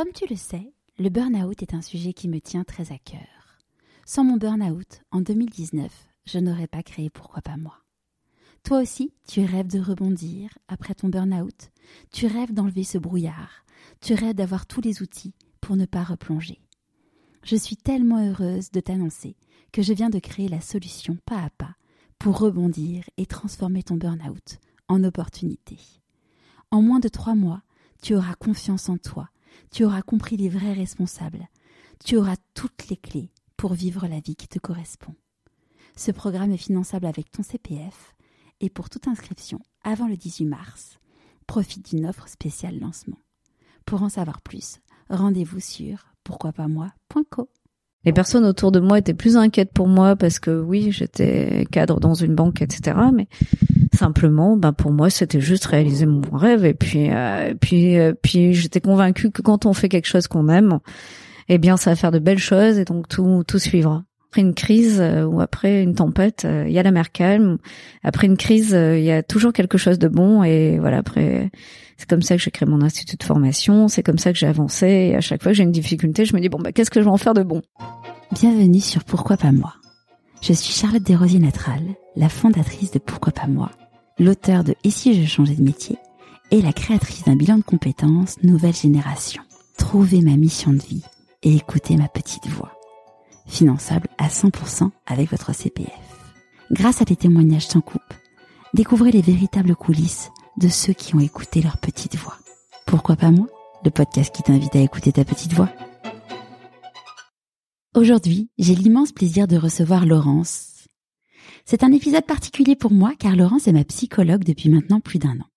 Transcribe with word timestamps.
Comme 0.00 0.14
tu 0.14 0.24
le 0.30 0.36
sais, 0.36 0.72
le 0.98 1.10
burn-out 1.10 1.60
est 1.60 1.74
un 1.74 1.82
sujet 1.82 2.14
qui 2.14 2.26
me 2.26 2.40
tient 2.40 2.64
très 2.64 2.90
à 2.90 2.96
cœur. 2.96 3.58
Sans 4.06 4.24
mon 4.24 4.38
burn-out, 4.38 5.02
en 5.10 5.20
2019, 5.20 5.92
je 6.24 6.38
n'aurais 6.38 6.68
pas 6.68 6.82
créé 6.82 7.10
Pourquoi 7.10 7.42
pas 7.42 7.58
moi. 7.58 7.76
Toi 8.62 8.80
aussi, 8.80 9.12
tu 9.28 9.44
rêves 9.44 9.66
de 9.66 9.78
rebondir 9.78 10.56
après 10.68 10.94
ton 10.94 11.10
burn-out, 11.10 11.68
tu 12.12 12.26
rêves 12.26 12.54
d'enlever 12.54 12.82
ce 12.82 12.96
brouillard, 12.96 13.66
tu 14.00 14.14
rêves 14.14 14.36
d'avoir 14.36 14.64
tous 14.64 14.80
les 14.80 15.02
outils 15.02 15.34
pour 15.60 15.76
ne 15.76 15.84
pas 15.84 16.02
replonger. 16.02 16.62
Je 17.42 17.56
suis 17.56 17.76
tellement 17.76 18.26
heureuse 18.26 18.70
de 18.70 18.80
t'annoncer 18.80 19.36
que 19.70 19.82
je 19.82 19.92
viens 19.92 20.08
de 20.08 20.18
créer 20.18 20.48
la 20.48 20.62
solution 20.62 21.18
pas 21.26 21.42
à 21.42 21.50
pas 21.50 21.74
pour 22.18 22.38
rebondir 22.38 23.04
et 23.18 23.26
transformer 23.26 23.82
ton 23.82 23.96
burn-out 23.96 24.60
en 24.88 25.04
opportunité. 25.04 25.76
En 26.70 26.80
moins 26.80 27.00
de 27.00 27.08
trois 27.08 27.34
mois, 27.34 27.60
tu 28.00 28.14
auras 28.14 28.34
confiance 28.36 28.88
en 28.88 28.96
toi, 28.96 29.28
tu 29.70 29.84
auras 29.84 30.02
compris 30.02 30.36
les 30.36 30.48
vrais 30.48 30.72
responsables, 30.72 31.48
tu 32.04 32.16
auras 32.16 32.36
toutes 32.54 32.88
les 32.88 32.96
clés 32.96 33.30
pour 33.56 33.74
vivre 33.74 34.06
la 34.06 34.20
vie 34.20 34.36
qui 34.36 34.48
te 34.48 34.58
correspond. 34.58 35.14
Ce 35.96 36.10
programme 36.10 36.52
est 36.52 36.56
finançable 36.56 37.06
avec 37.06 37.30
ton 37.30 37.42
CPF 37.42 38.14
et 38.60 38.70
pour 38.70 38.88
toute 38.88 39.08
inscription 39.08 39.60
avant 39.82 40.08
le 40.08 40.16
18 40.16 40.46
mars, 40.46 40.98
profite 41.46 41.90
d'une 41.90 42.06
offre 42.06 42.28
spéciale 42.28 42.78
lancement. 42.78 43.18
Pour 43.84 44.02
en 44.02 44.08
savoir 44.08 44.40
plus, 44.40 44.78
rendez-vous 45.08 45.60
sur 45.60 46.06
pourquoipasmoi.co. 46.24 47.50
Les 48.04 48.12
personnes 48.12 48.46
autour 48.46 48.72
de 48.72 48.80
moi 48.80 48.98
étaient 48.98 49.14
plus 49.14 49.36
inquiètes 49.36 49.72
pour 49.72 49.86
moi 49.86 50.16
parce 50.16 50.38
que 50.38 50.50
oui, 50.50 50.90
j'étais 50.90 51.66
cadre 51.70 52.00
dans 52.00 52.14
une 52.14 52.34
banque, 52.34 52.62
etc. 52.62 52.96
Mais 53.12 53.28
simplement, 53.92 54.56
ben 54.56 54.72
pour 54.72 54.90
moi, 54.90 55.10
c'était 55.10 55.40
juste 55.40 55.66
réaliser 55.66 56.06
mon 56.06 56.22
rêve. 56.32 56.64
Et 56.64 56.74
puis, 56.74 57.10
euh, 57.10 57.54
puis, 57.60 57.98
euh, 57.98 58.14
puis, 58.20 58.54
j'étais 58.54 58.80
convaincue 58.80 59.30
que 59.30 59.42
quand 59.42 59.66
on 59.66 59.74
fait 59.74 59.90
quelque 59.90 60.08
chose 60.08 60.28
qu'on 60.28 60.48
aime, 60.48 60.78
eh 61.48 61.58
bien, 61.58 61.76
ça 61.76 61.90
va 61.90 61.96
faire 61.96 62.10
de 62.10 62.18
belles 62.18 62.38
choses 62.38 62.78
et 62.78 62.84
donc 62.84 63.06
tout, 63.08 63.44
tout 63.46 63.58
suivra. 63.58 64.04
Après 64.30 64.42
une 64.42 64.54
crise 64.54 65.00
euh, 65.00 65.24
ou 65.24 65.40
après 65.40 65.82
une 65.82 65.96
tempête, 65.96 66.44
euh, 66.44 66.64
il 66.68 66.72
y 66.72 66.78
a 66.78 66.84
la 66.84 66.92
mer 66.92 67.10
calme. 67.10 67.58
Après 68.04 68.28
une 68.28 68.36
crise, 68.36 68.74
euh, 68.74 68.96
il 68.96 69.04
y 69.04 69.10
a 69.10 69.24
toujours 69.24 69.52
quelque 69.52 69.76
chose 69.76 69.98
de 69.98 70.06
bon. 70.06 70.44
Et 70.44 70.78
voilà, 70.78 70.98
après, 70.98 71.50
c'est 71.96 72.08
comme 72.08 72.22
ça 72.22 72.36
que 72.36 72.42
j'ai 72.42 72.52
créé 72.52 72.68
mon 72.68 72.80
institut 72.80 73.16
de 73.16 73.24
formation. 73.24 73.88
C'est 73.88 74.04
comme 74.04 74.18
ça 74.18 74.32
que 74.32 74.38
j'ai 74.38 74.46
avancé. 74.46 74.86
Et 74.86 75.16
à 75.16 75.20
chaque 75.20 75.42
fois 75.42 75.50
que 75.50 75.56
j'ai 75.56 75.64
une 75.64 75.72
difficulté, 75.72 76.24
je 76.26 76.36
me 76.36 76.40
dis 76.40 76.48
bon, 76.48 76.60
bah, 76.60 76.70
qu'est-ce 76.70 76.92
que 76.92 77.00
je 77.00 77.06
vais 77.06 77.10
en 77.10 77.16
faire 77.16 77.34
de 77.34 77.42
bon? 77.42 77.60
Bienvenue 78.30 78.78
sur 78.78 79.02
Pourquoi 79.02 79.36
pas 79.36 79.50
moi. 79.50 79.74
Je 80.42 80.52
suis 80.52 80.72
Charlotte 80.72 81.02
Desrosiers-Natral, 81.02 81.82
la 82.14 82.28
fondatrice 82.28 82.92
de 82.92 83.00
Pourquoi 83.00 83.32
pas 83.32 83.48
moi, 83.48 83.72
l'auteur 84.20 84.62
de 84.62 84.76
Et 84.84 84.90
si 84.90 85.20
je 85.20 85.28
changeais 85.28 85.56
de 85.56 85.64
métier 85.64 85.98
et 86.52 86.62
la 86.62 86.72
créatrice 86.72 87.24
d'un 87.24 87.34
bilan 87.34 87.58
de 87.58 87.62
compétences 87.62 88.36
nouvelle 88.44 88.76
génération. 88.76 89.42
Trouvez 89.76 90.20
ma 90.20 90.36
mission 90.36 90.72
de 90.72 90.78
vie 90.78 91.02
et 91.42 91.56
écoutez 91.56 91.96
ma 91.96 92.06
petite 92.06 92.46
voix 92.46 92.79
finançable 93.50 94.08
à 94.18 94.28
100% 94.28 94.90
avec 95.06 95.30
votre 95.30 95.54
CPF. 95.54 95.90
Grâce 96.70 97.02
à 97.02 97.04
des 97.04 97.16
témoignages 97.16 97.66
sans 97.66 97.80
coupe, 97.80 98.14
découvrez 98.74 99.10
les 99.10 99.22
véritables 99.22 99.74
coulisses 99.74 100.30
de 100.56 100.68
ceux 100.68 100.92
qui 100.92 101.14
ont 101.14 101.20
écouté 101.20 101.60
leur 101.60 101.78
petite 101.78 102.16
voix. 102.16 102.38
Pourquoi 102.86 103.16
pas 103.16 103.30
moi 103.30 103.48
Le 103.84 103.90
podcast 103.90 104.34
qui 104.34 104.42
t'invite 104.42 104.76
à 104.76 104.80
écouter 104.80 105.12
ta 105.12 105.24
petite 105.24 105.52
voix? 105.52 105.70
Aujourd'hui, 107.94 108.50
j'ai 108.58 108.74
l'immense 108.74 109.10
plaisir 109.10 109.48
de 109.48 109.56
recevoir 109.56 110.06
Laurence. 110.06 110.86
C'est 111.64 111.82
un 111.82 111.92
épisode 111.92 112.24
particulier 112.24 112.76
pour 112.76 112.92
moi 112.92 113.14
car 113.18 113.34
Laurence 113.34 113.66
est 113.66 113.72
ma 113.72 113.84
psychologue 113.84 114.44
depuis 114.44 114.70
maintenant 114.70 115.00
plus 115.00 115.18
d'un 115.18 115.38
an. 115.40 115.48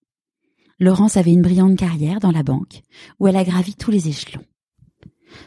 Laurence 0.80 1.16
avait 1.18 1.32
une 1.32 1.44
brillante 1.44 1.78
carrière 1.78 2.20
dans 2.20 2.32
la 2.32 2.44
banque 2.44 2.82
où 3.20 3.28
elle 3.28 3.36
a 3.36 3.44
gravi 3.44 3.76
tous 3.76 3.92
les 3.92 4.10
échelons. 4.10 4.44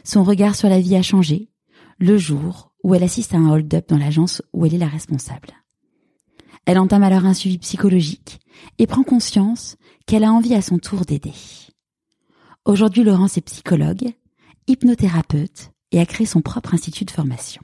Son 0.03 0.23
regard 0.23 0.55
sur 0.55 0.69
la 0.69 0.79
vie 0.79 0.95
a 0.95 1.01
changé 1.01 1.49
le 1.99 2.17
jour 2.17 2.71
où 2.83 2.95
elle 2.95 3.03
assiste 3.03 3.33
à 3.33 3.37
un 3.37 3.49
hold-up 3.49 3.89
dans 3.89 3.97
l'agence 3.97 4.41
où 4.53 4.65
elle 4.65 4.73
est 4.73 4.79
la 4.79 4.87
responsable. 4.87 5.49
Elle 6.65 6.79
entame 6.79 7.03
alors 7.03 7.25
un 7.25 7.33
suivi 7.33 7.57
psychologique 7.57 8.39
et 8.77 8.87
prend 8.87 9.03
conscience 9.03 9.77
qu'elle 10.05 10.23
a 10.23 10.31
envie 10.31 10.53
à 10.53 10.61
son 10.61 10.77
tour 10.77 11.05
d'aider. 11.05 11.33
Aujourd'hui, 12.65 13.03
Laurence 13.03 13.37
est 13.37 13.41
psychologue, 13.41 14.13
hypnothérapeute 14.67 15.71
et 15.91 15.99
a 15.99 16.05
créé 16.05 16.27
son 16.27 16.41
propre 16.41 16.73
institut 16.73 17.05
de 17.05 17.11
formation. 17.11 17.61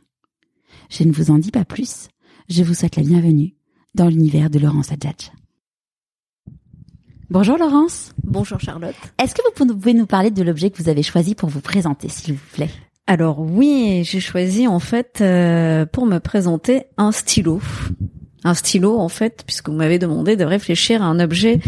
Je 0.89 1.03
ne 1.03 1.11
vous 1.11 1.31
en 1.31 1.37
dis 1.37 1.51
pas 1.51 1.65
plus, 1.65 2.07
je 2.49 2.63
vous 2.63 2.73
souhaite 2.73 2.95
la 2.95 3.03
bienvenue 3.03 3.55
dans 3.93 4.07
l'univers 4.07 4.49
de 4.49 4.59
Laurence 4.59 4.91
Adjadj. 4.91 5.31
Bonjour 7.29 7.57
Laurence. 7.57 8.13
Bonjour 8.23 8.59
Charlotte. 8.59 8.95
Est-ce 9.17 9.35
que 9.35 9.41
vous 9.45 9.73
pouvez 9.73 9.93
nous 9.93 10.05
parler 10.05 10.31
de 10.31 10.43
l'objet 10.43 10.71
que 10.71 10.81
vous 10.81 10.89
avez 10.89 11.03
choisi 11.03 11.35
pour 11.35 11.49
vous 11.49 11.61
présenter, 11.61 12.07
s'il 12.07 12.35
vous 12.35 12.49
plaît? 12.53 12.69
Alors 13.05 13.41
oui, 13.41 14.03
j'ai 14.05 14.21
choisi 14.21 14.65
en 14.65 14.79
fait 14.79 15.19
euh, 15.19 15.85
pour 15.85 16.05
me 16.05 16.19
présenter 16.19 16.83
un 16.97 17.11
stylo. 17.11 17.59
Un 18.45 18.53
stylo 18.53 18.97
en 18.97 19.09
fait, 19.09 19.43
puisque 19.45 19.67
vous 19.67 19.75
m'avez 19.75 19.99
demandé 19.99 20.37
de 20.37 20.45
réfléchir 20.45 21.01
à 21.01 21.05
un 21.07 21.19
objet 21.19 21.59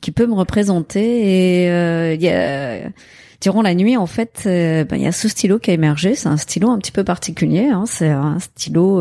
qui 0.00 0.10
peut 0.10 0.26
me 0.26 0.34
représenter. 0.34 1.62
Et 1.64 1.70
euh, 1.70 2.88
durant 3.40 3.62
la 3.62 3.74
nuit 3.74 3.96
en 3.96 4.06
fait, 4.06 4.42
euh, 4.46 4.84
ben, 4.84 4.96
il 4.96 5.02
y 5.02 5.06
a 5.06 5.12
ce 5.12 5.28
stylo 5.28 5.60
qui 5.60 5.70
a 5.70 5.74
émergé. 5.74 6.16
C'est 6.16 6.28
un 6.28 6.36
stylo 6.36 6.70
un 6.70 6.78
petit 6.78 6.92
peu 6.92 7.04
particulier. 7.04 7.68
Hein. 7.68 7.84
C'est 7.86 8.10
un 8.10 8.40
stylo 8.40 9.00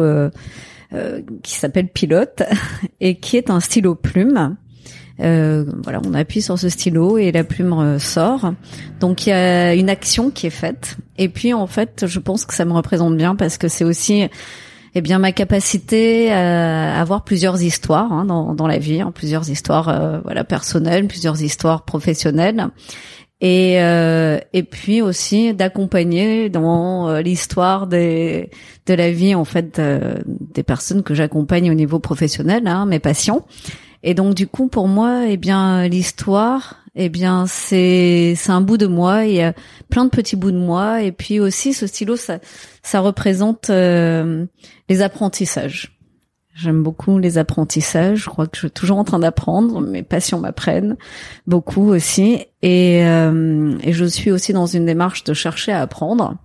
qui 1.42 1.56
s'appelle 1.56 1.88
Pilote 1.88 2.44
et 3.00 3.16
qui 3.16 3.36
est 3.36 3.50
un 3.50 3.60
stylo 3.60 3.96
plume. 3.96 4.58
Euh, 5.22 5.66
voilà, 5.84 6.02
on 6.06 6.14
appuie 6.14 6.42
sur 6.42 6.58
ce 6.58 6.70
stylo 6.70 7.18
et 7.18 7.32
la 7.32 7.44
plume 7.44 8.00
sort. 8.00 8.54
Donc 9.00 9.28
il 9.28 9.30
y 9.30 9.34
a 9.34 9.74
une 9.74 9.90
action 9.90 10.30
qui 10.30 10.48
est 10.48 10.52
faite. 10.52 10.98
Et 11.18 11.30
puis 11.30 11.54
en 11.54 11.68
fait, 11.68 12.06
je 12.08 12.20
pense 12.20 12.46
que 12.46 12.54
ça 12.54 12.66
me 12.66 12.74
représente 12.74 13.18
bien 13.18 13.36
parce 13.36 13.58
que 13.58 13.68
c'est 13.68 13.84
aussi 13.84 14.30
eh 14.96 15.02
bien 15.02 15.20
ma 15.20 15.32
capacité 15.32 16.32
à 16.32 17.00
avoir 17.00 17.24
plusieurs 17.24 17.62
histoires 17.62 18.12
hein, 18.12 18.26
dans, 18.26 18.54
dans, 18.56 18.68
la 18.68 18.78
vie, 18.78 19.02
hein, 19.02 19.12
plusieurs 19.14 19.50
histoires 19.50 19.90
euh, 19.90 20.20
voilà 20.24 20.44
personnelles, 20.44 21.08
plusieurs 21.08 21.42
histoires 21.42 21.86
professionnelles. 21.86 22.68
Et, 23.42 23.82
euh, 23.82 24.38
et 24.52 24.64
puis 24.64 25.02
aussi 25.02 25.54
d'accompagner 25.54 26.50
dans 26.50 27.08
euh, 27.08 27.22
l'histoire 27.22 27.88
des 27.88 28.50
de 28.86 28.94
la 28.94 29.12
vie 29.12 29.34
en 29.34 29.46
fait 29.46 29.80
des 29.80 30.64
personnes 30.64 31.04
que 31.04 31.14
j'accompagne 31.14 31.72
au 31.72 31.76
niveau 31.76 32.00
professionnel, 32.00 32.68
hein, 32.68 32.86
mes 32.86 33.00
patients. 33.00 33.46
Et 34.04 34.14
donc 34.14 34.36
du 34.36 34.48
coup 34.48 34.68
pour 34.68 34.88
moi, 34.88 35.26
eh 35.28 35.38
bien 35.38 35.88
l'histoire, 35.88 36.84
eh 36.96 37.10
bien 37.10 37.46
c'est 37.48 38.34
c'est 38.36 38.52
un 38.52 38.62
bout 38.62 38.78
de 38.78 38.88
moi. 38.88 39.26
Il 39.26 39.34
y 39.36 39.42
a 39.42 39.54
plein 39.90 40.06
de 40.06 40.10
petits 40.10 40.36
bouts 40.36 40.52
de 40.52 40.58
moi. 40.58 41.02
Et 41.02 41.12
puis 41.12 41.40
aussi 41.40 41.74
ce 41.74 41.88
stylo, 41.88 42.16
ça 42.16 42.40
ça 42.82 43.00
représente 43.02 43.70
euh, 43.70 44.46
les 44.88 45.02
apprentissages. 45.02 46.00
J'aime 46.56 46.84
beaucoup 46.84 47.20
les 47.20 47.38
apprentissages. 47.38 48.24
Je 48.24 48.30
crois 48.30 48.46
que 48.46 48.58
je 48.58 48.60
suis 48.60 48.72
toujours 48.72 48.98
en 48.98 49.06
train 49.06 49.20
d'apprendre. 49.20 49.80
Mes 49.80 50.04
passions 50.04 50.40
m'apprennent 50.40 50.98
beaucoup 51.48 51.88
aussi. 51.90 52.46
Et, 52.62 53.06
euh, 53.06 53.78
et 53.82 53.94
je 53.94 54.04
suis 54.04 54.30
aussi 54.30 54.52
dans 54.52 54.66
une 54.66 54.86
démarche 54.86 55.24
de 55.24 55.34
chercher 55.34 55.72
à 55.72 55.80
apprendre. 55.80 56.36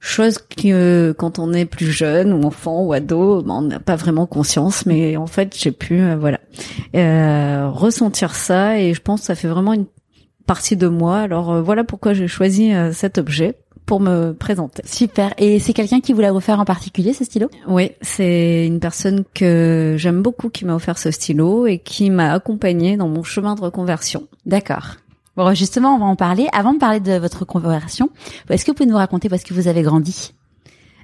Chose 0.00 0.38
que 0.38 1.12
quand 1.18 1.38
on 1.38 1.52
est 1.52 1.64
plus 1.64 1.90
jeune 1.90 2.32
ou 2.32 2.44
enfant 2.44 2.82
ou 2.82 2.92
ado, 2.92 3.42
ben, 3.42 3.54
on 3.54 3.62
n'a 3.62 3.80
pas 3.80 3.96
vraiment 3.96 4.26
conscience, 4.26 4.86
mais 4.86 5.16
en 5.16 5.26
fait 5.26 5.56
j'ai 5.58 5.72
pu 5.72 6.00
euh, 6.00 6.16
voilà 6.16 6.38
euh, 6.94 7.68
ressentir 7.70 8.34
ça 8.34 8.78
et 8.78 8.94
je 8.94 9.00
pense 9.00 9.20
que 9.20 9.26
ça 9.26 9.34
fait 9.34 9.48
vraiment 9.48 9.72
une 9.72 9.86
partie 10.46 10.76
de 10.76 10.86
moi. 10.86 11.18
Alors 11.18 11.52
euh, 11.52 11.62
voilà 11.62 11.82
pourquoi 11.82 12.12
j'ai 12.12 12.28
choisi 12.28 12.72
cet 12.92 13.18
objet 13.18 13.56
pour 13.86 14.00
me 14.00 14.32
présenter. 14.32 14.82
Super. 14.84 15.32
Et 15.38 15.60
c'est 15.60 15.72
quelqu'un 15.72 16.00
qui 16.00 16.12
vous 16.12 16.20
l'a 16.20 16.34
offert 16.34 16.60
en 16.60 16.64
particulier, 16.64 17.12
ce 17.12 17.24
stylo? 17.24 17.48
Oui, 17.68 17.92
c'est 18.02 18.66
une 18.66 18.80
personne 18.80 19.24
que 19.32 19.94
j'aime 19.96 20.22
beaucoup 20.22 20.50
qui 20.50 20.64
m'a 20.64 20.74
offert 20.74 20.98
ce 20.98 21.10
stylo 21.10 21.66
et 21.66 21.78
qui 21.78 22.10
m'a 22.10 22.32
accompagné 22.32 22.96
dans 22.96 23.08
mon 23.08 23.22
chemin 23.22 23.54
de 23.54 23.60
reconversion. 23.60 24.26
D'accord. 24.44 24.96
Bon, 25.36 25.54
justement, 25.54 25.94
on 25.94 25.98
va 25.98 26.06
en 26.06 26.16
parler. 26.16 26.48
Avant 26.52 26.72
de 26.72 26.78
parler 26.78 27.00
de 27.00 27.18
votre 27.18 27.44
conversion, 27.44 28.10
est-ce 28.48 28.64
que 28.64 28.70
vous 28.70 28.74
pouvez 28.74 28.88
nous 28.88 28.96
raconter 28.96 29.28
où 29.30 29.34
est-ce 29.34 29.44
que 29.44 29.54
vous 29.54 29.68
avez 29.68 29.82
grandi? 29.82 30.34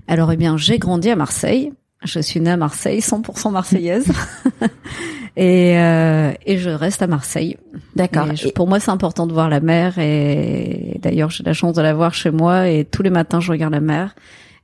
Alors, 0.09 0.33
eh 0.33 0.37
bien, 0.37 0.57
j'ai 0.57 0.79
grandi 0.79 1.11
à 1.11 1.17
Marseille. 1.17 1.73
Je 2.03 2.19
suis 2.19 2.41
née 2.41 2.51
à 2.51 2.57
Marseille, 2.57 2.99
100% 2.99 3.53
marseillaise. 3.53 4.11
et, 5.37 5.79
euh, 5.79 6.33
et 6.47 6.59
je 6.59 6.71
reste 6.71 7.03
à 7.03 7.07
Marseille. 7.07 7.57
D'accord. 7.95 8.27
Pour 8.55 8.67
moi, 8.67 8.81
c'est 8.81 8.91
important 8.91 9.27
de 9.27 9.33
voir 9.33 9.49
la 9.49 9.61
mer. 9.61 9.99
Et 9.99 10.99
d'ailleurs, 11.01 11.31
j'ai 11.31 11.45
la 11.45 11.53
chance 11.53 11.75
de 11.75 11.83
la 11.83 11.95
voir 11.95 12.15
chez 12.15 12.31
moi. 12.31 12.69
Et 12.69 12.85
tous 12.85 13.03
les 13.03 13.11
matins, 13.11 13.39
je 13.39 13.53
regarde 13.53 13.73
la 13.73 13.81
mer. 13.81 14.15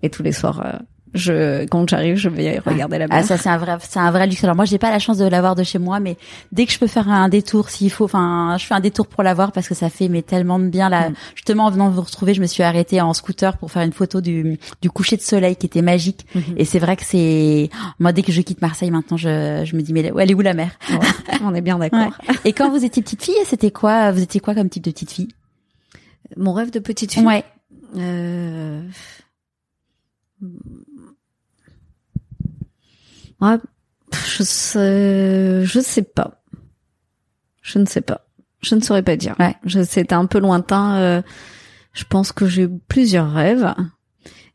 Et 0.02 0.10
tous 0.10 0.22
les 0.22 0.32
soirs, 0.32 0.62
euh, 0.64 0.78
je 1.14 1.64
quand 1.66 1.88
j'arrive, 1.88 2.16
je 2.16 2.28
vais 2.28 2.58
regarder 2.58 2.99
la 2.99 3.05
ah, 3.06 3.14
mer. 3.14 3.19
Ah 3.20 3.22
ça 3.22 3.37
c'est 3.37 3.49
un 3.49 3.56
vrai 3.56 3.76
c'est 3.81 3.99
un 3.99 4.10
vrai 4.10 4.26
luxe. 4.26 4.43
Alors 4.44 4.56
moi 4.56 4.64
j'ai 4.64 4.78
pas 4.78 4.90
la 4.90 4.99
chance 4.99 5.19
de 5.19 5.26
l'avoir 5.26 5.55
de 5.55 5.62
chez 5.62 5.78
moi, 5.78 6.00
mais 6.00 6.16
dès 6.52 6.66
que 6.66 6.72
je 6.72 6.78
peux 6.78 6.87
faire 6.87 7.08
un 7.08 7.28
détour, 7.28 7.70
s'il 7.70 7.90
faut, 7.90 8.05
enfin 8.05 8.56
je 8.58 8.66
fais 8.66 8.75
un 8.75 8.81
détour 8.81 9.06
pour 9.06 9.22
l'avoir 9.22 9.52
parce 9.52 9.69
que 9.69 9.75
ça 9.75 9.90
fait 9.90 10.08
mais 10.08 10.22
tellement 10.22 10.58
de 10.58 10.69
bien 10.69 10.88
là. 10.88 11.10
Mm. 11.10 11.14
Justement 11.34 11.66
en 11.66 11.70
venant 11.70 11.90
vous 11.90 12.02
retrouver, 12.02 12.34
je 12.34 12.40
me 12.40 12.46
suis 12.46 12.62
arrêtée 12.62 13.00
en 13.00 13.12
scooter 13.14 13.56
pour 13.58 13.70
faire 13.70 13.82
une 13.82 13.93
photo 13.93 14.20
du 14.20 14.58
du 14.82 14.90
coucher 14.90 15.16
de 15.16 15.22
soleil 15.22 15.56
qui 15.56 15.66
était 15.66 15.82
magique. 15.82 16.26
Mm-hmm. 16.34 16.55
Et 16.56 16.64
c'est 16.64 16.78
vrai 16.78 16.96
que 16.96 17.05
c'est 17.05 17.70
moi 17.99 18.12
dès 18.12 18.22
que 18.22 18.32
je 18.32 18.40
quitte 18.40 18.62
Marseille 18.62 18.90
maintenant, 18.90 19.16
je 19.16 19.62
je 19.64 19.76
me 19.76 19.82
dis 19.82 19.93
mais 19.93 20.00
elle 20.19 20.31
est 20.31 20.34
où 20.34 20.40
la 20.40 20.54
mer? 20.54 20.70
On 21.43 21.54
est 21.54 21.61
bien 21.61 21.78
d'accord. 21.78 22.12
Et 22.44 22.52
quand 22.52 22.70
vous 22.70 22.84
étiez 22.84 23.02
petite 23.02 23.22
fille, 23.22 23.34
c'était 23.44 23.70
quoi 23.70 24.12
Vous 24.12 24.22
étiez 24.22 24.40
quoi 24.40 24.54
comme 24.54 24.69
type 24.69 24.84
de 24.84 24.90
petite 24.90 25.12
fille? 25.12 25.28
Mon 26.37 26.52
rêve 26.52 26.70
de 26.70 26.78
petite 26.78 27.12
fille? 27.12 27.25
Ouais. 27.25 27.44
Euh... 27.96 28.82
Ouais, 33.40 33.56
je 34.26 34.43
sais, 34.43 35.64
je 35.64 35.81
sais 35.81 36.02
pas. 36.02 36.43
Je 37.62 37.79
ne 37.79 37.87
sais 37.87 38.00
pas. 38.00 38.26
Je 38.61 38.75
ne 38.75 38.81
saurais 38.81 39.02
pas 39.02 39.17
dire. 39.17 39.37
Ouais. 39.38 39.55
Je, 39.64 39.82
c'était 39.85 40.14
un 40.14 40.26
peu 40.26 40.38
lointain. 40.38 40.96
euh, 40.96 41.23
je 41.93 42.05
pense 42.05 42.32
que 42.32 42.46
j'ai 42.46 42.62
eu 42.62 42.70
plusieurs 42.88 43.32
rêves. 43.32 43.75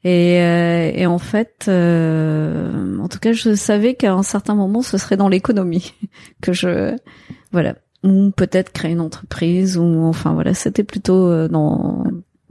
Et, 0.04 0.42
euh, 0.42 0.92
et 0.94 1.06
en 1.06 1.18
fait, 1.18 1.66
euh, 1.70 2.98
en 3.00 3.08
tout 3.08 3.20
cas, 3.20 3.32
je 3.32 3.56
savais 3.56 3.96
qu'à 3.96 4.14
un 4.14 4.24
certain 4.24 4.56
moment, 4.56 4.82
ce 4.82 4.98
serait 4.98 5.16
dans 5.16 5.30
l'économie 5.30 5.94
que 6.42 6.52
je, 6.52 6.96
voilà, 7.52 7.76
ou 8.04 8.32
peut-être 8.32 8.74
créer 8.74 8.92
une 8.92 9.00
entreprise, 9.02 9.78
ou 9.78 10.04
enfin 10.04 10.34
voilà, 10.34 10.54
c'était 10.54 10.84
plutôt 10.84 11.30
euh, 11.30 11.48
dans 11.48 12.04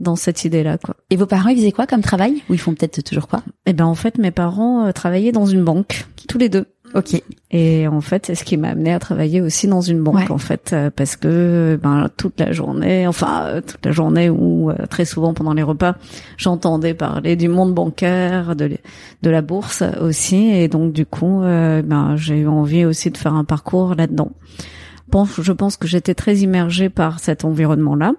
dans 0.03 0.15
cette 0.15 0.45
idée-là, 0.45 0.77
quoi. 0.77 0.95
Et 1.09 1.15
vos 1.15 1.25
parents, 1.25 1.49
ils 1.49 1.57
faisaient 1.57 1.71
quoi 1.71 1.87
comme 1.87 2.01
travail 2.01 2.43
Ou 2.49 2.53
ils 2.53 2.59
font 2.59 2.73
peut-être 2.75 3.01
toujours 3.03 3.27
quoi? 3.27 3.41
Et 3.65 3.73
ben 3.73 3.85
en 3.85 3.95
fait, 3.95 4.17
mes 4.19 4.31
parents 4.31 4.85
euh, 4.85 4.91
travaillaient 4.91 5.31
dans 5.31 5.45
une 5.47 5.63
banque, 5.63 6.05
tous 6.27 6.37
les 6.37 6.49
deux. 6.49 6.65
Ok. 6.95 7.19
Et 7.49 7.87
en 7.87 8.01
fait, 8.01 8.27
c'est 8.27 8.35
ce 8.35 8.43
qui 8.43 8.55
m'a 8.55 8.69
amené 8.69 8.93
à 8.93 8.99
travailler 8.99 9.41
aussi 9.41 9.65
dans 9.67 9.81
une 9.81 10.03
banque, 10.03 10.13
Ouais. 10.15 10.29
en 10.31 10.37
fait, 10.37 10.71
euh, 10.73 10.91
parce 10.95 11.15
que 11.15 11.79
ben 11.81 12.07
toute 12.17 12.39
la 12.39 12.51
journée, 12.51 13.07
enfin 13.07 13.45
euh, 13.47 13.61
toute 13.61 13.83
la 13.83 13.91
journée 13.91 14.29
ou 14.29 14.69
euh, 14.69 14.75
très 14.87 15.03
souvent 15.05 15.33
pendant 15.33 15.53
les 15.53 15.63
repas, 15.63 15.95
j'entendais 16.37 16.93
parler 16.93 17.35
du 17.35 17.47
monde 17.47 17.73
bancaire, 17.73 18.55
de, 18.55 18.77
de 19.23 19.29
la 19.31 19.41
bourse 19.41 19.81
aussi, 20.01 20.49
et 20.51 20.67
donc 20.67 20.93
du 20.93 21.07
coup, 21.07 21.41
ben 21.41 22.15
j'ai 22.15 22.37
eu 22.41 22.47
envie 22.47 22.85
aussi 22.85 23.09
de 23.09 23.17
faire 23.17 23.33
un 23.33 23.43
parcours 23.43 23.95
là-dedans. 23.95 24.31
Bon, 25.09 25.25
je 25.25 25.51
pense 25.51 25.77
que 25.77 25.87
j'étais 25.87 26.13
très 26.13 26.37
immergée 26.37 26.89
par 26.89 27.19
cet 27.19 27.43
environnement-là. 27.43 28.13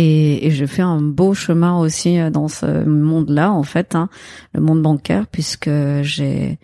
Et, 0.00 0.46
et 0.46 0.50
j'ai 0.52 0.66
fait 0.68 0.82
un 0.82 1.00
beau 1.02 1.34
chemin 1.34 1.78
aussi 1.78 2.18
euh, 2.20 2.30
dans 2.30 2.46
ce 2.48 2.84
monde-là, 2.86 3.52
en 3.52 3.64
fait, 3.64 3.94
hein, 3.96 4.08
le 4.54 4.60
monde 4.60 4.80
bancaire, 4.80 5.26
puisque 5.26 5.68
j'ai 6.02 6.58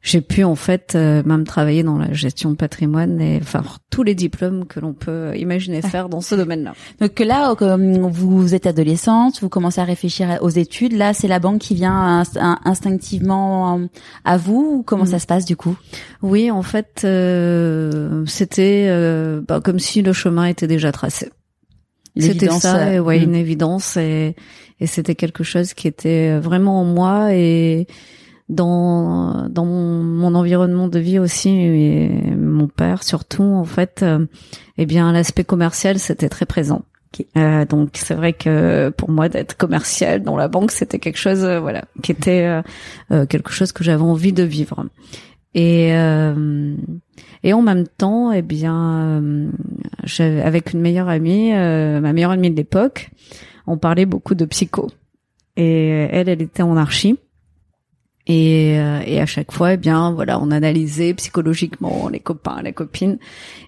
j'ai 0.00 0.20
pu 0.20 0.44
en 0.44 0.54
fait 0.54 0.92
euh, 0.94 1.22
même 1.26 1.42
travailler 1.44 1.82
dans 1.82 1.98
la 1.98 2.12
gestion 2.12 2.50
de 2.52 2.54
patrimoine 2.56 3.20
et 3.20 3.40
enfin 3.42 3.62
tous 3.90 4.04
les 4.04 4.14
diplômes 4.14 4.64
que 4.64 4.78
l'on 4.78 4.94
peut 4.94 5.36
imaginer 5.36 5.82
faire 5.82 6.08
dans 6.08 6.20
ce 6.20 6.36
domaine-là. 6.36 6.72
Donc 7.00 7.18
là, 7.18 7.54
euh, 7.60 8.08
vous 8.08 8.54
êtes 8.54 8.66
adolescente, 8.66 9.40
vous 9.42 9.48
commencez 9.48 9.80
à 9.80 9.84
réfléchir 9.84 10.38
aux 10.40 10.48
études. 10.50 10.92
Là, 10.92 11.12
c'est 11.14 11.26
la 11.28 11.40
banque 11.40 11.58
qui 11.60 11.74
vient 11.74 12.22
inst- 12.22 12.38
in- 12.40 12.60
instinctivement 12.64 13.76
euh, 13.80 13.86
à 14.24 14.36
vous. 14.38 14.76
Ou 14.78 14.82
comment 14.84 15.02
Mm. 15.02 15.08
ça 15.08 15.18
se 15.18 15.26
passe 15.26 15.44
du 15.44 15.56
coup? 15.56 15.76
Oui, 16.22 16.50
en 16.52 16.62
fait, 16.62 17.02
euh, 17.04 18.24
c'était 18.26 18.86
euh, 18.88 19.42
bah, 19.46 19.60
comme 19.62 19.80
si 19.80 20.00
le 20.02 20.12
chemin 20.12 20.44
était 20.46 20.68
déjà 20.68 20.92
tracé. 20.92 21.30
C'était 22.16 22.50
ça, 22.50 22.78
euh, 22.78 22.92
et 22.92 23.00
ouais, 23.00 23.20
mm. 23.20 23.22
une 23.22 23.34
évidence, 23.34 23.96
et, 23.96 24.34
et 24.80 24.86
c'était 24.86 25.14
quelque 25.14 25.44
chose 25.44 25.74
qui 25.74 25.88
était 25.88 26.38
vraiment 26.38 26.80
en 26.80 26.84
moi 26.84 27.34
et 27.34 27.86
dans 28.48 29.46
dans 29.48 29.66
mon, 29.66 30.02
mon 30.02 30.34
environnement 30.34 30.88
de 30.88 30.98
vie 30.98 31.18
aussi, 31.18 31.50
et 31.50 32.08
mon 32.36 32.68
père 32.68 33.02
surtout, 33.02 33.44
en 33.44 33.64
fait, 33.64 34.02
euh, 34.02 34.26
eh 34.78 34.86
bien 34.86 35.12
l'aspect 35.12 35.44
commercial 35.44 35.98
c'était 35.98 36.28
très 36.28 36.46
présent. 36.46 36.82
Euh, 37.36 37.64
donc 37.64 37.90
c'est 37.94 38.14
vrai 38.14 38.32
que 38.34 38.90
pour 38.90 39.10
moi 39.10 39.28
d'être 39.28 39.56
commercial 39.56 40.22
dans 40.22 40.36
la 40.36 40.46
banque 40.46 40.70
c'était 40.70 40.98
quelque 40.98 41.18
chose 41.18 41.42
euh, 41.42 41.58
voilà 41.58 41.84
qui 42.02 42.12
était 42.12 42.44
euh, 42.44 42.62
euh, 43.10 43.26
quelque 43.26 43.50
chose 43.50 43.72
que 43.72 43.82
j'avais 43.82 44.02
envie 44.02 44.34
de 44.34 44.42
vivre 44.42 44.84
et 45.54 45.94
euh, 45.94 46.76
et 47.42 47.54
en 47.54 47.62
même 47.62 47.88
temps 47.88 48.30
eh 48.30 48.42
bien 48.42 49.20
euh, 49.22 49.50
avec 50.20 50.72
une 50.72 50.80
meilleure 50.80 51.08
amie 51.08 51.52
euh, 51.54 52.00
ma 52.00 52.12
meilleure 52.12 52.32
amie 52.32 52.50
de 52.50 52.56
l'époque 52.56 53.10
on 53.66 53.76
parlait 53.78 54.06
beaucoup 54.06 54.34
de 54.34 54.44
psycho 54.44 54.88
et 55.56 56.08
elle 56.10 56.28
elle 56.28 56.42
était 56.42 56.62
en 56.62 56.76
archi 56.76 57.18
et, 58.28 58.78
euh, 58.78 59.00
et 59.06 59.20
à 59.20 59.26
chaque 59.26 59.52
fois, 59.52 59.72
eh 59.72 59.76
bien, 59.78 60.12
voilà, 60.12 60.38
on 60.38 60.50
analysait 60.50 61.14
psychologiquement 61.14 62.10
les 62.10 62.20
copains, 62.20 62.60
les 62.62 62.74
copines, 62.74 63.18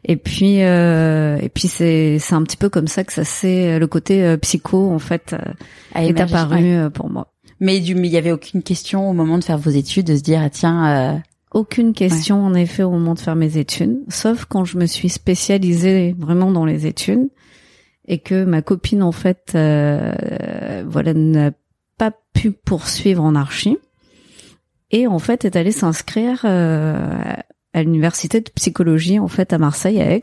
et 0.04 0.16
puis, 0.16 0.62
euh, 0.62 1.38
et 1.40 1.48
puis 1.48 1.66
c'est 1.66 2.18
c'est 2.18 2.34
un 2.34 2.42
petit 2.42 2.58
peu 2.58 2.68
comme 2.68 2.86
ça 2.86 3.02
que 3.02 3.12
ça 3.14 3.24
s'est 3.24 3.78
le 3.78 3.86
côté 3.86 4.22
euh, 4.22 4.36
psycho 4.36 4.90
en 4.90 4.98
fait 4.98 5.32
euh, 5.32 5.98
est 5.98 6.20
apparu 6.20 6.82
ouais. 6.82 6.90
pour 6.90 7.08
moi. 7.08 7.32
Mais 7.58 7.80
du, 7.80 7.94
mais 7.94 8.08
il 8.08 8.12
y 8.12 8.18
avait 8.18 8.32
aucune 8.32 8.62
question 8.62 9.08
au 9.08 9.14
moment 9.14 9.38
de 9.38 9.44
faire 9.44 9.56
vos 9.56 9.70
études 9.70 10.06
de 10.06 10.16
se 10.16 10.22
dire 10.22 10.42
ah, 10.44 10.50
tiens. 10.50 11.14
euh, 11.14 11.18
Aucune 11.52 11.94
question 11.94 12.44
en 12.44 12.54
effet 12.54 12.84
au 12.84 12.90
moment 12.90 13.14
de 13.14 13.18
faire 13.18 13.34
mes 13.34 13.56
études, 13.56 13.98
sauf 14.08 14.44
quand 14.44 14.64
je 14.64 14.78
me 14.78 14.86
suis 14.86 15.08
spécialisée 15.08 16.14
vraiment 16.16 16.52
dans 16.52 16.64
les 16.64 16.86
études 16.86 17.28
et 18.06 18.18
que 18.18 18.44
ma 18.44 18.62
copine 18.62 19.02
en 19.02 19.10
fait, 19.10 19.52
euh, 19.56 20.84
voilà, 20.86 21.12
n'a 21.12 21.50
pas 21.98 22.12
pu 22.34 22.52
poursuivre 22.52 23.24
en 23.24 23.34
archi 23.34 23.78
et 24.92 25.08
en 25.08 25.18
fait 25.18 25.44
est 25.44 25.56
allée 25.56 25.72
s'inscrire 25.72 26.42
euh, 26.44 27.34
à 27.72 27.82
l'université 27.82 28.40
de 28.40 28.50
psychologie 28.50 29.18
en 29.18 29.28
fait 29.28 29.52
à 29.52 29.58
Marseille 29.58 30.00
à 30.00 30.08
Aix, 30.08 30.22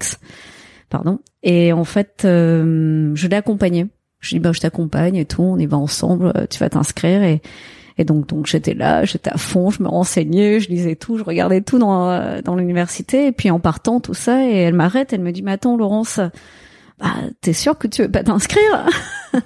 pardon. 0.89 1.19
Et 1.43 1.73
en 1.73 1.83
fait, 1.83 2.23
euh, 2.23 3.11
je 3.15 3.27
l'ai 3.27 3.35
accompagnée. 3.35 3.87
Je 4.19 4.35
dis 4.35 4.39
bah 4.39 4.53
je 4.53 4.61
t'accompagne 4.61 5.17
et 5.17 5.25
tout, 5.25 5.43
on 5.43 5.57
y 5.57 5.65
va 5.65 5.77
ensemble, 5.77 6.47
tu 6.49 6.57
vas 6.59 6.69
t'inscrire 6.69 7.21
et 7.21 7.41
et 7.97 8.03
donc 8.03 8.27
donc 8.27 8.45
j'étais 8.45 8.73
là, 8.73 9.05
j'étais 9.05 9.31
à 9.31 9.37
fond, 9.37 9.69
je 9.69 9.81
me 9.81 9.87
renseignais, 9.87 10.59
je 10.59 10.69
lisais 10.69 10.95
tout, 10.95 11.17
je 11.17 11.23
regardais 11.23 11.61
tout 11.61 11.79
dans 11.79 12.09
euh, 12.09 12.41
dans 12.43 12.55
l'université. 12.55 13.27
Et 13.27 13.31
puis 13.31 13.49
en 13.49 13.59
partant 13.59 13.99
tout 13.99 14.13
ça 14.13 14.43
et 14.43 14.55
elle 14.55 14.75
m'arrête, 14.75 15.13
elle 15.13 15.21
me 15.21 15.31
dit 15.31 15.41
mais 15.41 15.53
attends 15.53 15.77
Laurence, 15.77 16.19
bah 16.99 17.13
t'es 17.41 17.53
sûre 17.53 17.77
que 17.77 17.87
tu 17.87 18.03
veux 18.03 18.11
pas 18.11 18.23
t'inscrire? 18.23 18.87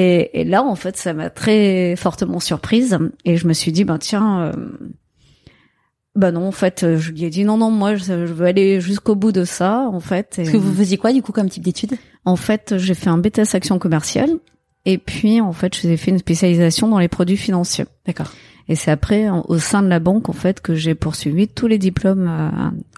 Et, 0.00 0.42
et 0.42 0.44
là 0.44 0.62
en 0.62 0.76
fait 0.76 0.96
ça 0.96 1.12
m'a 1.12 1.28
très 1.28 1.96
fortement 1.96 2.38
surprise. 2.38 2.96
Et 3.24 3.36
je 3.36 3.48
me 3.48 3.52
suis 3.52 3.72
dit 3.72 3.82
ben 3.82 3.98
tiens 3.98 4.42
euh, 4.42 4.52
bah 6.14 6.30
non 6.30 6.46
en 6.46 6.52
fait 6.52 6.84
euh, 6.84 6.98
je 6.98 7.10
lui 7.10 7.24
ai 7.24 7.30
dit 7.30 7.44
non 7.44 7.56
non 7.56 7.72
moi 7.72 7.96
je, 7.96 8.04
je 8.04 8.32
veux 8.32 8.46
aller 8.46 8.80
jusqu'au 8.80 9.16
bout 9.16 9.32
de 9.32 9.42
ça 9.42 9.88
en 9.90 9.98
fait 9.98 10.38
et, 10.38 10.42
Parce 10.42 10.50
que 10.50 10.56
vous 10.56 10.72
faisiez 10.72 10.98
quoi 10.98 11.12
du 11.12 11.20
coup 11.20 11.32
comme 11.32 11.48
type 11.48 11.64
d'études? 11.64 11.96
En 12.24 12.36
fait 12.36 12.74
j'ai 12.78 12.94
fait 12.94 13.10
un 13.10 13.18
BTS 13.18 13.54
action 13.54 13.80
commerciale 13.80 14.30
et 14.88 14.96
puis 14.98 15.40
en 15.40 15.52
fait 15.52 15.76
j'ai 15.80 15.96
fait 15.96 16.10
une 16.10 16.18
spécialisation 16.18 16.88
dans 16.88 16.98
les 16.98 17.08
produits 17.08 17.36
financiers 17.36 17.84
D'accord. 18.06 18.30
et 18.68 18.74
c'est 18.74 18.90
après 18.90 19.28
au 19.30 19.58
sein 19.58 19.82
de 19.82 19.88
la 19.88 20.00
banque 20.00 20.28
en 20.28 20.32
fait 20.32 20.60
que 20.60 20.74
j'ai 20.74 20.94
poursuivi 20.94 21.46
tous 21.46 21.66
les 21.66 21.78
diplômes 21.78 22.26
euh, 22.28 22.48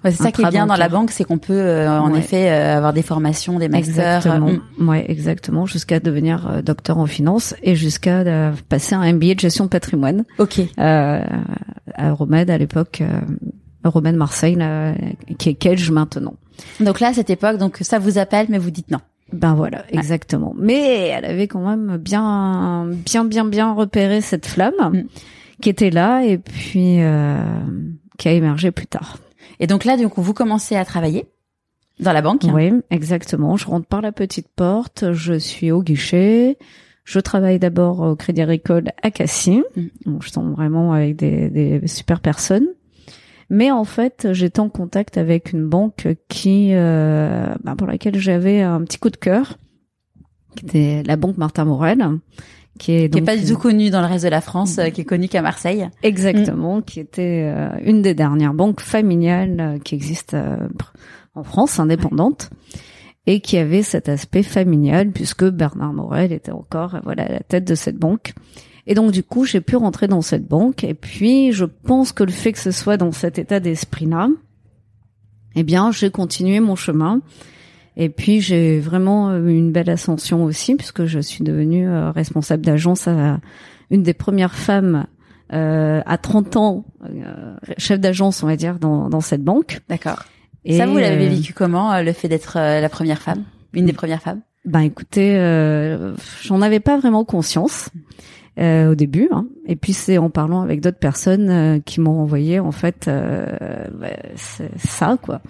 Ouais, 0.04 0.12
c'est 0.12 0.22
ça 0.22 0.32
qui 0.32 0.40
est 0.42 0.48
bien 0.50 0.66
dans 0.66 0.76
la 0.76 0.88
banque, 0.88 1.10
c'est 1.10 1.24
qu'on 1.24 1.36
peut 1.36 1.52
euh, 1.52 1.90
en 1.90 2.12
Ouais. 2.12 2.20
effet 2.20 2.50
euh, 2.50 2.76
avoir 2.78 2.94
des 2.94 3.02
formations, 3.02 3.58
des 3.58 3.68
masters. 3.68 4.16
Exactement. 4.16 4.48
euh, 4.48 4.56
mm. 4.78 4.88
Ouais, 4.88 5.04
exactement. 5.10 5.66
Jusqu'à 5.66 6.00
devenir 6.00 6.48
euh, 6.48 6.62
docteur 6.62 6.96
en 6.96 7.04
finance 7.06 7.54
et 7.62 7.76
jusqu'à 7.76 8.20
euh, 8.20 8.52
passer 8.70 8.94
un 8.94 9.12
MBA 9.12 9.34
de 9.34 9.40
gestion 9.40 9.64
de 9.64 9.68
patrimoine 9.68 10.24
Ok. 10.38 10.58
euh, 10.60 11.20
à 11.94 12.08
Euromed 12.08 12.48
à 12.48 12.56
l'époque, 12.56 13.02
euh, 13.02 13.20
Euromed 13.84 14.16
Marseille, 14.16 14.54
là, 14.54 14.94
qui 15.38 15.50
est 15.50 15.54
Kedge 15.54 15.90
maintenant. 15.90 16.34
Donc 16.80 17.00
là, 17.00 17.08
à 17.08 17.12
cette 17.12 17.28
époque, 17.30 17.58
donc 17.58 17.78
ça 17.82 17.98
vous 17.98 18.16
appelle, 18.16 18.46
mais 18.48 18.58
vous 18.58 18.70
dites 18.70 18.90
non. 18.90 19.00
Ben 19.32 19.54
voilà, 19.54 19.84
exactement. 19.90 20.54
Mais 20.56 21.08
elle 21.08 21.24
avait 21.24 21.46
quand 21.48 21.66
même 21.66 21.96
bien, 21.96 22.88
bien, 23.06 23.24
bien, 23.24 23.44
bien 23.44 23.72
repéré 23.72 24.20
cette 24.20 24.46
flamme 24.46 24.74
Mm. 24.92 25.02
qui 25.62 25.68
était 25.68 25.90
là 25.90 26.22
et 26.24 26.38
puis 26.38 27.00
euh, 27.02 27.36
qui 28.18 28.28
a 28.28 28.32
émergé 28.32 28.70
plus 28.70 28.86
tard. 28.86 29.18
Et 29.60 29.66
donc 29.66 29.84
là, 29.84 29.96
donc 29.96 30.12
vous 30.16 30.34
commencez 30.34 30.76
à 30.76 30.84
travailler 30.84 31.26
dans 31.98 32.12
la 32.12 32.22
banque. 32.22 32.42
Oui, 32.52 32.72
exactement. 32.90 33.56
Je 33.56 33.66
rentre 33.66 33.86
par 33.86 34.00
la 34.00 34.10
petite 34.12 34.48
porte, 34.48 35.12
je 35.12 35.34
suis 35.34 35.70
au 35.70 35.82
guichet. 35.82 36.56
Je 37.04 37.18
travaille 37.20 37.58
d'abord 37.58 38.00
au 38.00 38.16
Crédit 38.16 38.42
Agricole 38.42 38.84
à 39.02 39.10
Cassis. 39.10 39.62
Mm. 39.76 40.18
Je 40.20 40.30
tombe 40.30 40.52
vraiment 40.54 40.92
avec 40.92 41.16
des, 41.16 41.50
des 41.50 41.86
super 41.86 42.20
personnes. 42.20 42.68
Mais 43.50 43.72
en 43.72 43.84
fait, 43.84 44.28
j'étais 44.32 44.60
en 44.60 44.68
contact 44.68 45.18
avec 45.18 45.52
une 45.52 45.68
banque 45.68 46.06
qui, 46.28 46.70
euh, 46.72 47.52
bah, 47.64 47.74
pour 47.76 47.88
laquelle 47.88 48.16
j'avais 48.16 48.62
un 48.62 48.80
petit 48.82 48.98
coup 48.98 49.10
de 49.10 49.16
cœur, 49.16 49.58
qui 50.56 50.64
était 50.66 51.02
la 51.04 51.16
banque 51.16 51.36
Martin 51.36 51.64
Morel, 51.64 52.20
qui 52.78 52.92
est 52.92 53.10
Qui 53.10 53.18
est 53.18 53.20
donc 53.20 53.24
pas 53.24 53.36
du 53.36 53.44
tout 53.44 53.58
connue 53.58 53.90
dans 53.90 54.00
le 54.00 54.06
reste 54.06 54.24
de 54.24 54.30
la 54.30 54.40
France, 54.40 54.78
euh, 54.78 54.90
qui 54.90 55.00
est 55.00 55.04
connue 55.04 55.26
qu'à 55.26 55.42
Marseille. 55.42 55.88
Exactement, 56.04 56.80
qui 56.80 57.00
était 57.00 57.52
euh, 57.52 57.70
une 57.84 58.02
des 58.02 58.14
dernières 58.14 58.54
banques 58.54 58.80
familiales 58.80 59.56
euh, 59.60 59.78
qui 59.78 59.96
existent 59.96 60.36
euh, 60.36 60.68
en 61.34 61.42
France, 61.42 61.80
indépendante, 61.80 62.50
et 63.26 63.40
qui 63.40 63.58
avait 63.58 63.82
cet 63.82 64.08
aspect 64.08 64.44
familial 64.44 65.10
puisque 65.10 65.44
Bernard 65.44 65.92
Morel 65.92 66.32
était 66.32 66.52
encore 66.52 66.98
voilà 67.02 67.24
à 67.24 67.32
la 67.32 67.40
tête 67.40 67.64
de 67.64 67.74
cette 67.74 67.96
banque. 67.96 68.32
Et 68.90 68.94
donc 68.94 69.12
du 69.12 69.22
coup, 69.22 69.44
j'ai 69.44 69.60
pu 69.60 69.76
rentrer 69.76 70.08
dans 70.08 70.20
cette 70.20 70.48
banque. 70.48 70.82
Et 70.82 70.94
puis, 70.94 71.52
je 71.52 71.64
pense 71.64 72.10
que 72.10 72.24
le 72.24 72.32
fait 72.32 72.52
que 72.52 72.58
ce 72.58 72.72
soit 72.72 72.96
dans 72.96 73.12
cet 73.12 73.38
état 73.38 73.60
d'esprit-là, 73.60 74.28
eh 75.54 75.62
bien, 75.62 75.92
j'ai 75.92 76.10
continué 76.10 76.58
mon 76.58 76.74
chemin. 76.74 77.20
Et 77.96 78.08
puis, 78.08 78.40
j'ai 78.40 78.80
vraiment 78.80 79.32
eu 79.36 79.54
une 79.54 79.70
belle 79.70 79.90
ascension 79.90 80.42
aussi, 80.42 80.74
puisque 80.74 81.04
je 81.04 81.20
suis 81.20 81.44
devenue 81.44 81.88
euh, 81.88 82.10
responsable 82.10 82.64
d'agence 82.64 83.06
à 83.06 83.38
une 83.92 84.02
des 84.02 84.14
premières 84.14 84.56
femmes 84.56 85.06
euh, 85.52 86.02
à 86.04 86.18
30 86.18 86.56
ans, 86.56 86.84
euh, 87.04 87.54
chef 87.78 88.00
d'agence, 88.00 88.42
on 88.42 88.48
va 88.48 88.56
dire, 88.56 88.80
dans, 88.80 89.08
dans 89.08 89.20
cette 89.20 89.44
banque. 89.44 89.82
D'accord. 89.88 90.24
Et 90.64 90.76
ça, 90.76 90.86
vous 90.86 90.98
l'avez 90.98 91.26
euh, 91.26 91.30
vécu 91.30 91.52
comment, 91.52 91.92
euh, 91.92 92.02
le 92.02 92.12
fait 92.12 92.26
d'être 92.26 92.56
la 92.56 92.88
première 92.88 93.22
femme, 93.22 93.44
une 93.72 93.86
des 93.86 93.92
premières 93.92 94.20
femmes? 94.20 94.40
Ben 94.64 94.80
écoutez, 94.80 95.36
euh, 95.38 96.14
j'en 96.42 96.60
avais 96.60 96.80
pas 96.80 96.98
vraiment 96.98 97.24
conscience 97.24 97.88
euh, 98.58 98.90
au 98.90 98.94
début, 98.94 99.28
hein. 99.32 99.46
et 99.66 99.76
puis 99.76 99.92
c'est 99.92 100.18
en 100.18 100.28
parlant 100.28 100.62
avec 100.62 100.80
d'autres 100.80 100.98
personnes 100.98 101.50
euh, 101.50 101.78
qui 101.78 102.00
m'ont 102.00 102.20
envoyé 102.20 102.58
en 102.58 102.72
fait 102.72 103.06
euh, 103.06 103.46
bah, 103.94 104.08
c'est 104.34 104.76
ça 104.76 105.16
quoi, 105.22 105.40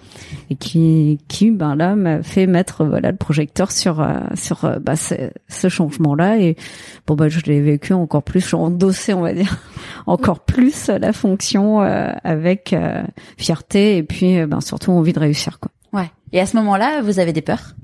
et 0.49 0.55
qui 0.55 1.19
qui 1.27 1.51
ben 1.51 1.75
là 1.75 1.95
m'a 1.95 2.21
fait 2.21 2.45
mettre 2.45 2.85
voilà 2.85 3.11
le 3.11 3.17
projecteur 3.17 3.71
sur 3.71 4.01
euh, 4.01 4.19
sur 4.35 4.65
euh, 4.65 4.77
bah, 4.79 4.95
ce, 4.95 5.15
ce 5.47 5.67
changement 5.67 6.13
là 6.15 6.39
et 6.39 6.55
bon 7.07 7.15
bah 7.15 7.27
je 7.27 7.39
l'ai 7.41 7.59
vécu 7.59 7.93
encore 7.93 8.23
plus, 8.23 8.47
j'ai 8.47 8.57
endossé 8.57 9.13
on 9.13 9.21
va 9.21 9.33
dire 9.33 9.57
encore 10.05 10.41
plus 10.41 10.87
la 10.87 11.11
fonction 11.11 11.81
euh, 11.81 12.11
avec 12.23 12.73
euh, 12.73 13.03
fierté 13.37 13.97
et 13.97 14.03
puis 14.03 14.45
ben 14.45 14.61
surtout 14.61 14.91
envie 14.91 15.13
de 15.13 15.19
réussir 15.19 15.59
quoi. 15.59 15.71
Ouais. 15.93 16.09
Et 16.31 16.39
à 16.39 16.45
ce 16.45 16.55
moment-là, 16.57 17.01
vous 17.01 17.19
avez 17.19 17.33
des 17.33 17.41
peurs? 17.41 17.75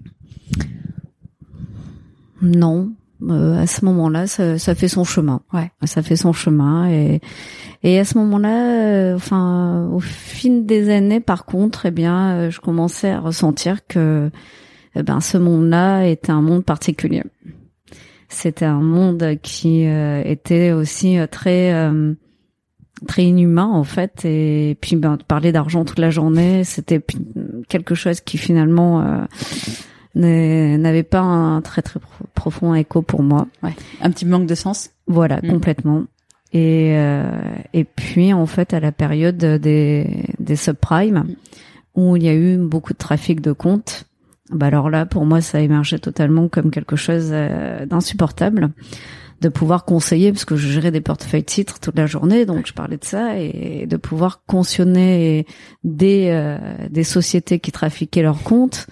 Non, 2.41 2.91
euh, 3.24 3.62
à 3.62 3.67
ce 3.67 3.83
moment-là, 3.86 4.27
ça, 4.27 4.57
ça 4.59 4.75
fait 4.75 4.88
son 4.88 5.03
chemin. 5.03 5.41
Ouais. 5.53 5.71
Ça 5.86 6.01
fait 6.01 6.15
son 6.15 6.33
chemin 6.33 6.89
et 6.89 7.21
et 7.83 8.00
à 8.00 8.05
ce 8.05 8.17
moment-là, 8.17 8.71
euh, 8.71 9.15
enfin, 9.15 9.88
au 9.91 10.00
fil 10.00 10.65
des 10.65 10.89
années, 10.89 11.19
par 11.19 11.45
contre, 11.45 11.86
eh 11.86 11.91
bien, 11.91 12.31
euh, 12.31 12.50
je 12.50 12.59
commençais 12.59 13.12
à 13.12 13.19
ressentir 13.19 13.86
que, 13.88 14.31
eh 14.95 15.03
ben, 15.03 15.21
ce 15.21 15.38
monde-là 15.38 16.05
était 16.07 16.31
un 16.31 16.41
monde 16.41 16.65
particulier. 16.65 17.24
C'était 18.29 18.65
un 18.65 18.81
monde 18.81 19.38
qui 19.41 19.86
euh, 19.86 20.21
était 20.25 20.71
aussi 20.71 21.17
euh, 21.17 21.27
très 21.27 21.74
euh, 21.74 22.13
très 23.07 23.24
inhumain 23.24 23.67
en 23.67 23.83
fait 23.83 24.25
et 24.25 24.75
puis 24.81 24.95
ben 24.95 25.17
parler 25.27 25.51
d'argent 25.51 25.86
toute 25.86 26.00
la 26.00 26.09
journée 26.09 26.63
c'était 26.63 27.00
quelque 27.69 27.93
chose 27.93 28.21
qui 28.21 28.39
finalement 28.39 29.01
euh, 29.01 29.24
n'avait 30.21 31.03
pas 31.03 31.19
un 31.21 31.62
très 31.62 31.81
très 31.81 32.00
pro- 32.00 32.25
profond 32.33 32.74
écho 32.75 33.01
pour 33.01 33.24
moi 33.24 33.47
Ouais. 33.63 33.75
Un 34.01 34.09
petit 34.12 34.25
manque 34.25 34.47
de 34.47 34.55
sens 34.55 34.89
voilà 35.07 35.39
Mm. 35.43 35.50
complètement 35.50 36.03
et 36.53 36.93
euh, 36.97 37.29
et 37.74 37.83
puis 37.83 38.33
en 38.33 38.45
fait 38.45 38.74
à 38.74 38.79
la 38.79 38.91
période 38.91 39.38
des 39.38 40.25
des 40.39 40.55
subprimes 40.55 41.25
où 41.95 42.15
il 42.15 42.24
y 42.24 42.29
a 42.29 42.33
eu 42.36 42.57
beaucoup 42.57 42.93
de 42.93 42.97
trafic 42.97 43.41
de 43.41 43.51
comptes 43.51 44.05
bah 44.50 44.67
alors 44.67 44.89
là 44.89 45.05
pour 45.05 45.25
moi 45.25 45.41
ça 45.41 45.59
émergé 45.59 46.00
totalement 46.00 46.47
comme 46.47 46.71
quelque 46.71 46.95
chose 46.95 47.29
euh, 47.31 47.86
d'insupportable 47.86 48.69
de 49.41 49.50
pouvoir 49.50 49.83
conseiller 49.86 50.31
parce 50.31 50.45
que 50.45 50.55
je 50.55 50.67
gérais 50.69 50.89
des 50.89 51.01
portefeuilles 51.01 51.43
titres 51.43 51.79
toute 51.79 51.97
la 51.97 52.05
journée 52.07 52.45
donc 52.45 52.65
je 52.65 52.74
parlais 52.74 52.97
de 52.97 53.03
ça 53.05 53.38
et 53.38 53.86
de 53.86 53.97
pouvoir 53.97 54.41
cautionner 54.47 55.45
des 55.83 56.29
euh, 56.31 56.57
des 56.89 57.03
sociétés 57.03 57.59
qui 57.59 57.71
trafiquaient 57.71 58.24
leurs 58.24 58.41
comptes 58.43 58.88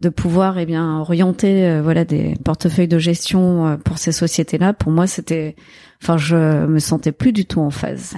de 0.00 0.08
pouvoir 0.08 0.58
eh 0.58 0.66
bien 0.66 0.98
orienter 0.98 1.66
euh, 1.66 1.82
voilà 1.82 2.04
des 2.04 2.34
portefeuilles 2.44 2.88
de 2.88 2.98
gestion 2.98 3.66
euh, 3.66 3.76
pour 3.76 3.98
ces 3.98 4.12
sociétés 4.12 4.56
là 4.56 4.72
pour 4.72 4.92
moi 4.92 5.06
c'était 5.06 5.56
enfin 6.02 6.16
je 6.16 6.66
me 6.66 6.78
sentais 6.78 7.12
plus 7.12 7.32
du 7.32 7.44
tout 7.46 7.60
en 7.60 7.70
phase. 7.70 8.14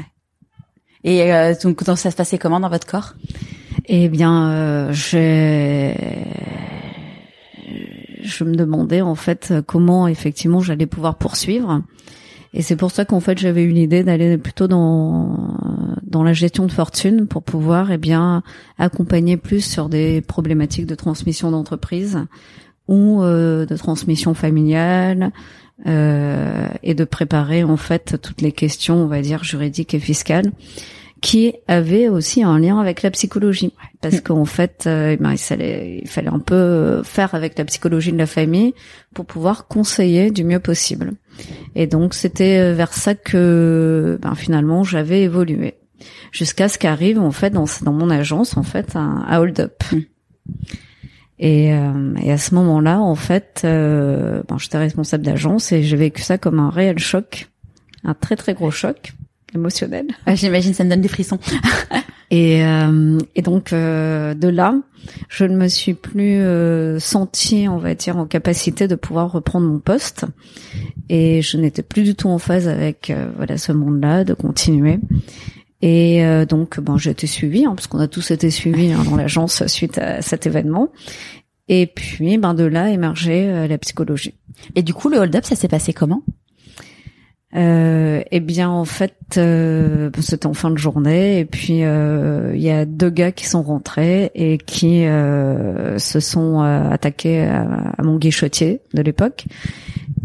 Et 1.04 1.32
euh, 1.32 1.54
donc, 1.60 1.82
donc, 1.84 1.98
ça 1.98 2.10
se 2.10 2.16
passait 2.16 2.38
comment 2.38 2.60
dans 2.60 2.68
votre 2.68 2.86
corps? 2.86 3.14
Eh 3.86 4.08
bien, 4.08 4.50
euh, 4.52 4.92
j'ai 4.92 5.96
je 8.22 8.44
me 8.44 8.54
demandais 8.54 9.00
en 9.00 9.16
fait 9.16 9.52
comment 9.66 10.06
effectivement 10.06 10.60
j'allais 10.60 10.86
pouvoir 10.86 11.16
poursuivre. 11.16 11.82
Et 12.54 12.62
c'est 12.62 12.76
pour 12.76 12.92
ça 12.92 13.04
qu'en 13.04 13.18
fait 13.18 13.38
j'avais 13.38 13.64
eu 13.64 13.70
l'idée 13.70 14.04
d'aller 14.04 14.38
plutôt 14.38 14.68
dans 14.68 15.56
dans 16.12 16.22
la 16.22 16.34
gestion 16.34 16.66
de 16.66 16.72
fortune 16.72 17.26
pour 17.26 17.42
pouvoir 17.42 17.90
eh 17.90 17.98
bien 17.98 18.44
accompagner 18.78 19.36
plus 19.36 19.64
sur 19.64 19.88
des 19.88 20.20
problématiques 20.20 20.86
de 20.86 20.94
transmission 20.94 21.50
d'entreprise 21.50 22.18
ou 22.86 23.22
euh, 23.22 23.66
de 23.66 23.76
transmission 23.76 24.34
familiale 24.34 25.32
euh, 25.86 26.68
et 26.82 26.94
de 26.94 27.04
préparer 27.04 27.64
en 27.64 27.78
fait 27.78 28.20
toutes 28.22 28.42
les 28.42 28.52
questions 28.52 28.96
on 28.96 29.06
va 29.06 29.22
dire 29.22 29.42
juridiques 29.42 29.94
et 29.94 29.98
fiscales 29.98 30.52
qui 31.22 31.54
avaient 31.66 32.08
aussi 32.08 32.42
un 32.42 32.58
lien 32.58 32.80
avec 32.80 33.02
la 33.02 33.10
psychologie. 33.12 33.72
Parce 34.00 34.20
qu'en 34.20 34.44
fait 34.44 34.84
euh, 34.88 35.12
eh 35.12 35.16
ben, 35.16 35.30
il, 35.30 35.38
fallait, 35.38 36.00
il 36.02 36.08
fallait 36.08 36.28
un 36.28 36.40
peu 36.40 37.00
faire 37.04 37.36
avec 37.36 37.56
la 37.56 37.64
psychologie 37.64 38.12
de 38.12 38.18
la 38.18 38.26
famille 38.26 38.74
pour 39.14 39.24
pouvoir 39.24 39.66
conseiller 39.66 40.30
du 40.30 40.44
mieux 40.44 40.58
possible. 40.58 41.12
Et 41.74 41.86
donc 41.86 42.12
c'était 42.12 42.74
vers 42.74 42.92
ça 42.92 43.14
que 43.14 44.18
ben, 44.20 44.34
finalement 44.34 44.82
j'avais 44.82 45.22
évolué 45.22 45.76
jusqu'à 46.30 46.68
ce 46.68 46.78
qu'arrive 46.78 47.18
en 47.18 47.30
fait 47.30 47.50
dans, 47.50 47.66
dans 47.82 47.92
mon 47.92 48.10
agence 48.10 48.56
en 48.56 48.62
fait 48.62 48.96
un, 48.96 49.24
un 49.28 49.38
hold-up 49.38 49.82
Mm. 50.46 50.54
et, 51.38 51.72
euh, 51.72 52.14
et 52.22 52.32
à 52.32 52.38
ce 52.38 52.54
moment-là 52.54 53.00
en 53.00 53.14
fait 53.14 53.62
euh, 53.64 54.42
ben, 54.48 54.58
j'étais 54.58 54.78
responsable 54.78 55.24
d'agence 55.24 55.72
et 55.72 55.82
j'ai 55.82 55.96
vécu 55.96 56.22
ça 56.22 56.38
comme 56.38 56.58
un 56.58 56.70
réel 56.70 56.98
choc 56.98 57.48
un 58.04 58.14
très 58.14 58.36
très 58.36 58.54
gros 58.54 58.70
choc 58.70 59.12
émotionnel 59.54 60.06
Ouais, 60.26 60.36
J'imagine, 60.36 60.72
ça 60.74 60.82
me 60.84 60.90
donne 60.90 61.02
des 61.02 61.08
frissons. 61.08 61.38
et, 62.30 62.64
euh, 62.64 63.18
et 63.34 63.42
donc 63.42 63.72
euh, 63.72 64.32
de 64.32 64.48
là, 64.48 64.74
je 65.28 65.44
ne 65.44 65.56
me 65.56 65.68
suis 65.68 65.92
plus 65.94 66.38
euh, 66.38 66.98
sentie, 66.98 67.66
on 67.68 67.76
va 67.76 67.94
dire, 67.94 68.16
en 68.16 68.24
capacité 68.24 68.88
de 68.88 68.94
pouvoir 68.94 69.30
reprendre 69.30 69.66
mon 69.66 69.78
poste. 69.78 70.24
Et 71.10 71.42
je 71.42 71.58
n'étais 71.58 71.82
plus 71.82 72.02
du 72.02 72.14
tout 72.14 72.28
en 72.28 72.38
phase 72.38 72.66
avec 72.66 73.10
euh, 73.10 73.30
voilà 73.36 73.58
ce 73.58 73.72
monde-là, 73.72 74.24
de 74.24 74.32
continuer. 74.32 74.98
Et 75.82 76.24
euh, 76.24 76.46
donc, 76.46 76.78
bon, 76.78 76.96
j'ai 76.96 77.10
été 77.10 77.26
suivie, 77.26 77.66
hein, 77.66 77.74
parce 77.74 77.88
qu'on 77.88 77.98
a 77.98 78.08
tous 78.08 78.30
été 78.30 78.50
suivis 78.50 78.92
hein, 78.92 79.02
dans 79.04 79.16
l'agence 79.16 79.66
suite 79.66 79.98
à 79.98 80.22
cet 80.22 80.46
événement. 80.46 80.90
Et 81.68 81.86
puis, 81.86 82.38
ben 82.38 82.54
de 82.54 82.64
là 82.64 82.90
émergeait 82.90 83.48
euh, 83.48 83.66
la 83.66 83.78
psychologie. 83.78 84.34
Et 84.76 84.82
du 84.82 84.94
coup, 84.94 85.08
le 85.08 85.18
hold-up, 85.18 85.44
ça 85.44 85.56
s'est 85.56 85.68
passé 85.68 85.92
comment? 85.92 86.22
Euh, 87.54 88.22
eh 88.30 88.40
bien, 88.40 88.70
en 88.70 88.86
fait, 88.86 89.14
euh, 89.36 90.10
c'était 90.20 90.46
en 90.46 90.54
fin 90.54 90.70
de 90.70 90.78
journée, 90.78 91.38
et 91.38 91.44
puis 91.44 91.84
euh, 91.84 92.52
il 92.54 92.62
y 92.62 92.70
a 92.70 92.86
deux 92.86 93.10
gars 93.10 93.30
qui 93.30 93.46
sont 93.46 93.62
rentrés 93.62 94.30
et 94.34 94.56
qui 94.56 95.04
euh, 95.04 95.98
se 95.98 96.18
sont 96.18 96.62
euh, 96.62 96.90
attaqués 96.90 97.42
à, 97.42 98.02
mon 98.02 98.16
guichetier 98.16 98.80
de 98.94 99.02
l'époque. 99.02 99.44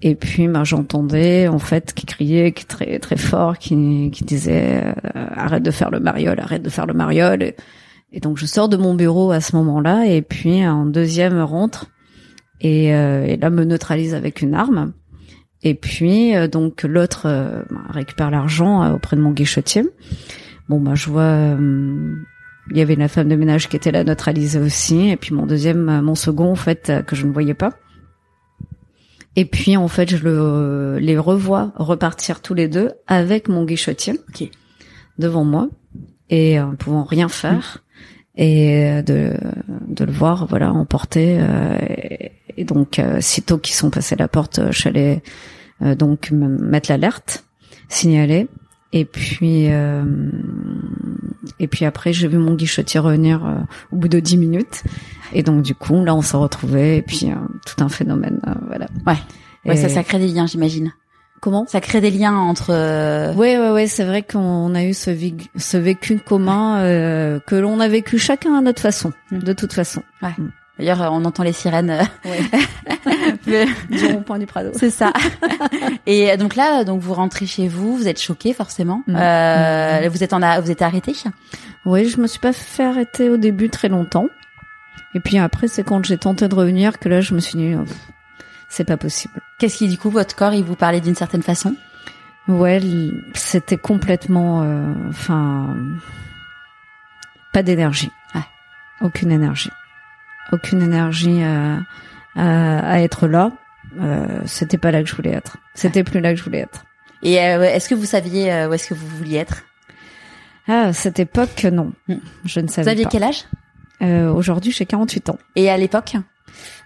Et 0.02 0.16
puis, 0.16 0.48
ben, 0.48 0.64
j'entendais 0.64 1.50
en 1.50 1.60
fait 1.60 1.94
qui 1.94 2.06
criait, 2.06 2.54
qui 2.54 2.66
très 2.66 2.98
très 3.00 3.18
fort, 3.18 3.58
qui 3.58 4.10
qui 4.12 4.24
disait 4.24 4.84
arrête 5.14 5.64
de 5.64 5.72
faire 5.72 5.90
le 5.90 6.00
mariole, 6.00 6.40
arrête 6.40 6.62
de 6.62 6.70
faire 6.70 6.86
le 6.86 6.94
mariole. 6.94 7.44
Et, 8.14 8.20
donc, 8.22 8.38
je 8.38 8.46
sors 8.46 8.70
de 8.70 8.78
mon 8.78 8.94
bureau 8.94 9.32
à 9.32 9.42
ce 9.42 9.56
moment-là, 9.58 10.06
et 10.06 10.22
puis 10.22 10.62
un 10.62 10.86
deuxième 10.86 11.42
rentre 11.42 11.88
et, 12.62 12.86
et 12.86 13.38
là 13.38 13.50
me 13.50 13.66
neutralise 13.66 14.14
avec 14.14 14.42
une 14.42 14.54
arme. 14.54 14.94
Et 15.64 15.74
puis 15.74 16.36
euh, 16.36 16.48
donc 16.48 16.84
l'autre 16.84 17.24
euh, 17.26 17.64
récupère 17.90 18.30
l'argent 18.32 18.84
euh, 18.84 18.94
auprès 18.94 19.16
de 19.16 19.22
mon 19.22 19.32
guichetier. 19.32 19.84
Bon 20.70 20.80
bah 20.80 20.96
je 20.96 21.10
vois 21.10 21.22
euh, 21.24 22.16
il 22.70 22.78
y 22.78 22.82
avait 22.82 22.96
la 22.96 23.08
femme 23.08 23.30
de 23.30 23.36
ménage 23.36 23.70
qui 23.70 23.76
était 23.76 23.92
là 23.92 24.04
neutralisée 24.04 24.60
aussi 24.60 25.10
et 25.10 25.18
puis 25.18 25.34
mon 25.34 25.46
deuxième 25.46 25.90
euh, 25.90 26.02
mon 26.02 26.16
second 26.16 26.52
en 26.52 26.56
fait 26.56 26.92
que 27.08 27.16
je 27.16 27.26
ne 27.26 27.32
voyais 27.32 27.54
pas. 27.56 27.74
Et 29.36 29.46
puis 29.46 29.78
en 29.78 29.88
fait 29.88 30.10
je 30.16 30.24
le 30.24 30.98
les 31.00 31.18
revois 31.18 31.72
repartir 31.76 32.42
tous 32.42 32.54
les 32.54 32.68
deux 32.68 32.92
avec 33.08 33.50
mon 33.50 33.66
guichetier 33.66 34.20
Ok. 34.30 34.50
devant 35.18 35.44
moi 35.44 35.70
et 36.30 36.60
euh, 36.60 36.66
pouvant 36.78 37.04
rien 37.04 37.30
faire 37.30 37.84
et 38.36 38.84
euh, 38.86 39.02
de 39.02 39.34
de 39.88 40.06
le 40.06 40.12
voir 40.12 40.46
voilà 40.46 40.72
emporter 40.72 41.38
euh, 41.40 41.78
et, 42.58 42.66
donc 42.66 43.00
euh, 43.00 43.22
sitôt 43.22 43.58
qu'ils 43.58 43.76
sont 43.76 43.90
passés 43.90 44.16
à 44.16 44.18
la 44.18 44.28
porte 44.28 44.60
euh, 44.60 44.72
j'allais 44.72 45.22
euh, 45.82 45.96
donc 45.96 46.32
me 46.32 46.48
mettre 46.48 46.90
l'alerte 46.92 47.46
signaler 47.90 48.48
et 48.94 49.06
puis 49.06 49.68
euh, 49.72 50.04
et 51.60 51.68
puis 51.68 51.86
après 51.86 52.14
j'ai 52.14 52.28
vu 52.28 52.38
mon 52.38 52.56
guichetier 52.56 53.00
revenir 53.00 53.46
euh, 53.46 53.56
au 53.92 53.98
bout 53.98 54.08
de 54.08 54.20
dix 54.20 54.38
minutes 54.38 54.84
et 55.34 55.44
donc 55.44 55.62
du 55.62 55.76
coup 55.76 56.04
là 56.04 56.16
on 56.16 56.22
s'est 56.22 56.38
retrouvés 56.38 56.98
et 56.98 57.02
puis 57.02 57.32
euh, 57.32 57.36
tout 57.66 57.84
un 57.84 57.90
phénomène 57.90 58.40
euh, 58.48 58.52
voilà 58.68 58.88
Ouais. 59.06 59.18
Ouais, 59.66 59.74
Et- 59.74 59.78
ça, 59.82 59.90
ça 59.90 60.04
crée 60.04 60.20
des 60.20 60.28
liens, 60.30 60.48
j'imagine. 60.48 60.94
comment? 61.42 61.66
Ça 61.68 61.82
crée 61.82 62.00
des 62.00 62.12
liens 62.12 62.36
entre. 62.36 62.70
Ouais, 63.36 63.58
ouais, 63.60 63.72
ouais, 63.72 63.88
c'est 63.88 64.06
vrai 64.06 64.24
qu'on 64.24 64.74
a 64.76 64.84
eu 64.86 64.94
ce, 64.94 65.10
vécu 65.78 66.20
commun 66.20 66.80
euh, 66.80 67.40
que 67.46 67.56
l'on 67.56 67.80
a 67.82 67.88
vécu 67.90 68.18
chacun 68.18 68.56
à 68.58 68.62
notre 68.62 68.82
façon, 68.82 69.12
Mm. 69.32 69.40
de 69.40 69.54
toute 69.54 69.74
façon. 69.74 70.04
D'ailleurs, 70.80 71.02
euh, 71.02 71.10
on 71.12 71.26
entend 71.26 71.44
les 71.44 71.54
sirènes. 71.54 71.90
euh, 71.90 72.04
Du 73.90 74.06
rond-point 74.08 74.40
du 74.40 74.46
Prado. 74.46 74.72
C'est 74.76 74.90
ça. 74.90 75.12
Et 76.06 76.36
donc 76.38 76.56
là, 76.56 76.84
donc 76.84 77.02
vous 77.02 77.14
rentrez 77.14 77.46
chez 77.46 77.68
vous, 77.68 77.96
vous 77.98 78.08
êtes 78.08 78.22
choqué 78.22 78.54
forcément. 78.54 79.04
Mm. 79.08 79.16
Euh, 79.16 80.10
Vous 80.12 80.24
êtes 80.24 80.34
en, 80.34 80.42
a- 80.42 80.60
vous 80.62 80.70
êtes 80.72 80.82
arrêté. 80.82 81.14
Oui, 81.86 82.08
je 82.10 82.20
me 82.20 82.28
suis 82.28 82.40
pas 82.40 82.54
fait 82.54 82.84
arrêter 82.86 83.30
au 83.30 83.38
début 83.38 83.70
très 83.70 83.88
longtemps. 83.90 84.28
Et 85.16 85.20
puis 85.20 85.38
après, 85.40 85.68
c'est 85.68 85.84
quand 85.84 86.06
j'ai 86.06 86.18
tenté 86.18 86.48
de 86.48 86.54
revenir 86.56 87.00
que 87.00 87.10
là, 87.10 87.22
je 87.22 87.34
me 87.34 87.40
suis 87.40 87.58
dit, 87.58 87.76
oh, 87.76 87.86
c'est 88.70 88.84
pas 88.84 88.98
possible. 88.98 89.34
Qu'est-ce 89.58 89.78
qui 89.78 89.88
du 89.88 89.98
coup 89.98 90.10
votre 90.10 90.36
corps 90.36 90.54
il 90.54 90.64
vous 90.64 90.76
parlait 90.76 91.02
d'une 91.02 91.16
certaine 91.16 91.44
façon? 91.44 91.76
Ouais, 92.48 92.80
c'était 93.34 93.78
complètement, 93.78 94.62
euh, 94.64 94.94
enfin, 95.10 95.76
pas 97.54 97.64
d'énergie. 97.64 98.12
Ouais. 98.36 98.42
Aucune 99.02 99.32
énergie. 99.32 99.72
Aucune 100.52 100.82
énergie 100.82 101.44
à, 101.44 101.80
à, 102.36 102.80
à 102.94 103.00
être 103.00 103.28
là, 103.28 103.52
euh, 104.00 104.42
c'était 104.46 104.78
pas 104.78 104.92
là 104.92 105.04
que 105.04 105.10
je 105.10 105.16
voulais 105.16 105.32
être. 105.32 105.58
C'était 105.74 106.04
plus 106.04 106.20
là 106.20 106.32
que 106.32 106.40
je 106.40 106.44
voulais 106.44 106.60
être. 106.60 106.86
Et 107.24 107.40
euh, 107.42 107.64
est-ce 107.64 107.90
que 107.90 107.96
vous 107.96 108.06
saviez 108.06 108.52
euh, 108.54 108.70
où 108.70 108.74
est-ce 108.74 108.88
que 108.88 108.94
vous 108.94 109.08
vouliez 109.08 109.38
être? 109.38 109.64
Ah, 110.68 110.88
à 110.88 110.94
cette 110.94 111.20
époque, 111.20 111.64
non. 111.72 111.94
Hmm. 112.08 112.18
Je 112.46 112.60
ne 112.60 112.68
savais 112.68 112.84
Vous 112.84 112.90
aviez 112.90 113.04
pas. 113.06 113.10
quel 113.10 113.24
âge? 113.24 113.46
Euh, 114.02 114.30
Aujourd'hui, 114.32 114.72
j'ai 114.72 114.86
48 114.86 115.30
ans. 115.32 115.40
Et 115.56 115.70
à 115.70 115.78
l'époque? 115.78 116.14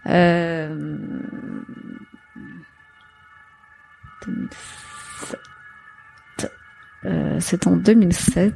Euh... 0.07 0.97
2007. 4.25 5.39
Euh, 7.05 7.37
c'est 7.39 7.65
en 7.67 7.75
2007. 7.75 8.53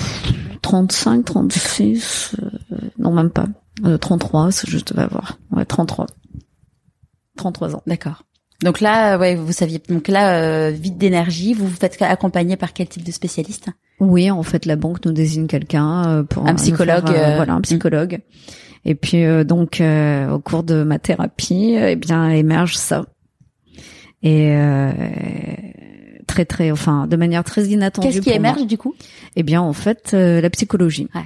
Euh... 0.00 0.54
35, 0.62 1.24
36, 1.24 2.36
euh, 2.42 2.76
non 2.98 3.12
même 3.12 3.30
pas. 3.30 3.46
Euh, 3.84 3.96
33, 3.98 4.52
c'est- 4.52 4.70
je 4.70 4.78
devais 4.84 5.02
avoir. 5.02 5.38
Ouais, 5.52 5.64
33. 5.64 6.06
33 7.36 7.74
ans. 7.76 7.82
D'accord. 7.86 8.24
Donc 8.62 8.80
là, 8.80 9.16
ouais, 9.18 9.36
vous 9.36 9.52
saviez. 9.52 9.80
Donc 9.88 10.06
là, 10.08 10.34
euh, 10.42 10.70
vide 10.70 10.98
d'énergie. 10.98 11.54
Vous 11.54 11.66
vous 11.66 11.74
faites 11.76 12.00
accompagner 12.02 12.56
par 12.56 12.74
quel 12.74 12.88
type 12.88 13.04
de 13.04 13.10
spécialiste? 13.12 13.68
Oui, 14.00 14.30
en 14.30 14.42
fait, 14.42 14.66
la 14.66 14.76
banque 14.76 15.04
nous 15.06 15.12
désigne 15.12 15.46
quelqu'un 15.46 16.06
euh, 16.08 16.22
pour 16.24 16.46
Un 16.46 16.54
psychologue, 16.56 17.06
faire, 17.08 17.28
euh, 17.28 17.32
euh, 17.32 17.36
voilà, 17.36 17.54
un 17.54 17.60
psychologue. 17.62 18.20
Et 18.84 18.94
puis 18.94 19.24
euh, 19.24 19.44
donc 19.44 19.80
euh, 19.80 20.30
au 20.30 20.38
cours 20.40 20.62
de 20.62 20.82
ma 20.84 20.98
thérapie, 20.98 21.74
eh 21.78 21.96
bien 21.96 22.28
émerge 22.30 22.76
ça. 22.76 23.04
Et 24.22 24.54
euh, 24.54 24.92
très 26.44 26.66
très, 26.66 26.70
enfin, 26.70 27.06
de 27.06 27.16
manière 27.16 27.44
très 27.44 27.64
inattendue. 27.66 28.08
Qu'est-ce 28.08 28.20
qui 28.20 28.28
moi. 28.30 28.36
émerge 28.36 28.66
du 28.66 28.78
coup? 28.78 28.94
Eh 29.36 29.42
bien, 29.42 29.60
en 29.62 29.72
fait, 29.72 30.10
euh, 30.14 30.40
la 30.40 30.50
psychologie. 30.50 31.08
Ouais. 31.14 31.22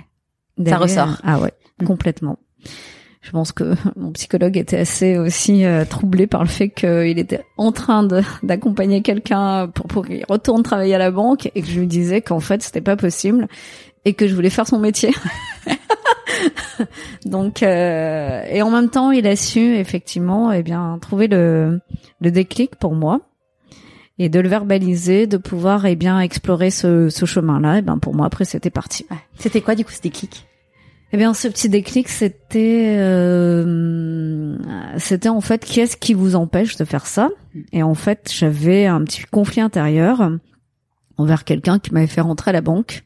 Derrière- 0.59 0.81
ressort. 0.81 1.21
Ah 1.25 1.41
ouais, 1.41 1.53
Mm. 1.81 1.85
complètement. 1.87 2.39
Je 3.23 3.31
pense 3.31 3.53
que 3.53 3.75
mon 3.97 4.13
psychologue 4.13 4.57
était 4.57 4.79
assez 4.79 5.17
aussi 5.19 5.65
euh, 5.65 5.85
troublé 5.85 6.27
par 6.27 6.43
le 6.43 6.49
fait 6.49 6.69
qu'il 6.69 7.19
était 7.19 7.41
en 7.57 7.73
train 7.73 8.07
d'accompagner 8.43 9.03
quelqu'un 9.03 9.67
pour, 9.69 9.87
pour 9.87 10.07
qu'il 10.07 10.25
retourne 10.29 10.63
travailler 10.63 10.95
à 10.95 10.99
la 10.99 11.11
banque 11.11 11.51
et 11.55 11.63
que 11.63 11.67
je 11.67 11.81
lui 11.81 11.87
disais 11.87 12.21
qu'en 12.21 12.41
fait 12.41 12.63
c'était 12.63 12.83
pas 12.83 12.97
possible 12.97 13.49
et 14.05 14.13
que 14.13 14.29
je 14.29 14.35
voulais 14.35 14.51
faire 14.51 14.67
son 14.69 14.79
métier. 14.79 15.11
Donc 17.25 17.63
euh, 17.63 18.43
et 18.51 18.63
en 18.63 18.71
même 18.71 18.91
temps 18.91 19.11
il 19.11 19.27
a 19.27 19.37
su 19.37 19.77
effectivement 19.77 20.53
eh 20.53 20.63
bien 20.63 20.99
trouver 21.01 21.27
le, 21.29 21.81
le 22.21 22.31
déclic 22.31 22.77
pour 22.77 22.95
moi 22.95 23.21
et 24.19 24.29
de 24.29 24.41
le 24.41 24.49
verbaliser, 24.49 25.27
de 25.27 25.37
pouvoir 25.37 25.87
eh 25.87 25.97
bien 25.97 26.21
explorer 26.21 26.71
ce, 26.71 27.09
ce 27.09 27.27
chemin-là. 27.27 27.79
Et 27.79 27.83
ben 27.83 27.99
pour 27.99 28.15
moi 28.15 28.27
après 28.27 28.45
c'était 28.45 28.71
parti. 28.71 29.07
Ouais. 29.11 29.19
C'était 29.39 29.61
quoi 29.61 29.75
du 29.75 29.85
coup 29.85 29.93
ce 29.93 30.03
déclic? 30.03 30.47
Eh 31.13 31.17
bien, 31.17 31.33
ce 31.33 31.47
petit 31.47 31.69
déclic, 31.69 32.09
c'était, 32.09 32.97
euh, 32.99 34.57
c'était 34.99 35.29
en 35.29 35.41
fait, 35.41 35.65
qu'est-ce 35.65 35.97
qui 35.97 36.13
vous 36.13 36.35
empêche 36.35 36.77
de 36.77 36.85
faire 36.85 37.07
ça? 37.07 37.31
Et 37.71 37.85
en 37.85 37.95
fait, 37.95 38.33
j'avais 38.37 38.87
un 38.87 39.01
petit 39.05 39.23
conflit 39.23 39.61
intérieur 39.61 40.29
envers 41.17 41.45
quelqu'un 41.45 41.79
qui 41.79 41.95
m'avait 41.95 42.09
fait 42.09 42.21
rentrer 42.21 42.49
à 42.49 42.53
la 42.53 42.63
banque. 42.63 43.05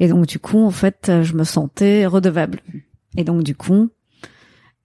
Et 0.00 0.08
donc, 0.08 0.26
du 0.26 0.40
coup, 0.40 0.58
en 0.58 0.72
fait, 0.72 1.22
je 1.22 1.34
me 1.34 1.44
sentais 1.44 2.04
redevable. 2.06 2.62
Et 3.16 3.22
donc, 3.22 3.44
du 3.44 3.54
coup, 3.54 3.90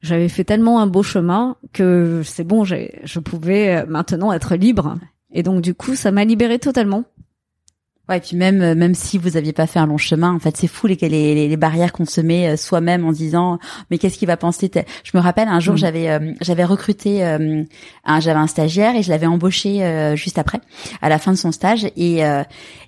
j'avais 0.02 0.30
fait 0.30 0.44
tellement 0.44 0.82
un 0.82 0.86
beau 0.86 1.02
chemin 1.02 1.56
que 1.74 2.22
c'est 2.24 2.44
bon, 2.44 2.64
je 2.64 3.20
pouvais 3.20 3.88
maintenant 3.88 4.32
être 4.32 4.56
libre. 4.56 5.00
Et 5.34 5.44
donc, 5.44 5.62
du 5.62 5.74
coup, 5.74 5.96
ça 5.96 6.12
m'a 6.12 6.26
libérée 6.26 6.60
totalement. 6.60 7.04
Ouais, 8.10 8.18
et 8.18 8.20
puis 8.20 8.36
même 8.36 8.62
euh, 8.62 8.76
même 8.76 8.96
si 8.96 9.20
vous 9.20 9.38
aviez 9.38 9.54
pas 9.54 9.68
fait 9.68 9.80
un 9.80 9.86
long 9.86 9.98
chemin, 9.98 10.34
en 10.34 10.40
fait, 10.40 10.58
c'est 10.58 10.68
fou 10.68 10.88
les 10.88 10.96
les, 10.96 11.48
les 11.48 11.58
barrières 11.58 11.94
qu'on 11.94 12.06
se 12.06 12.20
met 12.20 12.50
euh, 12.50 12.58
soi-même 12.58 13.06
en 13.06 13.12
disant 13.12 13.60
mais 13.90 14.00
qu'est-ce 14.00 14.18
qu'il 14.18 14.28
va 14.28 14.38
penser 14.38 14.70
Je 15.04 15.12
me 15.16 15.22
rappelle 15.22 15.48
un 15.48 15.60
jour 15.60 15.76
Mm. 15.76 15.78
j'avais 15.78 16.10
euh, 16.10 16.34
j'avais 16.42 16.66
recruté 16.66 17.24
euh, 17.24 17.64
un 18.04 18.20
j'avais 18.20 18.40
un 18.40 18.48
stagiaire 18.48 18.96
et 18.96 19.04
je 19.04 19.10
l'avais 19.10 19.28
embauché 19.28 19.84
euh, 19.84 20.16
juste 20.16 20.40
après 20.40 20.60
à 21.02 21.10
la 21.10 21.20
fin 21.20 21.32
de 21.32 21.38
son 21.38 21.52
stage 21.52 21.86
et, 21.96 22.26
euh, 22.26 22.42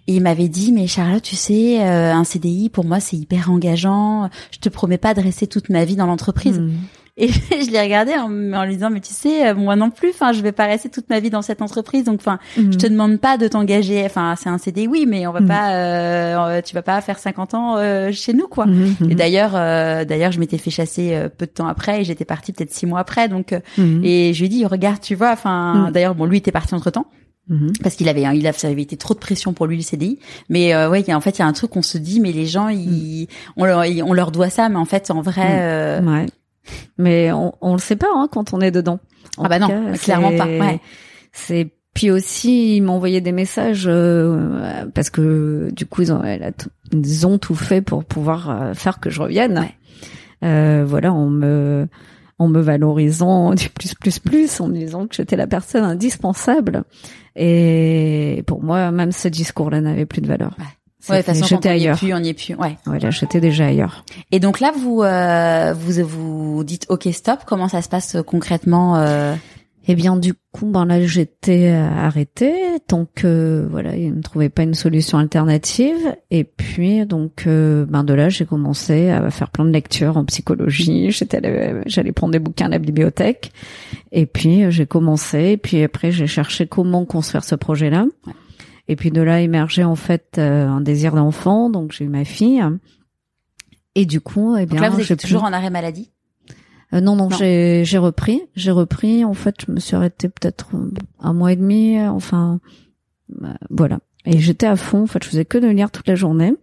et 0.08 0.16
il 0.16 0.22
m'avait 0.22 0.50
dit 0.50 0.72
mais 0.72 0.88
Charlotte, 0.88 1.24
tu 1.24 1.36
sais 1.36 1.82
un 1.82 2.24
CDI 2.24 2.70
pour 2.70 2.84
moi 2.84 3.00
c'est 3.00 3.16
hyper 3.16 3.52
engageant, 3.52 4.30
je 4.52 4.60
te 4.60 4.68
promets 4.70 4.98
pas 4.98 5.14
de 5.14 5.22
rester 5.22 5.48
toute 5.48 5.70
ma 5.70 5.86
vie 5.86 5.96
dans 5.96 6.08
l'entreprise. 6.08 6.60
Hmm. 6.60 6.74
Et 7.16 7.28
je 7.62 7.70
l'ai 7.70 7.80
regardé 7.80 8.14
en, 8.14 8.54
en 8.54 8.66
lui 8.66 8.74
disant 8.74 8.90
mais 8.90 9.00
tu 9.00 9.14
sais 9.14 9.50
euh, 9.50 9.54
moi 9.54 9.76
non 9.76 9.92
plus 9.92 10.10
enfin 10.10 10.32
je 10.34 10.42
vais 10.42 10.52
pas 10.52 10.66
rester 10.66 10.90
toute 10.90 11.10
ma 11.12 11.20
vie 11.20 11.30
dans 11.30 11.44
cette 11.44 11.62
entreprise 11.62 12.06
donc 12.06 12.20
enfin 12.22 12.40
Hmm. 12.58 12.72
je 12.72 12.78
te 12.80 12.88
demande 12.88 13.20
pas 13.20 13.38
de 13.38 13.48
t'engager 13.48 14.04
enfin 14.04 14.34
c'est 14.36 14.50
un 14.50 14.58
CDI 14.58 14.88
oui 14.88 15.06
mais 15.08 15.28
on 15.28 15.32
va 15.32 15.42
Mm. 15.42 15.48
pas 15.48 15.74
euh, 15.76 16.62
tu 16.62 16.74
vas 16.74 16.82
pas 16.82 17.00
faire 17.02 17.20
50 17.20 17.54
ans 17.54 17.78
euh, 17.78 18.12
chez 18.12 18.34
nous 18.34 18.48
quoi. 18.48 18.66
Mhm, 18.66 18.96
Et 19.02 19.04
mhm, 19.06 19.14
d'ailleurs 19.14 19.52
euh, 19.56 20.06
d'ailleurs 20.06 20.32
je 20.32 20.40
m'étais 20.40 20.58
fait 20.58 20.72
chasser 20.72 21.14
euh, 21.14 21.30
peu 21.30 21.46
de 21.46 21.52
temps 21.52 21.68
après 21.68 22.02
et 22.02 22.04
j'étais 22.04 22.26
partie 22.26 22.52
peut-être 22.52 22.72
six 22.74 22.88
mois 22.88 23.00
après 23.02 23.28
donc 23.30 23.54
euh, 23.54 23.60
mhm, 23.78 24.02
et 24.04 24.34
je 24.34 24.40
lui 24.40 24.46
ai 24.48 24.50
dit 24.50 24.66
regarde 24.66 25.00
tu 25.00 25.14
vois 25.14 25.32
enfin 25.34 25.92
d'ailleurs 25.94 26.16
bon 26.16 26.26
lui 26.26 26.38
était 26.38 26.52
parti 26.52 26.74
entre 26.74 26.90
temps 26.90 27.06
mhm. 27.48 27.74
parce 27.84 27.94
qu'il 27.96 28.10
avait 28.10 28.24
il 28.36 28.48
avait 28.48 28.82
été 28.82 28.98
trop 28.98 29.14
de 29.14 29.20
pression 29.20 29.54
pour 29.54 29.68
lui 29.68 29.76
le 29.78 29.84
CDI 29.84 30.18
mais 30.50 30.74
euh, 30.74 30.90
ouais 30.90 31.04
en 31.14 31.22
fait 31.22 31.38
il 31.38 31.40
y 31.40 31.44
a 31.44 31.48
un 31.48 31.54
truc 31.54 31.70
qu'on 31.70 31.84
se 31.84 32.00
dit 32.00 32.20
mais 32.20 32.32
les 32.32 32.48
gens 32.48 32.70
ils 32.70 33.28
on 33.56 33.66
leur 33.66 33.86
ils- 33.86 34.02
on 34.02 34.14
leur 34.14 34.32
doit 34.32 34.50
ça 34.50 34.68
mais 34.70 34.78
en 34.78 34.86
fait 34.86 35.12
en 35.12 35.22
vrai 35.22 35.60
euh, 35.62 36.02
Ouais. 36.02 36.26
Mais 36.98 37.32
on, 37.32 37.54
on 37.62 37.74
le 37.74 37.80
sait 37.80 37.96
pas 37.96 38.08
hein, 38.14 38.28
quand 38.32 38.54
on 38.54 38.62
est 38.62 38.72
dedans. 38.72 39.00
En 39.38 39.46
Ah 39.46 39.50
bah 39.50 39.60
non, 39.60 39.68
cas, 39.68 39.98
clairement 39.98 40.36
pas, 40.36 40.46
ouais. 40.46 40.80
C'est 41.32 41.72
puis 41.94 42.10
aussi 42.10 42.78
ils 42.78 42.82
m'envoyaient 42.82 43.22
des 43.22 43.32
messages 43.32 43.86
euh, 43.88 44.86
parce 44.96 45.10
que 45.10 45.70
du 45.74 45.86
coup 45.86 46.02
ils 46.02 46.12
ont, 46.12 46.24
ils 46.92 47.28
ont 47.28 47.38
tout 47.38 47.56
fait 47.56 47.82
pour 47.82 48.04
pouvoir 48.04 48.50
euh, 48.50 48.74
faire 48.74 49.00
que 49.00 49.10
je 49.10 49.22
revienne. 49.22 49.60
Ouais. 49.60 49.76
Euh, 50.44 50.84
voilà, 50.86 51.14
en 51.14 51.30
me 51.30 51.88
en 52.40 52.48
me 52.48 52.60
valorisant 52.62 53.54
du 53.56 53.70
plus 53.70 53.94
plus 53.94 54.20
plus, 54.20 54.60
en 54.60 54.68
me 54.68 54.74
disant 54.74 55.08
que 55.08 55.16
j'étais 55.16 55.36
la 55.36 55.48
personne 55.48 55.84
indispensable. 55.84 56.84
Et 57.36 58.44
pour 58.48 58.64
moi, 58.64 58.92
même 58.92 59.12
ce 59.12 59.28
discours-là 59.28 59.82
n'avait 59.82 60.06
plus 60.06 60.22
de 60.22 60.28
valeur. 60.28 60.56
Ouais. 60.60 60.66
Ouais 61.10 61.20
de 61.20 61.24
façon 61.24 61.46
quand 61.48 61.58
on 61.58 61.62
y 61.62 61.68
est 61.68 61.72
ailleurs. 61.72 61.98
plus 61.98 62.14
on 62.14 62.18
y 62.20 62.30
est 62.30 62.34
plus 62.34 62.56
ouais 62.56 62.78
Voilà, 62.86 63.10
j'étais 63.10 63.40
déjà 63.40 63.68
ailleurs. 63.68 64.06
Et 64.32 64.40
donc 64.40 64.60
là, 64.60 64.72
vous 64.76 65.02
euh, 65.02 65.74
vous 65.74 66.08
vous 66.08 66.64
dites 66.64 66.86
OK 66.90 67.08
stop. 67.12 67.40
Comment 67.46 67.68
ça 67.68 67.82
se 67.82 67.90
passe 67.90 68.16
euh, 68.16 68.24
concrètement 68.24 68.98
euh... 68.98 69.36
Eh 69.86 69.96
bien, 69.96 70.16
du 70.16 70.34
coup, 70.54 70.66
ben 70.68 70.86
là, 70.86 71.06
j'étais 71.06 71.70
euh, 71.72 71.90
arrêtée 71.90 72.54
tant 72.88 73.06
que 73.14 73.68
voilà, 73.70 73.98
il 73.98 74.16
ne 74.16 74.22
trouvait 74.22 74.48
pas 74.48 74.64
une 74.64 74.76
solution 74.76 75.18
alternative. 75.18 76.16
Et 76.32 76.46
puis, 76.46 77.06
donc, 77.06 77.44
euh, 77.48 77.86
ben 77.86 78.06
de 78.06 78.14
là, 78.14 78.30
j'ai 78.30 78.46
commencé 78.46 79.10
à 79.10 79.30
faire 79.30 79.50
plein 79.50 79.66
de 79.66 79.72
lectures 79.72 80.16
en 80.16 80.24
psychologie. 80.24 81.12
J'étais, 81.12 81.42
j'allais 81.86 82.14
prendre 82.14 82.32
des 82.32 82.40
bouquins 82.40 82.68
à 82.68 82.70
la 82.70 82.80
bibliothèque. 82.80 83.52
Et 84.14 84.26
puis, 84.26 84.64
euh, 84.64 84.72
j'ai 84.72 84.86
commencé. 84.86 85.52
Et 85.52 85.58
puis 85.58 85.84
après, 85.84 86.12
j'ai 86.12 86.28
cherché 86.28 86.66
comment 86.66 87.04
construire 87.04 87.44
ce 87.44 87.56
projet-là. 87.56 88.06
Ouais. 88.26 88.34
Et 88.88 88.96
puis 88.96 89.12
de 89.12 89.22
là, 89.22 89.40
émergeait 89.42 89.84
en 89.84 89.96
fait 89.96 90.36
euh, 90.38 90.68
un 90.68 90.82
désir 90.82 91.14
d'enfant. 91.16 91.70
Donc, 91.70 91.92
j'ai 91.94 92.06
eu 92.06 92.10
ma 92.10 92.26
fille. 92.26 92.62
Et 93.96 94.06
du 94.06 94.20
coup, 94.22 94.56
eh 94.58 94.66
bien, 94.66 94.76
Donc 94.82 94.82
là, 94.82 94.90
vous 94.90 95.12
êtes 95.12 95.20
pu- 95.22 95.28
toujours 95.28 95.44
en 95.44 95.54
arrêt 95.54 95.70
maladie? 95.70 96.10
euh, 96.94 97.00
non, 97.02 97.16
non, 97.16 97.30
Non. 97.30 97.38
j'ai 97.38 97.84
j'ai 97.86 97.98
repris, 97.98 98.42
j'ai 98.56 98.72
repris. 98.72 99.24
En 99.24 99.34
fait, 99.34 99.56
je 99.66 99.72
me 99.72 99.80
suis 99.80 99.96
arrêtée 99.96 100.30
peut-être 100.30 100.70
euh, 100.76 100.92
un 101.20 101.34
mois 101.34 101.52
et 101.54 101.56
demi. 101.56 101.98
euh, 101.98 102.10
Enfin, 102.10 102.60
voilà. 103.70 104.00
Et 104.26 104.40
j'étais 104.40 104.68
à 104.68 104.76
fond. 104.76 105.04
En 105.04 105.08
fait, 105.08 105.24
je 105.24 105.30
faisais 105.30 105.46
que 105.46 105.58
de 105.58 105.68
lire 105.68 105.92
toute 105.92 106.08
la 106.08 106.16
journée. 106.16 106.54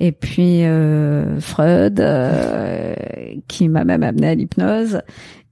Et 0.00 0.10
puis 0.12 0.64
euh, 0.64 1.38
Freud, 1.40 2.00
euh, 2.00 2.94
qui 3.46 3.68
m'a 3.68 3.84
même 3.84 4.02
amené 4.02 4.28
à 4.28 4.34
l'hypnose. 4.34 5.00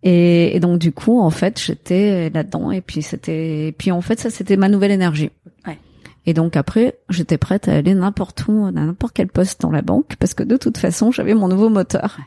Et, 0.03 0.57
et 0.57 0.61
donc 0.61 0.79
du 0.81 0.91
coup, 0.93 1.21
en 1.21 1.31
fait, 1.31 1.61
j'étais 1.61 2.29
là-dedans. 2.31 2.71
Et 2.73 2.81
puis 2.81 3.03
c'était, 3.03 3.69
et 3.69 3.73
puis 3.73 3.93
en 3.93 4.01
fait, 4.01 4.19
ça 4.19 4.31
c'était 4.31 4.57
ma 4.57 4.69
nouvelle 4.69 4.91
énergie. 4.91 5.31
Ouais. 5.67 5.79
Et 6.27 6.35
donc 6.35 6.57
après, 6.57 6.99
j'étais 7.09 7.39
prête 7.39 7.69
à 7.69 7.75
aller 7.75 7.95
n'importe 7.95 8.47
où, 8.49 8.65
à 8.67 8.71
n'importe 8.71 9.15
quel 9.15 9.29
poste 9.29 9.61
dans 9.61 9.71
la 9.71 9.83
banque, 9.83 10.17
parce 10.19 10.35
que 10.35 10.43
de 10.43 10.57
toute 10.57 10.79
façon, 10.79 11.11
j'avais 11.11 11.35
mon 11.35 11.49
nouveau 11.49 11.69
moteur. 11.69 12.19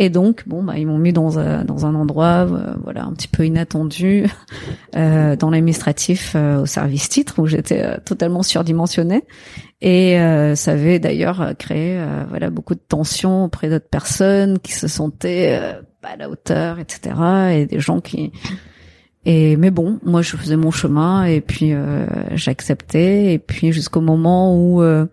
Et 0.00 0.10
donc, 0.10 0.48
bon, 0.48 0.64
bah, 0.64 0.76
ils 0.76 0.86
m'ont 0.86 0.98
mis 0.98 1.12
dans 1.12 1.38
un, 1.38 1.64
dans 1.64 1.86
un 1.86 1.94
endroit, 1.94 2.46
euh, 2.50 2.74
voilà, 2.82 3.04
un 3.04 3.12
petit 3.12 3.28
peu 3.28 3.46
inattendu, 3.46 4.26
euh, 4.96 5.36
dans 5.36 5.50
l'administratif 5.50 6.32
euh, 6.34 6.62
au 6.62 6.66
service 6.66 7.08
titre, 7.08 7.40
où 7.40 7.46
j'étais 7.46 7.82
euh, 7.82 7.96
totalement 8.04 8.42
surdimensionnée. 8.42 9.22
Et 9.80 10.18
euh, 10.18 10.56
ça 10.56 10.72
avait 10.72 10.98
d'ailleurs 10.98 11.52
créé, 11.58 12.02
voilà, 12.30 12.50
beaucoup 12.50 12.74
de 12.74 12.80
tensions 12.80 13.44
auprès 13.44 13.68
d'autres 13.68 13.88
personnes 13.88 14.58
qui 14.58 14.72
se 14.72 14.88
sentaient 14.88 15.60
pas 16.00 16.10
à 16.10 16.16
la 16.16 16.30
hauteur, 16.30 16.78
etc. 16.78 17.14
Et 17.52 17.66
des 17.66 17.80
gens 17.80 18.00
qui 18.00 18.32
et 19.26 19.56
mais 19.56 19.70
bon, 19.70 19.98
moi 20.04 20.22
je 20.22 20.36
faisais 20.36 20.56
mon 20.56 20.70
chemin 20.70 21.24
et 21.24 21.40
puis 21.40 21.72
euh, 21.72 22.06
j'acceptais 22.32 23.32
et 23.32 23.38
puis 23.38 23.72
jusqu'au 23.72 24.00
moment 24.00 24.54
où 24.56 24.82
euh, 24.82 25.06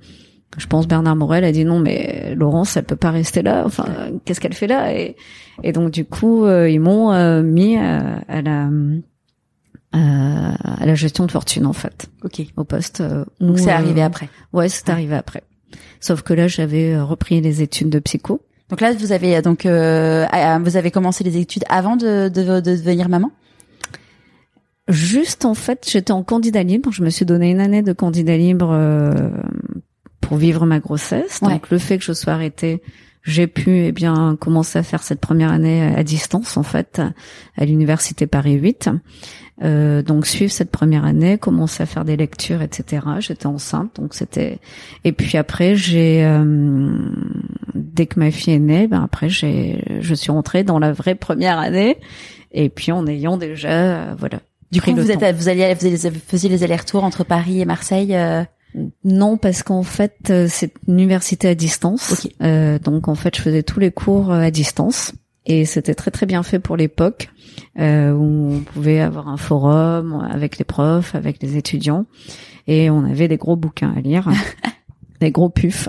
je 0.57 0.67
pense 0.67 0.87
Bernard 0.87 1.15
Morel 1.15 1.43
a 1.45 1.51
dit 1.51 1.63
non 1.65 1.79
mais 1.79 2.35
Laurence 2.35 2.75
elle 2.77 2.83
peut 2.83 2.95
pas 2.97 3.11
rester 3.11 3.41
là. 3.41 3.63
Enfin 3.65 3.85
qu'est-ce 4.25 4.39
qu'elle 4.41 4.53
fait 4.53 4.67
là? 4.67 4.93
Et, 4.93 5.15
et 5.63 5.71
donc 5.71 5.91
du 5.91 6.03
coup 6.05 6.43
euh, 6.45 6.69
ils 6.69 6.79
m'ont 6.81 7.11
euh, 7.13 7.41
mis 7.41 7.77
à, 7.77 8.19
à 8.27 8.41
la 8.41 8.67
euh, 9.93 10.51
à 10.63 10.85
la 10.85 10.95
gestion 10.95 11.25
de 11.25 11.31
fortune 11.31 11.65
en 11.65 11.73
fait 11.73 12.07
Ok. 12.23 12.41
au 12.57 12.63
poste. 12.63 13.01
euh, 13.01 13.25
où, 13.41 13.47
Donc 13.47 13.59
c'est 13.59 13.71
euh, 13.71 13.75
arrivé 13.75 14.01
après. 14.01 14.29
Ouais, 14.53 14.69
c'est 14.69 14.87
Ouais. 14.87 14.93
arrivé 14.93 15.15
après. 15.15 15.43
Sauf 15.99 16.21
que 16.21 16.33
là 16.33 16.47
j'avais 16.47 16.93
euh, 16.93 17.03
repris 17.03 17.41
les 17.41 17.61
études 17.61 17.89
de 17.89 17.99
psycho. 17.99 18.41
Donc 18.69 18.79
là, 18.79 18.93
vous 18.93 19.11
avez 19.11 19.41
donc 19.41 19.65
euh, 19.65 20.25
vous 20.63 20.77
avez 20.77 20.91
commencé 20.91 21.25
les 21.25 21.35
études 21.37 21.65
avant 21.67 21.97
de, 21.97 22.29
de, 22.29 22.61
de 22.61 22.71
devenir 22.77 23.09
maman? 23.09 23.29
Juste 24.87 25.45
en 25.45 25.53
fait, 25.53 25.87
j'étais 25.89 26.11
en 26.11 26.23
candidat 26.23 26.63
libre. 26.63 26.91
Je 26.91 27.03
me 27.03 27.09
suis 27.09 27.25
donné 27.25 27.51
une 27.51 27.59
année 27.59 27.81
de 27.81 27.93
candidat 27.93 28.37
libre 28.37 28.71
euh, 28.71 29.29
pour 30.19 30.37
vivre 30.37 30.65
ma 30.65 30.79
grossesse. 30.79 31.41
Donc 31.41 31.69
le 31.69 31.77
fait 31.77 31.97
que 31.97 32.03
je 32.03 32.13
sois 32.13 32.33
arrêtée, 32.33 32.81
j'ai 33.23 33.47
pu 33.47 33.85
eh 33.85 33.91
bien 33.91 34.35
commencer 34.39 34.79
à 34.79 34.83
faire 34.83 35.03
cette 35.03 35.19
première 35.19 35.51
année 35.51 35.93
à 35.95 36.03
distance 36.03 36.57
en 36.57 36.63
fait 36.63 37.01
à 37.55 37.65
l'université 37.65 38.25
Paris 38.25 38.53
8. 38.53 38.89
Euh, 39.63 40.01
donc 40.01 40.25
suivre 40.25 40.51
cette 40.51 40.71
première 40.71 41.05
année, 41.05 41.37
commencer 41.37 41.83
à 41.83 41.85
faire 41.85 42.03
des 42.03 42.17
lectures, 42.17 42.63
etc. 42.63 43.05
J'étais 43.19 43.45
enceinte, 43.45 43.97
donc 43.97 44.15
c'était. 44.15 44.59
Et 45.03 45.11
puis 45.11 45.37
après, 45.37 45.75
j'ai 45.75 46.23
euh, 46.25 46.89
dès 47.75 48.07
que 48.07 48.19
ma 48.19 48.31
fille 48.31 48.53
est 48.53 48.59
née, 48.59 48.87
ben 48.87 49.03
après 49.03 49.29
j'ai, 49.29 49.83
je 49.99 50.15
suis 50.15 50.31
rentrée 50.31 50.63
dans 50.63 50.79
la 50.79 50.91
vraie 50.91 51.15
première 51.15 51.59
année. 51.59 51.97
Et 52.51 52.69
puis 52.69 52.91
en 52.91 53.05
ayant 53.05 53.37
déjà, 53.37 53.69
euh, 53.69 54.15
voilà. 54.17 54.39
Du 54.71 54.81
coup, 54.81 54.95
vous 54.95 55.11
êtes, 55.11 55.35
vous 55.35 55.49
alliez, 55.49 55.73
vous 55.73 56.19
faisiez 56.27 56.49
les 56.49 56.63
allers-retours 56.63 57.03
entre 57.03 57.23
Paris 57.23 57.61
et 57.61 57.65
Marseille. 57.65 58.15
Euh 58.15 58.43
non, 59.03 59.35
parce 59.35 59.63
qu'en 59.63 59.83
fait, 59.83 60.31
c'est 60.47 60.73
une 60.87 61.01
université 61.01 61.49
à 61.49 61.55
distance. 61.55 62.25
Euh, 62.41 62.79
donc 62.79 63.09
en 63.09 63.15
fait, 63.15 63.35
je 63.35 63.41
faisais 63.41 63.63
tous 63.63 63.81
les 63.81 63.91
cours 63.91 64.31
à 64.31 64.49
distance. 64.49 65.11
Et 65.45 65.65
c'était 65.65 65.95
très 65.95 66.11
très 66.11 66.25
bien 66.25 66.43
fait 66.43 66.59
pour 66.59 66.77
l'époque 66.77 67.29
euh, 67.79 68.11
où 68.11 68.53
on 68.53 68.59
pouvait 68.59 68.99
avoir 68.99 69.27
un 69.27 69.37
forum 69.37 70.27
avec 70.31 70.57
les 70.59 70.65
profs, 70.65 71.15
avec 71.15 71.41
les 71.41 71.57
étudiants. 71.57 72.05
Et 72.67 72.89
on 72.89 73.03
avait 73.05 73.27
des 73.27 73.37
gros 73.37 73.55
bouquins 73.55 73.93
à 73.95 74.01
lire. 74.01 74.29
des 75.19 75.31
gros 75.31 75.49
pufs 75.49 75.87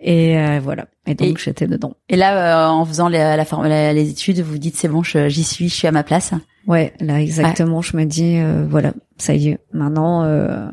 et 0.00 0.38
euh, 0.38 0.60
voilà. 0.62 0.86
Et 1.08 1.16
donc 1.16 1.38
j'étais 1.38 1.66
dedans. 1.66 1.94
et 2.08 2.14
là 2.14 2.68
euh, 2.68 2.70
en 2.70 2.84
faisant 2.84 3.08
la, 3.08 3.36
la, 3.36 3.92
les 3.92 4.10
études 4.10 4.38
vous 4.38 4.58
dites 4.58 4.76
c'est 4.76 4.86
bon 4.86 5.02
j'y 5.02 5.42
suis 5.42 5.68
je 5.68 5.74
suis 5.74 5.88
à 5.88 5.92
ma 5.92 6.04
place 6.04 6.32
ouais 6.66 6.92
là 7.00 7.20
exactement 7.20 7.82
je 7.82 7.96
me 7.96 8.04
dis 8.04 8.38
euh, 8.38 8.66
voilà 8.68 8.92
ça 9.16 9.34
y 9.34 9.48
est 9.48 9.58
maintenant 9.72 10.24
euh, 10.24 10.68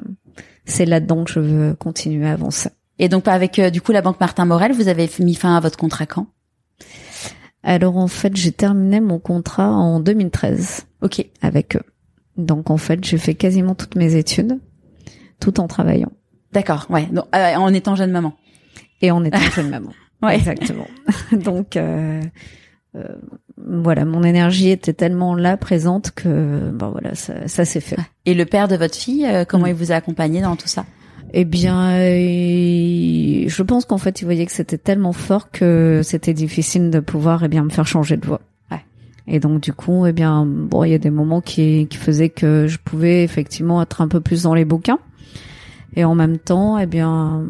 c'est 0.65 0.85
là-dedans 0.85 1.23
que 1.23 1.31
je 1.31 1.39
veux 1.39 1.73
continuer 1.73 2.27
à 2.27 2.33
avancer 2.33 2.69
et 2.99 3.09
donc 3.09 3.27
avec 3.27 3.59
du 3.59 3.81
coup 3.81 3.91
la 3.91 4.01
banque 4.01 4.19
Martin 4.19 4.45
Morel 4.45 4.73
vous 4.73 4.87
avez 4.87 5.09
mis 5.19 5.35
fin 5.35 5.55
à 5.55 5.59
votre 5.59 5.77
contrat 5.77 6.05
quand? 6.05 6.27
Alors 7.63 7.97
en 7.97 8.07
fait, 8.07 8.35
j'ai 8.35 8.51
terminé 8.51 8.99
mon 8.99 9.19
contrat 9.19 9.69
en 9.69 9.99
2013. 9.99 10.87
Ok. 11.01 11.25
Avec 11.41 11.75
eux. 11.75 11.83
Donc 12.37 12.69
en 12.69 12.77
fait, 12.77 13.03
j'ai 13.03 13.17
fait 13.17 13.35
quasiment 13.35 13.75
toutes 13.75 13.95
mes 13.95 14.15
études, 14.15 14.59
tout 15.39 15.59
en 15.59 15.67
travaillant. 15.67 16.11
D'accord, 16.53 16.87
ouais. 16.89 17.05
Donc, 17.07 17.25
euh, 17.35 17.55
en 17.55 17.73
étant 17.73 17.95
jeune 17.95 18.11
maman. 18.11 18.33
Et 19.01 19.11
en 19.11 19.23
étant 19.23 19.39
jeune 19.39 19.69
maman. 19.69 19.89
Ouais. 20.23 20.35
Exactement. 20.35 20.85
Donc 21.31 21.75
euh, 21.75 22.21
euh, 22.21 22.21
voilà, 23.57 24.05
mon 24.05 24.23
énergie 24.23 24.69
était 24.69 24.93
tellement 24.93 25.35
là 25.35 25.55
présente 25.57 26.11
que 26.11 26.71
bon 26.71 26.89
voilà, 26.89 27.15
ça, 27.15 27.47
ça 27.47 27.65
s'est 27.65 27.79
fait. 27.79 27.97
Et 28.25 28.33
le 28.33 28.45
père 28.45 28.67
de 28.67 28.75
votre 28.75 28.95
fille, 28.95 29.25
euh, 29.25 29.45
comment 29.45 29.65
mm. 29.65 29.69
il 29.69 29.75
vous 29.75 29.91
a 29.91 29.95
accompagné 29.95 30.41
dans 30.41 30.55
tout 30.55 30.67
ça? 30.67 30.85
Eh 31.33 31.45
bien, 31.45 31.91
euh, 31.91 33.45
je 33.47 33.63
pense 33.63 33.85
qu'en 33.85 33.97
fait, 33.97 34.21
il 34.21 34.25
voyait 34.25 34.45
que 34.45 34.51
c'était 34.51 34.77
tellement 34.77 35.13
fort 35.13 35.49
que 35.49 36.01
c'était 36.03 36.33
difficile 36.33 36.89
de 36.89 36.99
pouvoir, 36.99 37.43
eh 37.45 37.47
bien, 37.47 37.63
me 37.63 37.69
faire 37.69 37.87
changer 37.87 38.17
de 38.17 38.25
voix. 38.25 38.41
Ouais. 38.69 38.81
Et 39.27 39.39
donc, 39.39 39.61
du 39.61 39.71
coup, 39.71 40.05
eh 40.05 40.11
bien, 40.11 40.45
bon, 40.45 40.83
il 40.83 40.91
y 40.91 40.93
a 40.93 40.97
des 40.97 41.09
moments 41.09 41.39
qui, 41.39 41.87
qui 41.89 41.97
faisaient 41.97 42.29
que 42.29 42.67
je 42.67 42.77
pouvais 42.83 43.23
effectivement 43.23 43.81
être 43.81 44.01
un 44.01 44.09
peu 44.09 44.19
plus 44.19 44.43
dans 44.43 44.53
les 44.53 44.65
bouquins. 44.65 44.99
Et 45.95 46.03
en 46.03 46.15
même 46.15 46.37
temps, 46.37 46.77
eh 46.77 46.85
bien, 46.85 47.45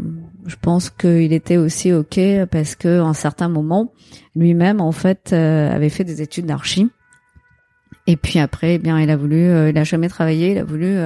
je 0.46 0.56
pense 0.62 0.90
qu'il 0.90 1.34
était 1.34 1.58
aussi 1.58 1.94
ok 1.94 2.20
parce 2.50 2.76
que 2.76 3.00
à 3.00 3.04
un 3.04 3.14
certain 3.14 3.50
moment, 3.50 3.94
lui-même, 4.36 4.82
en 4.82 4.92
fait, 4.92 5.32
euh, 5.34 5.74
avait 5.74 5.90
fait 5.90 6.04
des 6.04 6.22
études 6.22 6.46
d'archi. 6.46 6.90
Et 8.08 8.18
puis 8.18 8.40
après, 8.40 8.76
eh 8.76 8.80
bien, 8.80 9.00
il 9.00 9.10
a 9.10 9.16
voulu, 9.16 9.48
euh, 9.48 9.70
il 9.70 9.78
a 9.78 9.84
jamais 9.84 10.10
travaillé, 10.10 10.52
il 10.52 10.58
a 10.58 10.64
voulu 10.64 10.98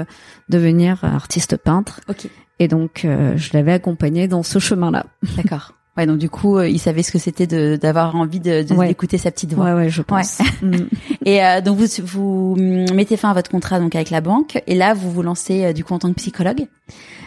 devenir 0.50 1.04
artiste 1.04 1.58
peintre. 1.58 2.02
Ok. 2.08 2.28
Et 2.60 2.68
donc, 2.68 3.04
euh, 3.04 3.34
je 3.36 3.50
l'avais 3.54 3.74
accompagné 3.74 4.28
dans 4.28 4.44
ce 4.44 4.60
chemin-là. 4.60 5.06
D'accord. 5.36 5.74
Ouais, 5.98 6.06
donc 6.06 6.18
du 6.18 6.30
coup, 6.30 6.58
euh, 6.58 6.68
il 6.68 6.80
savait 6.80 7.04
ce 7.04 7.12
que 7.12 7.20
c'était 7.20 7.48
de 7.48 7.78
d'avoir 7.78 8.16
envie 8.18 8.42
de 8.42 8.64
d'écouter 8.64 9.18
sa 9.18 9.32
petite 9.32 9.54
voix. 9.54 9.66
Ouais, 9.66 9.74
ouais, 9.74 9.90
je 9.90 10.02
pense. 10.02 10.42
Mm. 10.62 10.88
et 11.26 11.44
euh, 11.44 11.62
donc 11.62 11.78
vous 11.78 12.56
vous 12.56 12.94
mettez 12.94 13.18
fin 13.18 13.30
à 13.30 13.34
votre 13.34 13.52
contrat 13.52 13.80
donc 13.80 13.94
avec 13.94 14.10
la 14.10 14.22
banque 14.22 14.62
et 14.68 14.74
là 14.74 14.94
vous 14.94 15.12
vous 15.12 15.22
lancez 15.22 15.74
du 15.74 15.84
coup 15.84 15.94
en 15.94 16.00
tant 16.00 16.10
que 16.10 16.16
psychologue. 16.16 16.66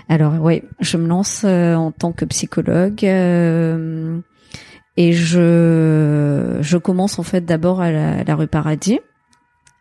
Alors 0.09 0.35
oui, 0.41 0.63
je 0.81 0.97
me 0.97 1.07
lance 1.07 1.45
en 1.45 1.93
tant 1.93 2.13
que 2.13 2.25
psychologue 2.25 3.05
et 3.05 5.13
je 5.13 6.59
je 6.61 6.79
commence 6.79 7.19
en 7.19 7.23
fait 7.23 7.45
d'abord 7.45 7.81
à 7.81 7.91
la, 7.91 8.21
à 8.21 8.25
la 8.25 8.35
rue 8.35 8.47
Paradis. 8.47 9.01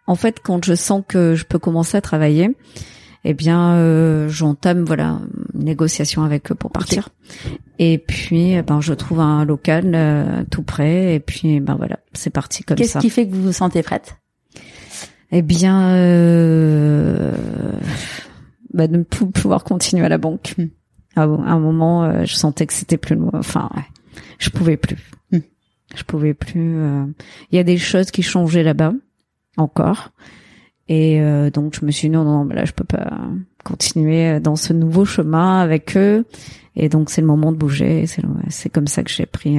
En 0.05 0.15
fait, 0.15 0.39
quand 0.41 0.63
je 0.63 0.73
sens 0.73 1.03
que 1.07 1.35
je 1.35 1.45
peux 1.45 1.59
commencer 1.59 1.97
à 1.97 2.01
travailler, 2.01 2.55
eh 3.29 3.33
bien, 3.33 3.73
euh, 3.73 4.29
j'entame 4.29 4.85
voilà 4.85 5.19
une 5.53 5.65
négociation 5.65 6.23
avec 6.23 6.49
eux 6.49 6.55
pour 6.55 6.71
partir. 6.71 7.09
Et 7.77 7.97
puis, 7.97 8.53
eh 8.53 8.61
ben, 8.61 8.79
je 8.79 8.93
trouve 8.93 9.19
un 9.19 9.43
local 9.43 9.91
euh, 9.95 10.45
tout 10.49 10.63
près. 10.63 11.15
Et 11.15 11.19
puis, 11.19 11.59
ben 11.59 11.75
voilà, 11.75 11.99
c'est 12.13 12.29
parti 12.29 12.63
comme 12.63 12.77
ça. 12.77 12.83
Qu'est-ce 12.83 12.99
qui 12.99 13.09
fait 13.09 13.27
que 13.27 13.35
vous 13.35 13.43
vous 13.43 13.51
sentez 13.51 13.83
prête? 13.83 14.15
Eh 15.31 15.41
bien, 15.41 15.89
euh, 15.89 17.33
bah, 18.77 18.87
de 18.87 19.03
plus 19.03 19.27
pouvoir 19.27 19.63
continuer 19.63 20.05
à 20.05 20.09
la 20.09 20.17
banque. 20.17 20.53
Hmm. 20.57 20.67
À, 21.15 21.23
un 21.23 21.59
moment, 21.59 22.03
euh, 22.03 22.25
je 22.25 22.35
sentais 22.35 22.67
que 22.67 22.73
c'était 22.73 22.97
plus, 22.97 23.17
enfin, 23.33 23.69
ouais, 23.75 23.83
je 24.39 24.49
pouvais 24.49 24.77
plus. 24.77 24.97
Hmm. 25.31 25.39
Je 25.95 26.03
pouvais 26.03 26.33
plus. 26.33 26.77
Il 27.51 27.55
y 27.55 27.59
a 27.59 27.63
des 27.63 27.77
choses 27.77 28.11
qui 28.11 28.21
changeaient 28.21 28.63
là-bas 28.63 28.93
encore. 29.57 30.11
Et 30.89 31.19
euh, 31.19 31.49
donc 31.49 31.75
je 31.77 31.85
me 31.85 31.91
suis 31.91 32.07
dit 32.07 32.13
non, 32.13 32.23
non, 32.23 32.45
là 32.45 32.63
je 32.63 32.71
peux 32.71 32.85
pas 32.85 33.19
continuer 33.65 34.39
dans 34.39 34.55
ce 34.55 34.71
nouveau 34.71 35.03
chemin 35.05 35.59
avec 35.59 35.97
eux. 35.97 36.25
Et 36.75 36.87
donc 36.87 37.09
c'est 37.09 37.21
le 37.21 37.27
moment 37.27 37.51
de 37.51 37.57
bouger. 37.57 38.05
C'est 38.49 38.69
comme 38.69 38.87
ça 38.87 39.03
que 39.03 39.09
j'ai 39.09 39.25
pris. 39.25 39.57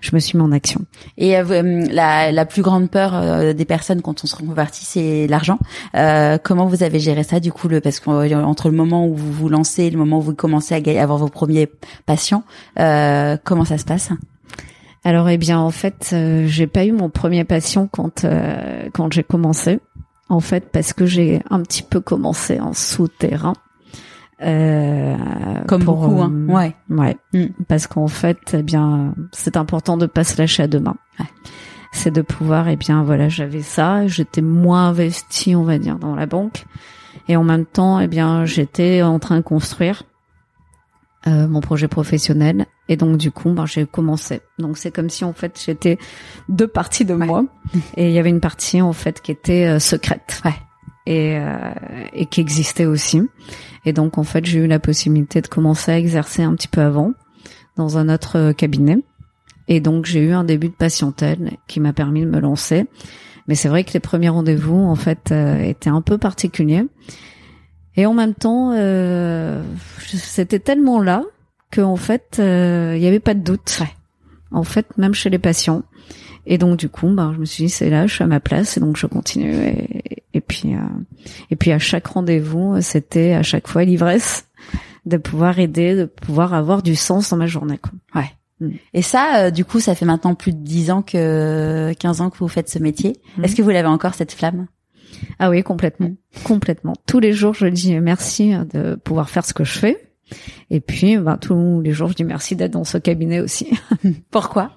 Euh, 0.00 0.06
je 0.10 0.14
me 0.14 0.20
suis 0.20 0.38
mis 0.38 0.44
en 0.44 0.52
action. 0.52 0.82
Et 1.18 1.36
euh, 1.36 1.86
la, 1.90 2.32
la 2.32 2.46
plus 2.46 2.62
grande 2.62 2.90
peur 2.90 3.54
des 3.54 3.64
personnes 3.64 4.02
quand 4.02 4.24
on 4.24 4.26
se 4.26 4.36
reconvertit, 4.36 4.84
c'est 4.84 5.26
l'argent. 5.26 5.58
comment 6.42 6.66
vous 6.66 6.82
avez 6.82 6.98
géré 6.98 7.22
ça 7.22 7.40
du 7.40 7.52
coup 7.52 7.68
le 7.68 7.80
parce 7.80 8.00
qu'entre 8.00 8.68
le 8.68 8.76
moment 8.76 9.06
où 9.06 9.14
vous 9.14 9.32
vous 9.32 9.48
lancez 9.48 9.84
et 9.84 9.90
le 9.90 9.98
moment 9.98 10.18
où 10.18 10.22
vous 10.22 10.34
commencez 10.34 10.74
à 10.74 11.02
avoir 11.02 11.18
vos 11.18 11.28
premiers 11.28 11.70
patients, 12.06 12.42
comment 12.76 13.64
ça 13.64 13.78
se 13.78 13.84
passe? 13.84 14.10
Alors 15.04 15.28
eh 15.30 15.38
bien 15.38 15.58
en 15.58 15.70
fait 15.70 16.14
j'ai 16.46 16.66
pas 16.66 16.84
eu 16.84 16.92
mon 16.92 17.08
premier 17.10 17.44
patient 17.44 17.88
quand 17.90 18.26
quand 18.92 19.12
j'ai 19.12 19.22
commencé 19.22 19.80
en 20.30 20.40
fait, 20.40 20.70
parce 20.70 20.92
que 20.92 21.06
j'ai 21.06 21.42
un 21.50 21.60
petit 21.60 21.82
peu 21.82 22.00
commencé 22.00 22.60
en 22.60 22.72
souterrain. 22.72 23.54
Euh, 24.42 25.16
Comme 25.66 25.84
beaucoup, 25.84 26.20
hein. 26.20 26.32
Euh, 26.32 26.52
ouais. 26.52 26.76
Ouais. 26.88 27.16
Mm. 27.32 27.52
Parce 27.68 27.86
qu'en 27.86 28.08
fait, 28.08 28.54
eh 28.54 28.62
bien, 28.62 29.14
c'est 29.32 29.56
important 29.56 29.96
de 29.96 30.06
pas 30.06 30.24
se 30.24 30.38
lâcher 30.38 30.62
à 30.62 30.66
demain. 30.66 30.96
Ouais. 31.18 31.26
C'est 31.92 32.12
de 32.12 32.22
pouvoir, 32.22 32.68
eh 32.68 32.76
bien, 32.76 33.02
voilà, 33.02 33.28
j'avais 33.28 33.62
ça, 33.62 34.06
j'étais 34.06 34.42
moins 34.42 34.88
investi, 34.88 35.56
on 35.56 35.64
va 35.64 35.78
dire, 35.78 35.98
dans 35.98 36.14
la 36.14 36.26
banque, 36.26 36.64
et 37.28 37.36
en 37.36 37.42
même 37.42 37.66
temps, 37.66 37.98
eh 38.00 38.06
bien, 38.06 38.44
j'étais 38.44 39.02
en 39.02 39.18
train 39.18 39.36
de 39.36 39.42
construire 39.42 40.04
euh, 41.26 41.46
mon 41.46 41.60
projet 41.60 41.86
professionnel 41.86 42.64
et 42.88 42.96
donc 42.96 43.18
du 43.18 43.30
coup 43.30 43.50
ben, 43.50 43.66
j'ai 43.66 43.84
commencé 43.84 44.40
donc 44.58 44.78
c'est 44.78 44.90
comme 44.90 45.10
si 45.10 45.22
en 45.22 45.34
fait 45.34 45.60
j'étais 45.62 45.98
deux 46.48 46.66
parties 46.66 47.04
de 47.04 47.12
moi 47.12 47.44
et 47.98 48.08
il 48.08 48.12
y 48.12 48.18
avait 48.18 48.30
une 48.30 48.40
partie 48.40 48.80
en 48.80 48.94
fait 48.94 49.20
qui 49.20 49.30
était 49.30 49.66
euh, 49.66 49.78
secrète 49.78 50.40
ouais. 50.46 50.54
Et 51.10 51.36
euh, 51.38 51.72
et 52.12 52.26
qui 52.26 52.40
existait 52.40 52.86
aussi. 52.86 53.22
Et 53.84 53.92
donc 53.92 54.18
en 54.18 54.24
fait 54.24 54.44
j'ai 54.46 54.60
eu 54.60 54.66
la 54.66 54.78
possibilité 54.78 55.40
de 55.40 55.48
commencer 55.48 55.92
à 55.92 55.98
exercer 55.98 56.42
un 56.42 56.54
petit 56.54 56.68
peu 56.68 56.80
avant 56.80 57.12
dans 57.76 57.98
un 57.98 58.08
autre 58.08 58.38
euh, 58.38 58.52
cabinet. 58.52 58.98
Et 59.68 59.80
donc 59.80 60.06
j'ai 60.06 60.20
eu 60.20 60.32
un 60.32 60.44
début 60.44 60.68
de 60.68 60.74
patientèle 60.74 61.52
qui 61.68 61.80
m'a 61.80 61.92
permis 61.92 62.22
de 62.22 62.30
me 62.30 62.40
lancer. 62.40 62.86
Mais 63.46 63.54
c'est 63.54 63.68
vrai 63.68 63.84
que 63.84 63.92
les 63.92 64.00
premiers 64.00 64.28
rendez-vous 64.28 64.76
en 64.76 64.94
fait 64.94 65.32
étaient 65.32 65.90
un 65.90 66.02
peu 66.02 66.18
particuliers. 66.18 66.84
Et 67.96 68.06
en 68.06 68.14
même 68.14 68.34
temps, 68.34 68.72
euh, 68.74 69.62
c'était 70.06 70.58
tellement 70.58 71.02
là 71.02 71.22
que 71.70 71.80
en 71.80 71.96
fait, 71.96 72.38
euh, 72.38 72.94
il 72.96 73.00
n'y 73.00 73.06
avait 73.06 73.20
pas 73.20 73.34
de 73.34 73.40
doute. 73.40 73.82
En 74.52 74.64
fait, 74.64 74.86
même 74.96 75.14
chez 75.14 75.30
les 75.30 75.38
patients. 75.38 75.82
Et 76.46 76.58
donc 76.58 76.78
du 76.78 76.88
coup, 76.88 77.08
bah, 77.08 77.30
je 77.34 77.40
me 77.40 77.44
suis 77.44 77.64
dit 77.64 77.70
c'est 77.70 77.90
là, 77.90 78.06
je 78.06 78.14
suis 78.14 78.24
à 78.24 78.26
ma 78.26 78.40
place, 78.40 78.76
et 78.76 78.80
donc 78.80 78.96
je 78.96 79.06
continue. 79.06 79.54
Et, 79.54 80.24
et 80.34 80.40
puis, 80.40 80.74
euh, 80.74 80.78
et 81.50 81.56
puis 81.56 81.72
à 81.72 81.78
chaque 81.78 82.06
rendez-vous, 82.06 82.80
c'était 82.80 83.34
à 83.34 83.42
chaque 83.42 83.68
fois 83.68 83.84
l'ivresse 83.84 84.46
de 85.06 85.16
pouvoir 85.16 85.58
aider, 85.58 85.94
de 85.94 86.04
pouvoir 86.04 86.54
avoir 86.54 86.82
du 86.82 86.96
sens 86.96 87.30
dans 87.30 87.36
ma 87.36 87.46
journée. 87.46 87.78
Quoi. 87.78 88.20
Ouais. 88.20 88.30
Mm. 88.60 88.76
Et 88.94 89.02
ça, 89.02 89.50
du 89.50 89.64
coup, 89.64 89.80
ça 89.80 89.94
fait 89.94 90.04
maintenant 90.04 90.34
plus 90.34 90.52
de 90.52 90.58
10 90.58 90.90
ans 90.90 91.02
que 91.02 91.92
15 91.98 92.20
ans 92.20 92.30
que 92.30 92.38
vous 92.38 92.48
faites 92.48 92.68
ce 92.68 92.78
métier. 92.78 93.16
Mm. 93.36 93.44
Est-ce 93.44 93.56
que 93.56 93.62
vous 93.62 93.70
l'avez 93.70 93.88
encore 93.88 94.14
cette 94.14 94.32
flamme? 94.32 94.66
Ah 95.38 95.50
oui, 95.50 95.62
complètement, 95.62 96.12
complètement. 96.44 96.94
Tous 97.06 97.20
les 97.20 97.32
jours, 97.32 97.54
je 97.54 97.66
dis 97.66 97.98
merci 98.00 98.54
de 98.72 98.94
pouvoir 98.94 99.28
faire 99.28 99.44
ce 99.44 99.52
que 99.52 99.64
je 99.64 99.78
fais. 99.78 100.10
Et 100.70 100.80
puis, 100.80 101.16
ben, 101.18 101.36
tous 101.36 101.80
les 101.80 101.92
jours, 101.92 102.08
je 102.08 102.14
dis 102.14 102.24
merci 102.24 102.56
d'être 102.56 102.72
dans 102.72 102.84
ce 102.84 102.98
cabinet 102.98 103.40
aussi. 103.40 103.70
Pourquoi? 104.30 104.72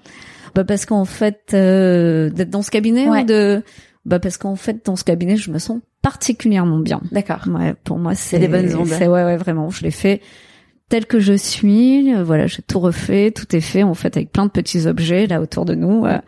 Bah 0.56 0.64
parce 0.64 0.86
qu'en 0.86 1.06
fait, 1.06 1.52
euh, 1.54 2.30
d'être 2.30 2.50
dans 2.50 2.62
ce 2.62 2.72
cabinet 2.72 3.10
Ouais. 3.10 3.24
ou 3.24 3.26
de, 3.26 3.64
bah 4.06 4.20
parce 4.20 4.38
qu'en 4.38 4.56
fait, 4.56 4.86
dans 4.86 4.96
ce 4.96 5.04
cabinet, 5.04 5.36
je 5.38 5.52
me 5.52 5.60
sens 5.60 5.80
particulièrement 6.02 6.80
bien. 6.80 7.02
D'accord. 7.12 7.42
Ouais, 7.48 7.74
pour 7.84 7.98
moi, 7.98 8.14
c'est 8.16 8.40
des 8.40 8.48
bonnes 8.48 8.76
ondes. 8.76 8.88
C'est 8.88 9.08
ouais, 9.08 9.24
ouais, 9.24 9.38
vraiment. 9.38 9.70
Je 9.70 9.84
l'ai 9.84 9.92
fait 9.92 10.22
tel 10.90 11.06
que 11.08 11.20
je 11.20 11.34
suis. 11.34 12.14
Voilà, 12.22 12.46
j'ai 12.48 12.62
tout 12.62 12.80
refait, 12.80 13.32
tout 13.32 13.56
est 13.56 13.62
fait 13.62 13.84
en 13.84 13.94
fait 13.96 14.16
avec 14.18 14.32
plein 14.32 14.46
de 14.46 14.52
petits 14.52 14.86
objets 14.86 15.26
là 15.28 15.42
autour 15.42 15.66
de 15.66 15.74
nous 15.76 16.06
euh, 16.06 16.20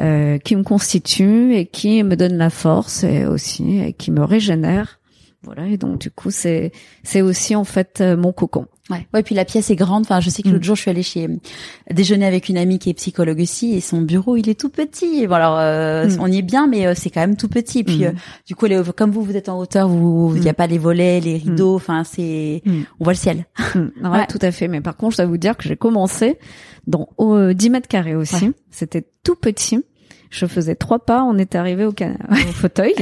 euh, 0.00 0.38
qui 0.38 0.56
me 0.56 0.62
constituent 0.62 1.54
et 1.54 1.66
qui 1.66 2.02
me 2.02 2.16
donnent 2.16 2.36
la 2.36 2.50
force 2.50 3.04
et 3.04 3.24
aussi 3.24 3.78
et 3.78 3.92
qui 3.94 4.10
me 4.10 4.22
régénèrent. 4.22 4.98
Voilà, 5.42 5.66
et 5.68 5.78
donc 5.78 5.98
du 6.00 6.10
coup, 6.10 6.30
c'est 6.30 6.70
c'est 7.02 7.22
aussi 7.22 7.56
en 7.56 7.64
fait 7.64 8.00
euh, 8.02 8.14
mon 8.16 8.32
cocon. 8.32 8.66
Ouais. 8.90 9.06
Ouais, 9.14 9.22
puis 9.22 9.34
la 9.34 9.44
pièce 9.44 9.70
est 9.70 9.76
grande. 9.76 10.02
Enfin, 10.02 10.20
je 10.20 10.28
sais 10.30 10.42
que 10.42 10.48
Mm. 10.48 10.52
l'autre 10.52 10.64
jour, 10.64 10.76
je 10.76 10.82
suis 10.82 10.90
allée 10.90 11.02
chez 11.02 11.28
déjeuner 11.90 12.26
avec 12.26 12.48
une 12.48 12.56
amie 12.58 12.78
qui 12.78 12.90
est 12.90 12.94
psychologue 12.94 13.40
aussi, 13.40 13.72
et 13.74 13.80
son 13.80 14.00
bureau, 14.02 14.36
il 14.36 14.48
est 14.48 14.58
tout 14.58 14.68
petit. 14.68 15.22
Et 15.22 15.26
bon, 15.26 15.34
alors, 15.36 15.58
euh, 15.58 16.08
Mm. 16.08 16.16
on 16.20 16.26
y 16.26 16.38
est 16.38 16.42
bien, 16.42 16.66
mais 16.66 16.86
euh, 16.86 16.94
c'est 16.96 17.10
quand 17.10 17.20
même 17.20 17.36
tout 17.36 17.48
petit. 17.48 17.80
Et 17.80 17.84
puis, 17.84 17.98
Mm. 18.00 18.04
euh, 18.04 18.12
du 18.46 18.54
coup, 18.56 18.66
les- 18.66 18.82
comme 18.96 19.10
vous, 19.10 19.22
vous 19.22 19.36
êtes 19.36 19.48
en 19.48 19.58
hauteur, 19.58 19.88
vous, 19.88 20.34
il 20.36 20.42
y 20.44 20.48
a 20.48 20.52
Mm. 20.52 20.54
pas 20.54 20.66
les 20.66 20.78
volets, 20.78 21.20
les 21.20 21.36
rideaux. 21.38 21.76
Enfin, 21.76 22.04
c'est, 22.04 22.62
Mm. 22.66 22.80
on 23.00 23.04
voit 23.04 23.12
le 23.12 23.18
ciel. 23.18 23.46
Mm, 23.74 23.78
ouais, 23.78 24.10
Ouais. 24.20 24.26
tout 24.26 24.38
à 24.42 24.50
fait. 24.50 24.68
Mais 24.68 24.80
par 24.80 24.96
contre, 24.96 25.12
je 25.12 25.16
dois 25.18 25.26
vous 25.26 25.38
dire 25.38 25.56
que 25.56 25.64
j'ai 25.68 25.76
commencé 25.76 26.38
dans 26.86 27.08
euh, 27.20 27.52
10 27.54 27.70
mètres 27.70 27.88
carrés 27.88 28.16
aussi. 28.16 28.50
C'était 28.70 29.06
tout 29.22 29.36
petit. 29.36 29.78
Je 30.30 30.46
faisais 30.46 30.74
trois 30.76 30.98
pas, 31.00 31.24
on 31.24 31.36
est 31.38 31.54
arrivé 31.54 31.84
au, 31.84 31.92
can- 31.92 32.16
au 32.30 32.52
fauteuil. 32.52 32.94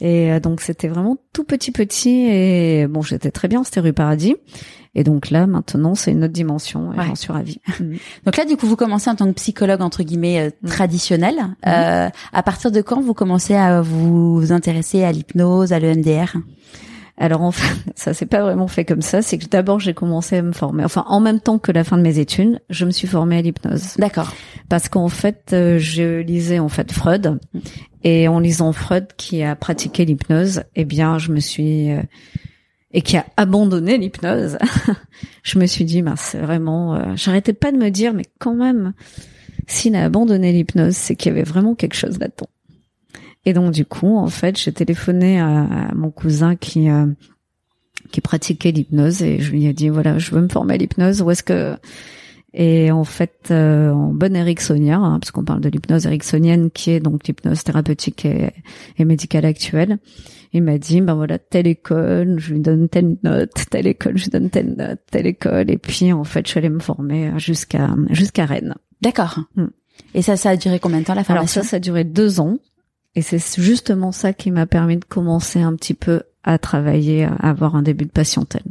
Et 0.00 0.30
euh, 0.32 0.40
donc 0.40 0.60
c'était 0.60 0.88
vraiment 0.88 1.16
tout 1.32 1.44
petit 1.44 1.72
petit 1.72 2.26
et 2.28 2.86
bon 2.86 3.00
j'étais 3.02 3.30
très 3.30 3.48
bien, 3.48 3.64
c'était 3.64 3.80
rue 3.80 3.92
Paradis. 3.94 4.36
Et 4.94 5.04
donc 5.04 5.30
là 5.30 5.46
maintenant 5.46 5.94
c'est 5.94 6.10
une 6.10 6.24
autre 6.24 6.32
dimension 6.32 6.92
et 6.92 6.98
Ouais. 6.98 7.06
j'en 7.06 7.14
suis 7.14 7.32
ravie. 7.32 7.60
Mm. 7.80 7.94
Donc 8.24 8.36
là, 8.36 8.44
du 8.46 8.56
coup, 8.56 8.66
vous 8.66 8.76
commencez 8.76 9.10
en 9.10 9.14
tant 9.14 9.26
que 9.26 9.32
psychologue 9.34 9.80
entre 9.82 10.02
guillemets 10.02 10.40
euh, 10.48 10.50
Mm. 10.62 10.68
traditionnel. 10.68 11.34
Euh, 11.66 12.08
à 12.32 12.42
partir 12.42 12.70
de 12.70 12.80
quand 12.80 13.00
vous 13.00 13.12
commencez 13.14 13.54
à 13.54 13.80
vous 13.82 14.52
intéresser 14.52 15.02
à 15.04 15.12
l'hypnose, 15.12 15.72
à 15.72 15.78
l'EMDR? 15.78 16.36
Alors 17.18 17.42
en 17.42 17.50
fait, 17.50 17.74
ça 17.94 18.14
s'est 18.14 18.26
pas 18.26 18.42
vraiment 18.42 18.68
fait 18.68 18.84
comme 18.84 19.02
ça. 19.02 19.22
C'est 19.22 19.38
que 19.38 19.46
d'abord 19.46 19.80
j'ai 19.80 19.94
commencé 19.94 20.36
à 20.36 20.42
me 20.42 20.52
former. 20.52 20.84
Enfin 20.84 21.04
en 21.08 21.20
même 21.20 21.40
temps 21.40 21.58
que 21.58 21.72
la 21.72 21.84
fin 21.84 21.96
de 21.96 22.02
mes 22.02 22.18
études, 22.18 22.60
je 22.70 22.84
me 22.84 22.90
suis 22.90 23.08
formée 23.08 23.38
à 23.38 23.42
l'hypnose. 23.42 23.94
D'accord. 23.98 24.32
parce 24.68 24.88
qu'en 24.88 25.08
fait 25.08 25.50
euh, 25.52 25.78
je 25.78 26.20
lisais 26.20 26.58
en 26.58 26.68
fait 26.68 26.92
Freud 26.92 27.38
et 28.02 28.28
en 28.28 28.38
lisant 28.38 28.72
Freud 28.72 29.08
qui 29.16 29.42
a 29.42 29.56
pratiqué 29.56 30.04
l'hypnose 30.04 30.62
eh 30.74 30.84
bien 30.84 31.18
je 31.18 31.32
me 31.32 31.40
suis 31.40 31.92
euh, 31.92 32.02
et 32.92 33.02
qui 33.02 33.16
a 33.16 33.26
abandonné 33.36 33.98
l'hypnose 33.98 34.58
je 35.42 35.58
me 35.58 35.66
suis 35.66 35.84
dit 35.84 36.02
mince 36.02 36.20
c'est 36.20 36.38
vraiment 36.38 36.94
euh, 36.94 37.12
j'arrêtais 37.14 37.52
pas 37.52 37.72
de 37.72 37.76
me 37.76 37.90
dire 37.90 38.12
mais 38.12 38.24
quand 38.38 38.54
même 38.54 38.92
s'il 39.66 39.94
a 39.96 40.04
abandonné 40.04 40.52
l'hypnose 40.52 40.96
c'est 40.96 41.16
qu'il 41.16 41.32
y 41.32 41.34
avait 41.34 41.44
vraiment 41.44 41.74
quelque 41.74 41.96
chose 41.96 42.18
là-dedans 42.18 42.48
et 43.46 43.54
donc 43.54 43.72
du 43.72 43.86
coup 43.86 44.18
en 44.18 44.28
fait 44.28 44.58
j'ai 44.58 44.72
téléphoné 44.72 45.40
à, 45.40 45.62
à 45.88 45.94
mon 45.94 46.10
cousin 46.10 46.56
qui 46.56 46.90
euh, 46.90 47.06
qui 48.12 48.20
pratiquait 48.20 48.72
l'hypnose 48.72 49.22
et 49.22 49.40
je 49.40 49.50
lui 49.50 49.64
ai 49.64 49.72
dit 49.72 49.88
voilà 49.88 50.18
je 50.18 50.32
veux 50.32 50.42
me 50.42 50.48
former 50.48 50.74
à 50.74 50.76
l'hypnose 50.76 51.22
où 51.22 51.30
est-ce 51.30 51.42
que 51.42 51.76
et 52.58 52.90
en 52.90 53.04
fait, 53.04 53.48
euh, 53.50 53.90
en 53.90 54.14
bonne 54.14 54.34
ericksonienne, 54.34 54.94
hein, 54.94 55.18
parce 55.20 55.30
qu'on 55.30 55.44
parle 55.44 55.60
de 55.60 55.68
l'hypnose 55.68 56.06
ericksonienne, 56.06 56.70
qui 56.70 56.90
est 56.90 57.00
donc 57.00 57.26
l'hypnose 57.26 57.62
thérapeutique 57.64 58.24
et, 58.24 58.50
et 58.96 59.04
médicale 59.04 59.44
actuelle, 59.44 59.98
il 60.54 60.62
m'a 60.62 60.78
dit, 60.78 61.02
ben 61.02 61.14
voilà, 61.14 61.38
telle 61.38 61.66
école, 61.66 62.38
je 62.38 62.54
lui 62.54 62.60
donne 62.60 62.88
telle 62.88 63.18
note, 63.22 63.52
telle 63.70 63.86
école, 63.86 64.16
je 64.16 64.24
lui 64.24 64.30
donne 64.30 64.48
telle 64.48 64.74
note, 64.74 65.00
telle 65.10 65.26
école, 65.26 65.70
et 65.70 65.76
puis 65.76 66.14
en 66.14 66.24
fait, 66.24 66.46
je 66.46 66.52
suis 66.52 66.58
allée 66.58 66.70
me 66.70 66.78
former 66.78 67.32
jusqu'à 67.36 67.94
jusqu'à 68.08 68.46
Rennes. 68.46 68.74
D'accord. 69.02 69.40
Mm. 69.56 69.66
Et 70.14 70.22
ça, 70.22 70.38
ça 70.38 70.48
a 70.48 70.56
duré 70.56 70.78
combien 70.78 71.00
de 71.00 71.04
temps 71.04 71.12
la 71.12 71.20
Alors 71.20 71.26
formation? 71.26 71.62
ça, 71.62 71.68
ça 71.68 71.76
a 71.76 71.80
duré 71.80 72.04
deux 72.04 72.40
ans, 72.40 72.56
et 73.16 73.22
c'est 73.22 73.40
justement 73.60 74.12
ça 74.12 74.32
qui 74.32 74.50
m'a 74.50 74.66
permis 74.66 74.98
de 74.98 75.04
commencer 75.04 75.60
un 75.60 75.74
petit 75.74 75.94
peu 75.94 76.22
à 76.44 76.58
travailler, 76.58 77.24
à 77.24 77.34
avoir 77.48 77.74
un 77.74 77.82
début 77.82 78.04
de 78.04 78.10
patientèle. 78.10 78.62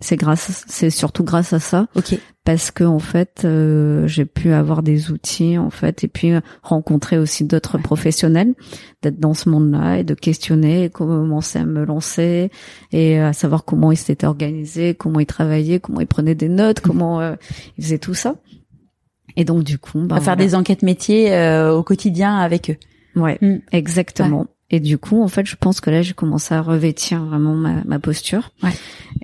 C'est 0.00 0.16
grâce, 0.16 0.64
c'est 0.66 0.90
surtout 0.90 1.22
grâce 1.22 1.52
à 1.52 1.60
ça 1.60 1.86
Ok. 1.94 2.18
parce 2.44 2.72
que 2.72 2.82
en 2.82 2.98
fait 2.98 3.42
euh, 3.44 4.08
j'ai 4.08 4.24
pu 4.24 4.52
avoir 4.52 4.82
des 4.82 5.12
outils 5.12 5.56
en 5.58 5.70
fait 5.70 6.02
et 6.02 6.08
puis 6.08 6.32
euh, 6.32 6.40
rencontrer 6.64 7.18
aussi 7.18 7.44
d'autres 7.44 7.78
professionnels 7.78 8.54
d'être 9.02 9.20
dans 9.20 9.32
ce 9.32 9.48
monde-là 9.48 9.98
et 9.98 10.04
de 10.04 10.14
questionner 10.14 10.86
et 10.86 10.90
commencer 10.90 11.60
à 11.60 11.64
me 11.64 11.84
lancer 11.84 12.50
et 12.90 13.20
à 13.20 13.32
savoir 13.32 13.64
comment 13.64 13.92
ils 13.92 13.96
s'étaient 13.96 14.26
organisés 14.26 14.96
comment 14.96 15.20
ils 15.20 15.26
travaillaient 15.26 15.78
comment 15.78 16.00
ils 16.00 16.08
prenaient 16.08 16.34
des 16.34 16.48
notes 16.48 16.80
comment 16.80 17.20
euh, 17.20 17.36
ils 17.78 17.84
faisaient 17.84 17.98
tout 17.98 18.14
ça 18.14 18.34
et 19.36 19.44
donc 19.44 19.64
du 19.64 19.78
coup 19.78 20.00
bah, 20.00 20.16
à 20.16 20.20
faire 20.20 20.34
voilà. 20.34 20.44
des 20.44 20.54
enquêtes 20.54 20.82
métiers 20.82 21.32
euh, 21.32 21.72
au 21.72 21.82
quotidien 21.82 22.36
avec 22.38 22.70
eux. 22.70 22.76
Ouais 23.16 23.38
Mm. 23.40 23.56
exactement. 23.72 24.46
Et 24.70 24.80
du 24.80 24.96
coup 24.96 25.22
en 25.22 25.28
fait 25.28 25.44
je 25.46 25.56
pense 25.56 25.80
que 25.82 25.90
là 25.90 26.00
j'ai 26.02 26.14
commencé 26.14 26.54
à 26.54 26.62
revêtir 26.62 27.22
vraiment 27.24 27.54
ma, 27.54 27.82
ma 27.84 27.98
posture. 27.98 28.50
Ouais. 28.62 28.70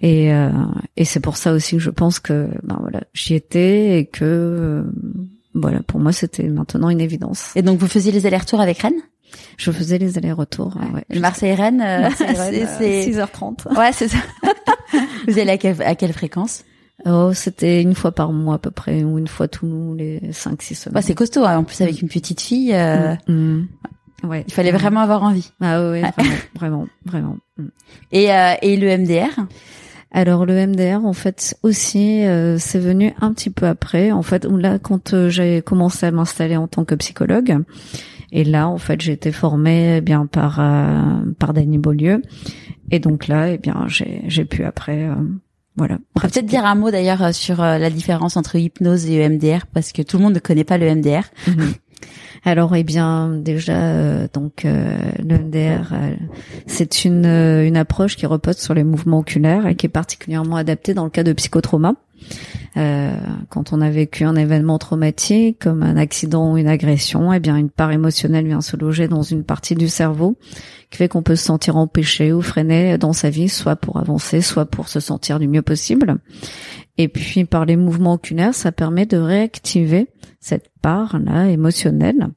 et 0.02 0.32
euh, 0.32 0.50
et 0.96 1.04
c'est 1.06 1.20
pour 1.20 1.36
ça 1.38 1.52
aussi 1.52 1.76
que 1.76 1.82
je 1.82 1.90
pense 1.90 2.18
que 2.20 2.48
ben 2.62 2.76
voilà 2.80 3.00
j'y 3.14 3.34
étais 3.34 3.98
et 3.98 4.04
que 4.06 4.24
euh, 4.24 4.82
voilà 5.54 5.80
pour 5.82 6.00
moi 6.00 6.12
c'était 6.12 6.48
maintenant 6.48 6.90
une 6.90 7.00
évidence. 7.00 7.52
Et 7.56 7.62
donc 7.62 7.78
vous 7.78 7.88
faisiez 7.88 8.12
les 8.12 8.26
allers-retours 8.26 8.60
avec 8.60 8.78
Rennes? 8.78 9.00
Je 9.58 9.70
faisais 9.70 9.98
les 9.98 10.16
allers-retours 10.18 10.76
ouais, 10.94 11.04
Le 11.10 11.20
Marseille-Rennes, 11.20 11.82
euh, 11.82 12.00
Marseille-Rennes, 12.02 12.68
c'est- 12.78 13.00
euh, 13.02 13.02
c'est 13.04 13.10
6h30 13.10 13.76
Ouais, 13.78 13.90
c'est 13.92 14.08
ça. 14.08 14.18
vous 15.28 15.38
allez 15.38 15.50
à 15.50 15.58
quelle, 15.58 15.80
à 15.82 15.94
quelle 15.94 16.12
fréquence? 16.14 16.64
Oh 17.06 17.32
c'était 17.34 17.82
une 17.82 17.94
fois 17.94 18.12
par 18.12 18.32
mois 18.32 18.56
à 18.56 18.58
peu 18.58 18.70
près 18.70 19.04
ou 19.04 19.18
une 19.18 19.28
fois 19.28 19.48
tous 19.48 19.94
les 19.96 20.20
5 20.32 20.60
6 20.62 20.74
semaines 20.74 20.96
Ouais, 20.96 21.02
c'est 21.02 21.14
costaud. 21.14 21.44
hein. 21.44 21.58
En 21.58 21.64
plus 21.64 21.80
avec 21.80 22.00
une 22.02 22.08
petite 22.08 22.40
fille, 22.40 22.74
euh, 22.74 23.14
Mm, 23.28 23.32
mm. 24.24 24.28
ouais 24.28 24.44
il 24.46 24.52
fallait 24.52 24.72
vraiment 24.72 25.00
avoir 25.00 25.22
envie. 25.22 25.52
ah 25.60 25.90
ouais 25.90 26.02
vraiment 26.12 26.36
vraiment 26.56 26.86
vraiment 27.04 27.36
Mm. 27.58 27.68
Et, 28.12 28.32
euh, 28.32 28.54
et 28.62 28.76
le 28.76 28.96
MDR 28.96 29.46
Alors 30.12 30.46
le 30.46 30.66
MDR 30.66 31.04
en 31.04 31.12
fait 31.12 31.56
aussi 31.64 32.24
euh, 32.24 32.56
c'est 32.58 32.78
venu 32.78 33.12
un 33.20 33.32
petit 33.32 33.50
peu 33.50 33.66
après 33.66 34.12
en 34.12 34.22
fait 34.22 34.44
là 34.44 34.78
quand 34.78 35.12
euh, 35.12 35.28
j'ai 35.28 35.60
commencé 35.62 36.06
à 36.06 36.10
m'installer 36.12 36.56
en 36.56 36.68
tant 36.68 36.84
que 36.84 36.94
psychologue 36.94 37.58
et 38.32 38.44
là 38.44 38.68
en 38.68 38.78
fait 38.78 39.00
j'ai 39.00 39.12
été 39.12 39.32
formée 39.32 39.96
eh 39.96 40.00
bien 40.00 40.26
par 40.26 40.60
euh, 40.60 41.24
par 41.38 41.52
Dany 41.52 41.78
Beaulieu 41.78 42.22
et 42.92 43.00
donc 43.00 43.26
là 43.26 43.50
eh 43.50 43.58
bien 43.58 43.84
j'ai 43.88 44.22
j'ai 44.28 44.44
pu 44.44 44.62
après 44.64 45.02
euh, 45.08 45.14
voilà 45.78 45.98
On 46.16 46.20
peut 46.20 46.28
peut-être 46.28 46.46
dire 46.46 46.66
un 46.66 46.74
mot 46.74 46.90
d'ailleurs 46.90 47.22
euh, 47.22 47.32
sur 47.32 47.62
euh, 47.62 47.78
la 47.78 47.88
différence 47.88 48.36
entre 48.36 48.56
hypnose 48.56 49.06
et 49.06 49.22
EMDR 49.22 49.66
parce 49.72 49.92
que 49.92 50.02
tout 50.02 50.18
le 50.18 50.24
monde 50.24 50.34
ne 50.34 50.40
connaît 50.40 50.64
pas 50.64 50.76
le 50.76 50.94
MDR. 50.94 51.22
Mhm. 51.46 51.72
Alors, 52.44 52.74
eh 52.76 52.84
bien, 52.84 53.28
déjà, 53.28 53.76
euh, 53.76 54.28
donc 54.32 54.64
euh, 54.64 54.96
le 55.18 55.38
MDR, 55.38 55.92
euh, 55.92 56.14
c'est 56.66 57.04
une 57.04 57.26
une 57.26 57.76
approche 57.76 58.16
qui 58.16 58.26
repose 58.26 58.58
sur 58.58 58.74
les 58.74 58.84
mouvements 58.84 59.18
oculaires 59.18 59.66
et 59.66 59.74
qui 59.74 59.86
est 59.86 59.90
particulièrement 59.90 60.56
adaptée 60.56 60.94
dans 60.94 61.04
le 61.04 61.10
cas 61.10 61.24
de 61.24 61.32
psychotrauma. 61.32 61.94
Euh, 62.78 63.12
quand 63.48 63.72
on 63.72 63.80
a 63.80 63.90
vécu 63.90 64.24
un 64.24 64.36
événement 64.36 64.78
traumatique, 64.78 65.58
comme 65.58 65.82
un 65.82 65.96
accident 65.96 66.52
ou 66.52 66.58
une 66.58 66.68
agression, 66.68 67.32
eh 67.32 67.40
bien, 67.40 67.56
une 67.56 67.70
part 67.70 67.90
émotionnelle 67.90 68.46
vient 68.46 68.60
se 68.60 68.76
loger 68.76 69.08
dans 69.08 69.22
une 69.22 69.42
partie 69.42 69.74
du 69.74 69.88
cerveau 69.88 70.36
qui 70.90 70.98
fait 70.98 71.08
qu'on 71.08 71.22
peut 71.22 71.36
se 71.36 71.44
sentir 71.44 71.76
empêché 71.76 72.32
ou 72.32 72.40
freiné 72.40 72.96
dans 72.96 73.12
sa 73.12 73.30
vie, 73.30 73.48
soit 73.48 73.76
pour 73.76 73.98
avancer, 73.98 74.40
soit 74.40 74.66
pour 74.66 74.88
se 74.88 75.00
sentir 75.00 75.38
du 75.38 75.48
mieux 75.48 75.62
possible. 75.62 76.18
Et 76.98 77.08
puis 77.08 77.44
par 77.44 77.64
les 77.64 77.76
mouvements 77.76 78.14
oculaires, 78.14 78.54
ça 78.54 78.72
permet 78.72 79.06
de 79.06 79.18
réactiver 79.18 80.06
cette 80.40 80.70
part-là 80.80 81.48
émotionnelle. 81.48 82.28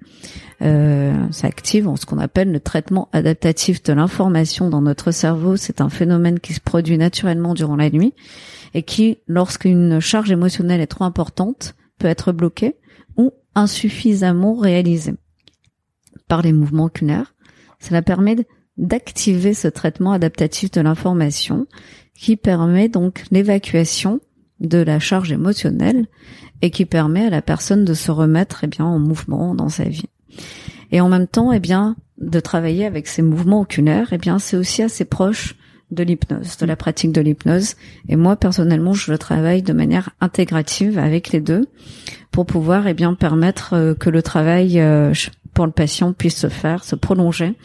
Euh, 0.62 1.16
ça 1.32 1.48
active 1.48 1.90
ce 1.96 2.06
qu'on 2.06 2.20
appelle 2.20 2.52
le 2.52 2.60
traitement 2.60 3.10
adaptatif 3.14 3.82
de 3.82 3.94
l'information 3.94 4.70
dans 4.70 4.82
notre 4.82 5.12
cerveau. 5.12 5.56
C'est 5.56 5.82
un 5.82 5.90
phénomène 5.90 6.40
qui 6.40 6.54
se 6.54 6.60
produit 6.60 6.98
naturellement 6.98 7.54
durant 7.54 7.76
la 7.76 7.90
nuit 7.90 8.14
et 8.74 8.84
qui, 8.84 9.18
lorsqu'une 9.28 10.00
charge 10.00 10.32
émotionnelle 10.32 10.82
est 10.82 10.88
trop 10.88 11.04
importante, 11.04 11.76
peut 11.98 12.08
être 12.08 12.32
bloquée 12.32 12.76
ou 13.18 13.32
insuffisamment 13.56 14.56
réalisée. 14.56 15.16
Par 16.28 16.42
les 16.42 16.54
mouvements 16.54 16.86
oculaires, 16.86 17.34
cela 17.80 18.02
permet 18.02 18.38
d'activer 18.78 19.54
ce 19.54 19.68
traitement 19.68 20.12
adaptatif 20.12 20.72
de 20.72 20.82
l'information 20.82 21.68
qui 22.16 22.38
permet 22.38 22.88
donc 22.88 23.24
l'évacuation 23.32 24.20
de 24.60 24.78
la 24.78 25.00
charge 25.00 25.32
émotionnelle 25.32 26.06
et 26.62 26.70
qui 26.70 26.86
permet 26.86 27.26
à 27.26 27.30
la 27.32 27.42
personne 27.42 27.84
de 27.84 27.96
se 27.96 28.12
remettre 28.12 28.64
eh 28.64 28.68
bien 28.68 28.86
en 28.86 29.00
mouvement 29.00 29.56
dans 29.56 29.70
sa 29.70 29.86
vie. 29.86 30.10
Et 30.92 31.02
en 31.02 31.10
même 31.10 31.28
temps, 31.28 31.52
eh 31.52 31.60
bien, 31.60 31.96
de 32.20 32.40
travailler 32.40 32.86
avec 32.86 33.08
ces 33.08 33.22
mouvements 33.22 33.62
oculaires, 33.62 34.10
eh 34.12 34.18
bien, 34.18 34.40
c'est 34.40 34.58
aussi 34.58 34.84
assez 34.84 35.06
proche 35.06 35.56
de 35.92 36.04
l'hypnose, 36.04 36.58
de 36.58 36.66
la 36.66 36.76
pratique 36.76 37.12
de 37.12 37.22
l'hypnose. 37.22 37.76
Et 38.08 38.16
moi, 38.16 38.36
personnellement, 38.36 38.94
je 38.94 39.12
le 39.12 39.18
travaille 39.18 39.62
de 39.62 39.74
manière 39.74 40.12
intégrative 40.22 40.98
avec 40.98 41.32
les 41.32 41.42
deux 41.42 41.68
pour 42.32 42.46
pouvoir, 42.46 42.88
eh 42.88 42.94
bien, 42.94 43.14
permettre 43.14 43.74
euh, 43.74 43.94
que 43.94 44.10
le 44.10 44.22
travail 44.22 44.80
euh, 44.80 45.14
pour 45.54 45.66
le 45.66 45.72
patient 45.72 46.14
puisse 46.14 46.38
se 46.38 46.50
faire, 46.50 46.84
se 46.84 46.96
prolonger 46.96 47.56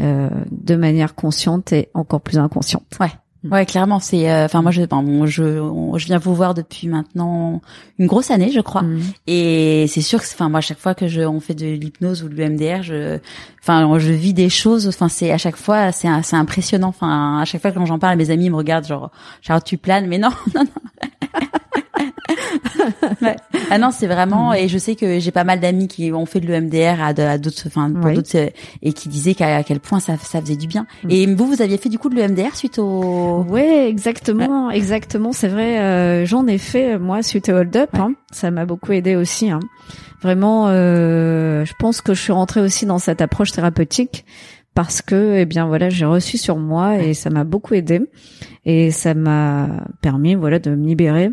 euh, 0.00 0.28
de 0.50 0.76
manière 0.76 1.14
consciente 1.14 1.72
et 1.72 1.88
encore 1.94 2.20
plus 2.20 2.38
inconsciente. 2.38 2.96
Ouais. 3.00 3.12
Ouais, 3.50 3.66
clairement, 3.66 3.98
c'est. 3.98 4.30
euh, 4.30 4.44
Enfin, 4.44 4.62
moi, 4.62 4.70
je, 4.70 4.82
bon, 4.82 5.26
je, 5.26 5.42
on- 5.42 5.98
je 5.98 6.06
viens 6.06 6.18
vous 6.18 6.34
voir 6.34 6.54
depuis 6.54 6.86
maintenant 6.88 7.60
une 7.98 8.06
grosse 8.06 8.30
année, 8.30 8.50
je 8.52 8.60
crois. 8.60 8.82
Mm. 8.82 9.00
Et 9.26 9.86
c'est 9.88 10.00
sûr 10.00 10.20
que, 10.20 10.26
enfin, 10.26 10.48
moi, 10.48 10.58
à 10.58 10.60
chaque 10.60 10.78
fois 10.78 10.94
que 10.94 11.08
je, 11.08 11.22
on 11.22 11.40
fait 11.40 11.54
de 11.54 11.66
l'hypnose 11.66 12.22
ou 12.22 12.28
de 12.28 12.34
l'EMDR, 12.36 12.82
je, 12.82 13.18
enfin, 13.60 13.98
je 13.98 14.12
vis 14.12 14.32
des 14.32 14.48
choses. 14.48 14.86
Enfin, 14.86 15.08
c'est 15.08 15.32
à 15.32 15.38
chaque 15.38 15.56
fois, 15.56 15.90
c'est, 15.92 16.08
c'est 16.22 16.36
impressionnant. 16.36 16.88
Enfin, 16.88 17.40
à 17.40 17.44
chaque 17.44 17.62
fois 17.62 17.72
quand 17.72 17.84
j'en 17.86 17.98
parle, 17.98 18.16
mes 18.16 18.30
amis 18.30 18.48
me 18.50 18.56
regardent 18.56 18.86
genre, 18.86 19.10
genre 19.42 19.62
tu 19.62 19.76
planes, 19.76 20.06
mais 20.06 20.18
non, 20.18 20.30
non, 20.54 20.62
non. 20.64 22.11
Ouais. 23.20 23.36
Ah 23.70 23.78
non, 23.78 23.90
c'est 23.90 24.06
vraiment. 24.06 24.52
Et 24.54 24.68
je 24.68 24.78
sais 24.78 24.94
que 24.94 25.18
j'ai 25.18 25.30
pas 25.30 25.44
mal 25.44 25.60
d'amis 25.60 25.88
qui 25.88 26.12
ont 26.12 26.26
fait 26.26 26.40
de 26.40 26.46
l'EMDR 26.46 27.00
à, 27.02 27.12
d'autres, 27.38 27.64
enfin, 27.66 27.90
pour 27.90 28.04
Oui. 28.06 28.14
d'autres, 28.14 28.36
euh, 28.36 28.48
et 28.82 28.92
qui 28.92 29.08
disaient 29.08 29.34
qu'à 29.34 29.56
à 29.56 29.62
quel 29.62 29.80
point 29.80 30.00
ça, 30.00 30.16
ça 30.18 30.40
faisait 30.40 30.56
du 30.56 30.66
bien. 30.66 30.86
Mm. 31.04 31.10
Et 31.10 31.26
vous, 31.34 31.46
vous 31.46 31.62
aviez 31.62 31.78
fait 31.78 31.88
du 31.88 31.98
coup 31.98 32.08
de 32.08 32.14
l'EMDR 32.14 32.54
suite 32.56 32.78
au. 32.78 33.44
Ouais, 33.48 33.88
exactement, 33.88 34.70
exactement. 34.70 35.32
C'est 35.32 35.48
vrai. 35.48 35.80
euh, 35.80 36.26
J'en 36.26 36.46
ai 36.46 36.58
fait 36.58 36.94
euh, 36.94 36.98
moi 36.98 37.22
suite 37.22 37.48
au 37.48 37.52
hold 37.52 37.76
up. 37.76 37.90
hein. 37.94 38.12
Ça 38.30 38.50
m'a 38.50 38.64
beaucoup 38.64 38.92
aidé 38.92 39.16
aussi. 39.16 39.50
hein. 39.50 39.60
Vraiment, 40.22 40.68
euh, 40.68 41.64
je 41.64 41.72
pense 41.78 42.00
que 42.00 42.14
je 42.14 42.20
suis 42.22 42.32
rentrée 42.32 42.60
aussi 42.60 42.86
dans 42.86 42.98
cette 42.98 43.20
approche 43.20 43.50
thérapeutique 43.52 44.24
parce 44.74 45.02
que, 45.02 45.36
eh 45.38 45.44
bien 45.46 45.66
voilà, 45.66 45.90
j'ai 45.90 46.04
reçu 46.06 46.38
sur 46.38 46.56
moi 46.56 46.96
et 46.98 47.12
ça 47.12 47.28
m'a 47.28 47.44
beaucoup 47.44 47.74
aidé 47.74 48.00
et 48.64 48.90
ça 48.92 49.12
m'a 49.14 49.68
permis, 50.00 50.34
voilà, 50.36 50.60
de 50.60 50.70
me 50.70 50.86
libérer 50.86 51.30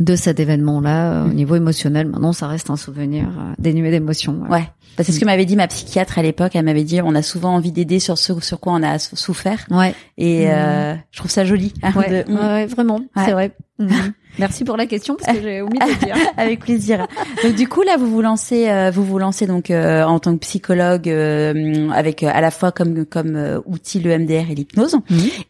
de 0.00 0.16
cet 0.16 0.40
événement-là 0.40 1.12
euh, 1.12 1.24
au 1.26 1.32
niveau 1.32 1.54
émotionnel. 1.56 2.08
Maintenant, 2.08 2.32
ça 2.32 2.46
reste 2.48 2.70
un 2.70 2.76
souvenir 2.76 3.24
euh, 3.28 3.52
dénué 3.58 3.90
d'émotions. 3.90 4.40
ouais. 4.48 4.58
Ouais. 4.58 4.68
C'est 5.02 5.10
ce 5.10 5.18
que 5.18 5.24
m'avait 5.24 5.44
dit 5.44 5.56
ma 5.56 5.66
psychiatre 5.66 6.18
à 6.20 6.22
l'époque. 6.22 6.52
Elle 6.54 6.64
m'avait 6.66 6.84
dit, 6.84 7.00
on 7.02 7.16
a 7.16 7.22
souvent 7.22 7.52
envie 7.56 7.72
d'aider 7.72 7.98
sur 7.98 8.16
ce 8.16 8.32
sur 8.40 8.60
quoi 8.60 8.74
on 8.74 8.82
a 8.84 9.00
sou- 9.00 9.16
souffert. 9.16 9.66
Ouais, 9.68 9.92
Et 10.18 10.44
Mhm. 10.46 10.52
euh, 10.54 10.94
je 11.10 11.18
trouve 11.18 11.32
ça 11.32 11.44
joli. 11.44 11.72
hein, 11.82 11.92
ouais, 11.96 12.24
de- 12.24 12.32
ouais, 12.32 12.38
ouais, 12.40 12.66
vraiment, 12.66 13.00
c'est 13.24 13.32
vrai. 13.32 13.56
Mhm. 13.80 13.88
Merci 14.38 14.62
pour 14.64 14.76
la 14.76 14.86
question 14.86 15.16
parce 15.16 15.36
que 15.36 15.42
j'ai 15.42 15.62
omis 15.62 15.78
de 15.80 15.84
le 15.84 16.04
dire. 16.06 16.14
Avec 16.36 16.60
plaisir. 16.60 17.08
Donc 17.42 17.54
du 17.56 17.66
coup 17.68 17.82
là 17.82 17.96
vous 17.96 18.08
vous 18.08 18.20
lancez 18.20 18.68
euh, 18.68 18.90
vous 18.92 19.04
vous 19.04 19.18
lancez 19.18 19.46
donc 19.48 19.70
euh, 19.72 20.04
en 20.04 20.18
tant 20.20 20.32
que 20.34 20.38
psychologue 20.40 21.08
euh, 21.08 21.88
avec 21.90 22.22
euh, 22.24 22.30
à 22.32 22.40
la 22.40 22.50
fois 22.52 22.70
comme 22.72 23.04
comme 23.04 23.34
euh, 23.36 23.60
outil 23.66 23.98
le 24.00 24.16
MDR 24.16 24.50
et 24.50 24.54
l'hypnose 24.56 24.96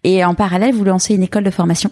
et 0.05 0.23
en 0.25 0.35
parallèle 0.35 0.75
vous 0.75 0.85
lancez 0.85 1.15
une 1.15 1.23
école 1.23 1.45
de 1.45 1.51
formation. 1.51 1.91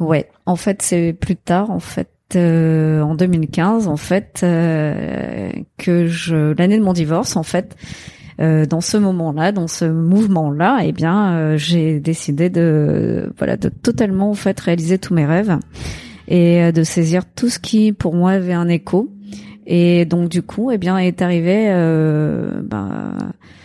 Ouais, 0.00 0.28
en 0.46 0.56
fait, 0.56 0.82
c'est 0.82 1.12
plus 1.12 1.36
tard, 1.36 1.70
en 1.70 1.80
fait, 1.80 2.08
euh, 2.36 3.00
en 3.00 3.14
2015, 3.14 3.88
en 3.88 3.96
fait, 3.96 4.40
euh, 4.42 5.50
que 5.76 6.06
je 6.06 6.54
l'année 6.56 6.78
de 6.78 6.84
mon 6.84 6.92
divorce, 6.92 7.36
en 7.36 7.42
fait, 7.42 7.76
euh, 8.40 8.64
dans 8.64 8.80
ce 8.80 8.96
moment-là, 8.96 9.50
dans 9.50 9.66
ce 9.66 9.84
mouvement-là, 9.86 10.80
eh 10.84 10.92
bien, 10.92 11.32
euh, 11.32 11.56
j'ai 11.56 11.98
décidé 11.98 12.48
de, 12.50 13.32
voilà, 13.38 13.56
de 13.56 13.68
totalement 13.68 14.30
en 14.30 14.34
fait 14.34 14.58
réaliser 14.60 14.98
tous 14.98 15.14
mes 15.14 15.26
rêves 15.26 15.58
et 16.28 16.70
de 16.72 16.82
saisir 16.84 17.22
tout 17.24 17.48
ce 17.48 17.58
qui, 17.58 17.92
pour 17.92 18.14
moi, 18.14 18.32
avait 18.32 18.52
un 18.52 18.68
écho. 18.68 19.10
Et 19.66 20.04
donc, 20.04 20.28
du 20.28 20.42
coup, 20.42 20.70
eh 20.70 20.78
bien, 20.78 20.98
est 20.98 21.22
arrivée 21.22 21.68
ben, 22.62 23.16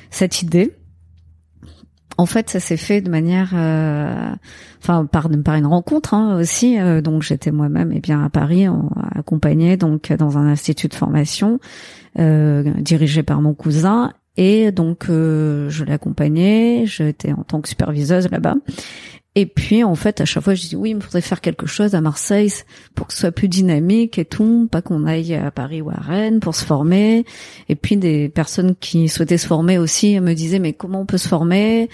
cette 0.10 0.42
idée. 0.42 0.72
En 2.18 2.26
fait, 2.26 2.50
ça 2.50 2.60
s'est 2.60 2.78
fait 2.78 3.02
de 3.02 3.10
manière, 3.10 3.52
euh, 3.56 4.32
enfin 4.82 5.06
par 5.06 5.30
une 5.56 5.66
rencontre 5.66 6.14
hein, 6.14 6.38
aussi. 6.40 6.80
euh, 6.80 7.02
donc 7.02 7.24
j'étais 7.24 7.52
moi-même 7.52 7.92
eh 7.94 8.00
bien 8.00 8.24
à 8.24 8.30
Paris, 8.30 8.68
accompagnée 9.16 9.78
donc 9.78 10.12
dans 10.14 10.38
un 10.38 10.48
institut 10.48 10.88
de 10.88 10.94
formation 10.94 11.60
euh, 12.20 12.64
dirigé 12.80 13.24
par 13.24 13.42
mon 13.42 13.54
cousin. 13.54 14.14
Et 14.38 14.72
donc 14.72 15.10
euh, 15.10 15.70
je 15.70 15.84
l'accompagnais, 15.84 16.84
j'étais 16.86 17.32
en 17.34 17.44
tant 17.44 17.62
que 17.62 17.70
superviseuse 17.70 18.30
là-bas. 18.32 18.56
Et 19.36 19.46
puis 19.48 19.84
en 19.84 19.96
fait 19.96 20.22
à 20.22 20.26
chaque 20.26 20.44
fois 20.44 20.54
je 20.56 20.68
dis 20.68 20.76
oui, 20.76 20.92
il 20.92 20.96
me 20.96 21.02
faudrait 21.02 21.22
faire 21.22 21.42
quelque 21.42 21.66
chose 21.66 21.96
à 21.96 22.02
Marseille 22.02 22.52
pour 22.96 23.08
que 23.08 23.14
ce 23.14 23.20
soit 23.22 23.32
plus 23.32 23.48
dynamique 23.48 24.20
et 24.20 24.26
tout, 24.26 24.68
pas 24.72 24.82
qu'on 24.82 25.06
aille 25.06 25.36
à 25.36 25.52
Paris 25.52 25.82
ou 25.82 25.90
à 25.90 25.96
Rennes 25.96 26.40
pour 26.40 26.56
se 26.56 26.66
former. 26.66 27.26
Et 27.70 27.76
puis 27.76 27.98
des 27.98 28.30
personnes 28.30 28.76
qui 28.80 29.10
souhaitaient 29.10 29.38
se 29.38 29.48
former 29.48 29.78
aussi 29.78 30.20
me 30.20 30.34
disaient 30.34 30.60
mais 30.60 30.74
comment 30.74 31.02
on 31.02 31.06
peut 31.06 31.18
se 31.18 31.28
former? 31.28 31.90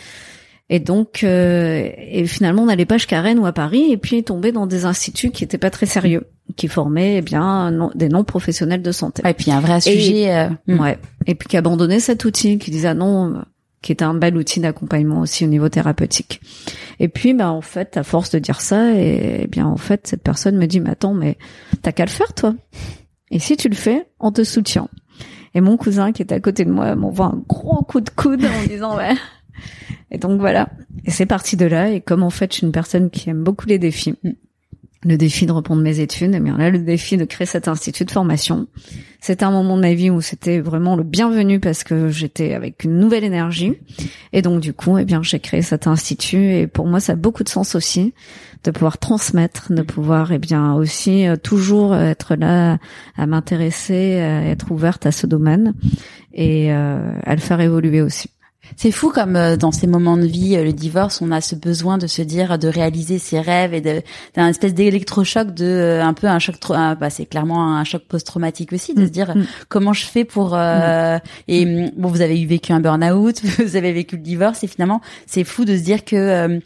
Et 0.70 0.80
donc, 0.80 1.24
euh, 1.24 1.90
et 1.98 2.26
finalement, 2.26 2.64
on 2.64 2.66
n'allait 2.68 2.86
pas 2.86 2.98
jusqu'à 2.98 3.22
Rennes 3.22 3.40
ou 3.40 3.46
à 3.48 3.54
Paris, 3.54 3.92
et 3.92 3.98
puis 3.98 4.24
tomber 4.24 4.52
dans 4.52 4.68
des 4.68 4.86
instituts 4.86 5.32
qui 5.32 5.44
étaient 5.44 5.58
pas 5.58 5.72
très 5.72 5.88
sérieux, 5.88 6.28
qui 6.56 6.68
formaient 6.68 7.18
eh 7.18 7.22
bien 7.22 7.72
non- 7.72 7.92
des 7.96 8.08
non 8.08 8.24
professionnels 8.24 8.84
de 8.84 8.92
santé. 8.92 9.24
Ouais, 9.24 9.32
et 9.32 9.34
puis 9.34 9.52
un 9.52 9.62
vrai 9.62 9.82
sujet. 9.82 10.32
euh, 10.36 10.50
mm. 10.68 10.80
Ouais. 10.80 11.00
Et 11.26 11.34
puis 11.34 11.48
qui 11.48 11.58
abandonnaient 11.58 12.00
cet 12.00 12.24
outil, 12.24 12.60
qui 12.60 12.70
disaient 12.70 12.90
ah 12.90 12.94
non, 12.94 13.34
euh, 13.34 13.40
qui 13.82 13.92
était 13.92 14.06
un 14.06 14.14
bel 14.14 14.38
outil 14.38 14.60
d'accompagnement 14.60 15.22
aussi 15.22 15.44
au 15.44 15.48
niveau 15.48 15.70
thérapeutique. 15.70 16.40
Et 17.00 17.08
puis, 17.08 17.34
bah 17.34 17.50
en 17.50 17.62
fait, 17.62 17.98
à 17.98 18.04
force 18.04 18.30
de 18.30 18.38
dire 18.40 18.62
ça, 18.62 18.94
et, 18.94 19.42
eh 19.44 19.48
bien 19.48 19.66
en 19.66 19.78
fait, 19.78 20.06
cette 20.06 20.22
personne 20.22 20.58
me 20.58 20.68
dit 20.68 20.82
mais 20.82 20.92
attends, 20.92 21.14
mais 21.16 21.38
t'as 21.82 21.94
qu'à 21.94 22.06
le 22.06 22.12
faire 22.12 22.34
toi. 22.34 22.54
Et 23.32 23.40
si 23.40 23.58
tu 23.58 23.70
le 23.70 23.76
fais, 23.76 24.08
on 24.20 24.32
te 24.32 24.44
soutient. 24.44 24.88
Et 25.56 25.62
mon 25.62 25.78
cousin 25.78 26.12
qui 26.12 26.22
était 26.22 26.36
à 26.36 26.40
côté 26.40 26.64
de 26.64 26.70
moi 26.72 26.96
m'envoie 26.96 27.26
un 27.28 27.42
gros 27.48 27.82
coup 27.84 28.02
de 28.02 28.10
coude 28.12 28.46
en 28.46 28.68
disant 28.68 28.96
ouais. 28.98 29.16
Et 30.12 30.18
donc 30.18 30.40
voilà. 30.40 30.70
Et 31.06 31.12
c'est 31.12 31.26
parti 31.26 31.56
de 31.58 31.66
là. 31.66 31.90
Et 31.90 32.02
comme 32.02 32.24
en 32.24 32.30
fait, 32.30 32.52
je 32.52 32.58
suis 32.58 32.66
une 32.66 32.72
personne 32.72 33.10
qui 33.10 33.30
aime 33.30 33.44
beaucoup 33.44 33.68
les 33.68 33.80
défis, 33.80 34.16
le 35.04 35.18
défi 35.18 35.46
de 35.46 35.52
reprendre 35.52 35.82
mes 35.82 36.00
études, 36.00 36.36
et 36.36 36.40
bien 36.40 36.58
là, 36.58 36.70
le 36.70 36.80
défi 36.80 37.16
de 37.16 37.24
créer 37.26 37.48
cet 37.48 37.68
institut 37.68 38.04
de 38.06 38.12
formation. 38.12 38.68
C'était 39.22 39.46
un 39.46 39.52
moment 39.52 39.78
de 39.78 39.82
ma 39.82 39.94
vie 39.94 40.10
où 40.10 40.22
c'était 40.22 40.60
vraiment 40.60 40.96
le 40.96 41.04
bienvenu 41.04 41.60
parce 41.60 41.84
que 41.84 42.10
j'étais 42.10 42.54
avec 42.54 42.84
une 42.84 43.00
nouvelle 43.00 43.24
énergie. 43.24 43.74
Et 44.34 44.42
donc 44.42 44.62
du 44.62 44.74
coup, 44.74 44.98
eh 44.98 45.06
bien, 45.06 45.22
j'ai 45.24 45.40
créé 45.40 45.62
cet 45.62 45.88
institut. 45.88 46.52
Et 46.54 46.68
pour 46.68 46.86
moi, 46.86 47.00
ça 47.00 47.14
a 47.14 47.16
beaucoup 47.16 47.44
de 47.44 47.50
sens 47.50 47.76
aussi 47.76 48.14
de 48.64 48.72
pouvoir 48.72 48.98
transmettre, 48.98 49.72
de 49.72 49.82
pouvoir, 49.82 50.32
eh 50.34 50.40
bien, 50.40 50.74
aussi 50.74 51.28
euh, 51.28 51.38
toujours 51.38 51.96
être 51.96 52.36
là 52.36 52.78
à 53.16 53.26
m'intéresser, 53.26 54.20
à 54.20 54.46
être 54.48 54.72
ouverte 54.72 55.06
à 55.06 55.12
ce 55.12 55.28
domaine 55.28 55.76
et 56.34 56.74
euh, 56.74 57.14
à 57.24 57.36
le 57.36 57.42
faire 57.42 57.62
évoluer 57.62 58.02
aussi. 58.02 58.30
C'est 58.78 58.92
fou 58.92 59.10
comme 59.10 59.36
euh, 59.36 59.58
dans 59.58 59.72
ces 59.72 59.88
moments 59.88 60.18
de 60.18 60.26
vie, 60.26 60.56
euh, 60.56 60.64
le 60.64 60.74
divorce, 60.74 61.22
on 61.22 61.32
a 61.32 61.42
ce 61.42 61.56
besoin 61.56 61.98
de 61.98 62.08
se 62.08 62.22
dire, 62.22 62.58
de 62.60 62.68
réaliser 62.68 63.20
ses 63.20 63.40
rêves 63.40 63.74
et 63.74 63.82
de 63.82 64.02
d'un 64.36 64.48
espèce 64.48 64.74
d'électrochoc, 64.74 65.54
de 65.54 65.66
euh, 65.66 66.04
un 66.04 66.14
peu 66.14 66.28
un 66.28 66.40
choc, 66.40 66.56
un- 66.70 66.96
bah, 66.96 67.10
c'est 67.10 67.26
clairement 67.26 67.76
un 67.76 67.84
choc 67.84 68.04
post-traumatique 68.08 68.74
aussi, 68.74 68.94
de 68.94 69.02
Mm, 69.02 69.06
se 69.06 69.10
dire 69.12 69.36
mm. 69.36 69.46
comment 69.70 69.94
je 69.94 70.06
fais 70.06 70.26
pour 70.26 70.56
euh, 70.56 71.18
et 71.48 71.66
mm, 71.66 71.92
bon, 71.98 72.10
vous 72.10 72.22
avez 72.22 72.40
eu 72.42 72.46
vécu 72.48 72.72
un 72.74 72.80
burn-out, 72.80 73.42
vous 73.66 73.76
avez 73.76 73.92
vécu 73.92 74.16
le 74.18 74.22
divorce 74.24 74.64
et 74.64 74.68
finalement 74.68 75.02
c'est 75.28 75.44
fou 75.44 75.66
de 75.66 75.76
se 75.78 75.82
dire 75.84 76.06
que 76.06 76.16
euh, 76.16 76.60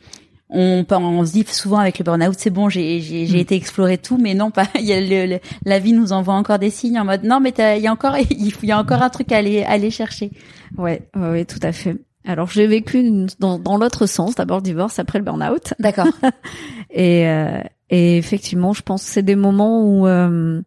on, 0.56 0.86
on 0.92 1.26
se 1.26 1.32
dit 1.32 1.46
souvent 1.50 1.80
avec 1.80 1.98
le 1.98 2.04
burn-out, 2.04 2.36
c'est 2.38 2.52
bon, 2.52 2.70
j'ai 2.70 3.00
Mm. 3.32 3.36
été 3.38 3.56
explorer 3.56 3.98
tout, 3.98 4.18
mais 4.20 4.36
non 4.36 4.52
pas. 4.52 4.68
Il 4.76 4.86
y 4.86 4.94
a 4.94 5.02
le, 5.02 5.26
le- 5.34 5.40
la 5.66 5.80
vie 5.80 5.94
nous 5.94 6.12
envoie 6.14 6.36
encore 6.36 6.60
des 6.60 6.70
signes 6.70 7.00
en 7.00 7.06
mode 7.06 7.24
non, 7.24 7.40
mais 7.40 7.52
t'as- 7.54 7.76
il 7.78 7.82
y 7.84 7.88
a 7.88 7.92
encore 7.92 8.16
il 8.30 8.54
y 8.64 8.72
a 8.72 8.78
encore 8.78 9.02
un 9.02 9.10
truc 9.10 9.32
à 9.32 9.38
aller 9.38 9.64
à 9.64 9.72
aller 9.72 9.90
chercher. 9.90 10.30
Ouais, 10.78 11.08
ouais, 11.16 11.30
ouais, 11.30 11.46
tout 11.46 11.60
à 11.62 11.72
fait. 11.72 11.98
Alors 12.26 12.48
j'ai 12.50 12.68
vécu 12.68 13.00
une- 13.00 13.28
dans, 13.40 13.60
dans 13.60 13.78
l'autre 13.78 14.06
sens, 14.06 14.36
d'abord 14.36 14.58
le 14.58 14.64
divorce, 14.64 14.98
après 15.00 15.20
le 15.20 15.26
burn-out. 15.26 15.74
D'accord. 15.80 16.08
Et, 16.90 17.28
euh, 17.28 17.60
et 17.90 18.18
effectivement, 18.18 18.72
je 18.74 18.82
pense 18.82 19.04
que 19.04 19.10
c'est 19.10 19.24
des 19.24 19.36
moments 19.36 19.84
où 19.84 20.08
euh, 20.08 20.62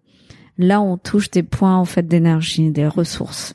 là 0.59 0.81
on 0.81 0.97
touche 0.99 1.31
des 1.31 1.43
points 1.45 1.77
en 1.77 1.85
fait 1.85 2.07
d'énergie, 2.07 2.71
des 2.73 2.87
ressources. 2.87 3.55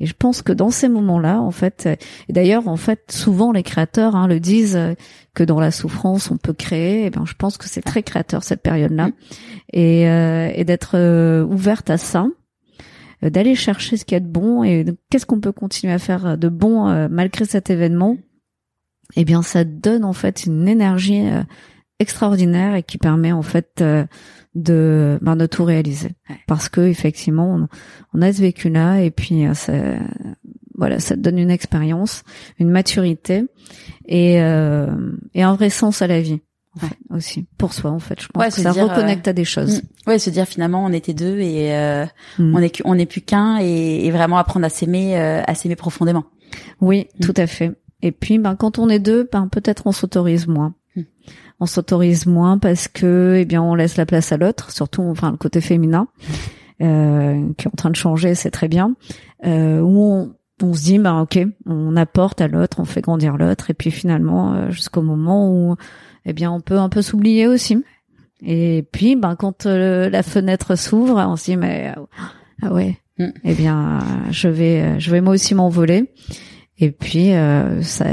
Et 0.00 0.06
je 0.06 0.14
pense 0.18 0.40
que 0.42 0.52
dans 0.52 0.70
ces 0.70 0.88
moments-là, 0.88 1.40
en 1.40 1.50
fait, 1.50 1.84
euh, 1.86 1.96
et 2.28 2.32
d'ailleurs, 2.32 2.66
en 2.68 2.76
fait, 2.76 3.10
souvent 3.12 3.52
les 3.52 3.62
créateurs 3.62 4.16
hein, 4.16 4.26
le 4.26 4.40
disent 4.40 4.76
euh, 4.76 4.94
que 5.34 5.44
dans 5.44 5.60
la 5.60 5.70
souffrance 5.70 6.30
on 6.30 6.36
peut 6.38 6.52
créer. 6.54 7.04
Et 7.06 7.10
ben, 7.10 7.24
je 7.26 7.34
pense 7.34 7.56
que 7.58 7.68
c'est 7.68 7.82
très 7.82 8.02
créateur 8.02 8.42
cette 8.44 8.62
période-là, 8.62 9.10
et, 9.72 10.08
euh, 10.08 10.50
et 10.54 10.64
d'être 10.64 10.92
euh, 10.96 11.44
ouverte 11.44 11.90
à 11.90 11.98
ça, 11.98 12.26
d'aller 13.30 13.54
chercher 13.54 13.96
ce 13.96 14.04
qu'il 14.04 14.14
y 14.14 14.16
a 14.16 14.20
de 14.20 14.26
bon 14.26 14.64
et 14.64 14.84
qu'est-ce 15.10 15.26
qu'on 15.26 15.40
peut 15.40 15.52
continuer 15.52 15.92
à 15.92 15.98
faire 15.98 16.36
de 16.36 16.48
bon 16.48 16.88
euh, 16.88 17.08
malgré 17.10 17.44
cet 17.44 17.70
événement? 17.70 18.16
Eh 19.16 19.24
bien, 19.24 19.42
ça 19.42 19.64
donne 19.64 20.04
en 20.04 20.12
fait 20.12 20.46
une 20.46 20.66
énergie 20.68 21.26
euh, 21.26 21.42
extraordinaire 22.02 22.74
et 22.74 22.82
qui 22.82 22.98
permet 22.98 23.32
en 23.32 23.42
fait 23.42 23.80
euh, 23.80 24.04
de 24.54 25.18
ben, 25.22 25.36
de 25.36 25.46
tout 25.46 25.64
réaliser. 25.64 26.10
Parce 26.46 26.68
que 26.68 26.82
effectivement 26.82 27.54
on, 27.54 27.68
on 28.12 28.22
a 28.22 28.32
ce 28.32 28.42
vécu 28.42 28.68
là 28.68 29.00
et 29.00 29.10
puis 29.10 29.46
euh, 29.46 29.54
ça 29.54 29.72
voilà 30.74 31.00
ça 31.00 31.14
te 31.14 31.20
donne 31.20 31.38
une 31.38 31.50
expérience 31.50 32.24
une 32.58 32.70
maturité 32.70 33.44
et 34.06 34.42
euh, 34.42 35.12
et 35.34 35.42
un 35.42 35.54
vrai 35.54 35.70
sens 35.70 36.02
à 36.02 36.06
la 36.06 36.20
vie 36.20 36.40
Ouais. 36.80 36.88
fait, 36.88 36.96
aussi 37.14 37.46
pour 37.58 37.74
soi 37.74 37.90
en 37.90 37.98
fait 37.98 38.20
je 38.20 38.28
pense 38.28 38.40
Ouais, 38.42 38.48
que 38.48 38.54
se 38.54 38.62
ça 38.62 38.70
dire, 38.72 38.88
reconnecte 38.88 39.28
à 39.28 39.32
des 39.34 39.44
choses 39.44 39.82
Mm. 40.06 40.08
Ouais, 40.10 40.18
se 40.18 40.30
dire 40.30 40.46
finalement 40.46 40.84
on 40.84 40.92
était 40.92 41.12
deux 41.14 41.38
et 41.40 41.74
euh, 41.76 42.06
Mm. 42.38 42.54
on 42.56 42.58
est 42.62 42.82
on 42.84 42.94
n'est 42.94 43.06
plus 43.06 43.20
qu'un 43.20 43.58
et, 43.60 44.06
et 44.06 44.10
vraiment 44.10 44.38
apprendre 44.38 44.64
à 44.64 44.70
s'aimer 44.70 45.18
euh, 45.18 45.42
à 45.46 45.54
s'aimer 45.54 45.76
profondément. 45.76 46.24
Oui, 46.80 47.08
Mm. 47.18 47.24
tout 47.24 47.34
à 47.36 47.46
fait. 47.46 47.72
Et 48.04 48.10
puis, 48.10 48.38
ben, 48.38 48.56
quand 48.56 48.78
on 48.80 48.88
est 48.88 48.98
deux, 48.98 49.28
ben, 49.30 49.46
peut-être 49.48 49.86
on 49.86 49.92
s'autorise 49.92 50.48
moins. 50.48 50.74
Mm. 50.96 51.02
On 51.60 51.66
s'autorise 51.66 52.26
moins 52.26 52.58
parce 52.58 52.88
que, 52.88 53.36
eh 53.38 53.44
bien, 53.44 53.62
on 53.62 53.74
laisse 53.76 53.96
la 53.96 54.06
place 54.06 54.32
à 54.32 54.36
l'autre, 54.36 54.72
surtout, 54.72 55.02
enfin, 55.02 55.30
le 55.30 55.36
côté 55.36 55.60
féminin, 55.60 56.08
euh, 56.80 57.48
qui 57.56 57.66
est 57.66 57.68
en 57.68 57.76
train 57.76 57.90
de 57.90 57.96
changer, 57.96 58.34
c'est 58.34 58.50
très 58.50 58.68
bien. 58.68 58.94
Euh, 59.46 59.80
où 59.80 60.00
on, 60.02 60.34
on 60.62 60.74
se 60.74 60.82
dit 60.84 60.98
bah 60.98 61.20
ok, 61.20 61.38
on 61.66 61.96
apporte 61.96 62.40
à 62.40 62.48
l'autre, 62.48 62.78
on 62.80 62.84
fait 62.84 63.00
grandir 63.00 63.36
l'autre, 63.36 63.70
et 63.70 63.74
puis 63.74 63.90
finalement 63.90 64.52
euh, 64.54 64.70
jusqu'au 64.70 65.02
moment 65.02 65.50
où 65.50 65.76
eh 66.24 66.32
bien 66.32 66.50
on 66.50 66.60
peut 66.60 66.78
un 66.78 66.88
peu 66.88 67.02
s'oublier 67.02 67.46
aussi. 67.46 67.82
Et 68.44 68.86
puis 68.90 69.16
ben 69.16 69.36
quand 69.36 69.66
euh, 69.66 70.10
la 70.10 70.22
fenêtre 70.22 70.76
s'ouvre, 70.76 71.16
on 71.16 71.36
se 71.36 71.44
dit 71.44 71.56
mais 71.56 71.94
ah 72.62 72.72
ouais, 72.72 72.98
mm. 73.18 73.28
eh 73.44 73.54
bien 73.54 73.98
je 74.30 74.48
vais 74.48 74.98
je 74.98 75.10
vais 75.10 75.20
moi 75.20 75.34
aussi 75.34 75.54
m'envoler. 75.54 76.12
Et 76.78 76.90
puis 76.90 77.32
euh, 77.34 77.82
ça 77.82 78.06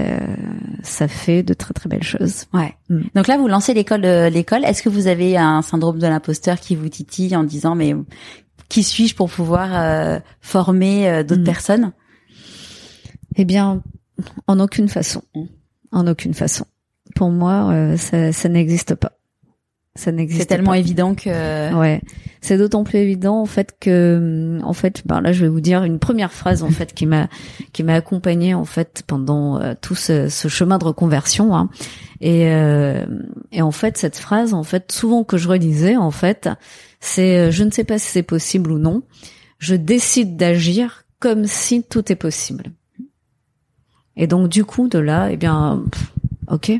ça 0.83 1.07
fait 1.07 1.41
de 1.41 1.53
très 1.53 1.73
très 1.73 1.89
belles 1.89 2.03
choses. 2.03 2.45
Ouais. 2.53 2.75
Mm. 2.89 3.01
Donc 3.15 3.27
là 3.27 3.37
vous 3.37 3.47
lancez 3.47 3.73
l'école 3.73 4.01
l'école. 4.01 4.65
Est-ce 4.65 4.83
que 4.83 4.89
vous 4.89 5.07
avez 5.07 5.37
un 5.37 5.61
syndrome 5.61 5.99
de 5.99 6.07
l'imposteur 6.07 6.59
qui 6.59 6.75
vous 6.75 6.89
titille 6.89 7.35
en 7.35 7.43
disant 7.43 7.75
mais 7.75 7.95
qui 8.67 8.83
suis-je 8.83 9.15
pour 9.15 9.29
pouvoir 9.31 10.21
former 10.41 11.23
d'autres 11.23 11.41
mm. 11.41 11.45
personnes? 11.45 11.91
Eh 13.35 13.45
bien, 13.45 13.81
en 14.47 14.59
aucune 14.59 14.89
façon. 14.89 15.23
En 15.91 16.07
aucune 16.07 16.33
façon. 16.33 16.65
Pour 17.15 17.29
moi, 17.29 17.71
euh, 17.71 17.97
ça, 17.97 18.31
ça 18.31 18.49
n'existe 18.49 18.95
pas. 18.95 19.13
Ça 19.95 20.11
n'existe. 20.11 20.41
C'est 20.41 20.47
tellement 20.47 20.73
évident 20.73 21.15
que. 21.15 21.73
Ouais. 21.73 22.01
C'est 22.41 22.57
d'autant 22.57 22.85
plus 22.85 22.99
évident 22.99 23.41
en 23.41 23.45
fait 23.45 23.75
que, 23.79 24.59
en 24.63 24.71
fait, 24.71 25.03
ben 25.05 25.19
là, 25.19 25.33
je 25.33 25.41
vais 25.41 25.49
vous 25.49 25.59
dire 25.59 25.83
une 25.83 25.99
première 25.99 26.31
phrase 26.31 26.63
en 26.63 26.69
fait 26.69 26.93
qui 26.93 27.05
m'a 27.05 27.27
qui 27.73 27.83
m'a 27.83 27.95
accompagnée 27.95 28.53
en 28.53 28.63
fait 28.63 29.03
pendant 29.05 29.59
euh, 29.59 29.73
tout 29.79 29.95
ce, 29.95 30.29
ce, 30.29 30.47
chemin 30.47 30.77
de 30.77 30.85
reconversion. 30.85 31.53
Hein. 31.55 31.69
Et 32.21 32.47
euh, 32.47 33.05
et 33.51 33.61
en 33.61 33.71
fait, 33.71 33.97
cette 33.97 34.17
phrase, 34.17 34.53
en 34.53 34.63
fait, 34.63 34.91
souvent 34.91 35.25
que 35.25 35.37
je 35.37 35.49
relisais, 35.49 35.97
en 35.97 36.11
fait, 36.11 36.47
c'est 37.01 37.51
je 37.51 37.63
ne 37.63 37.71
sais 37.71 37.83
pas 37.83 37.99
si 37.99 38.07
c'est 38.07 38.23
possible 38.23 38.71
ou 38.71 38.77
non. 38.77 39.03
Je 39.57 39.75
décide 39.75 40.37
d'agir 40.37 41.03
comme 41.19 41.45
si 41.45 41.83
tout 41.83 42.09
est 42.09 42.15
possible. 42.15 42.71
Et 44.15 44.27
donc 44.27 44.49
du 44.49 44.63
coup 44.63 44.87
de 44.87 44.99
là, 44.99 45.29
eh 45.31 45.37
bien, 45.37 45.83
ok. 46.47 46.71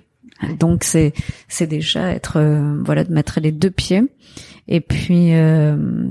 Donc 0.59 0.83
c'est 0.83 1.13
c'est 1.47 1.67
déjà 1.67 2.11
être 2.11 2.37
euh, 2.37 2.81
voilà 2.83 3.03
de 3.03 3.11
mettre 3.13 3.39
les 3.39 3.51
deux 3.51 3.71
pieds. 3.71 4.03
Et 4.67 4.81
puis 4.81 5.33
euh, 5.33 6.05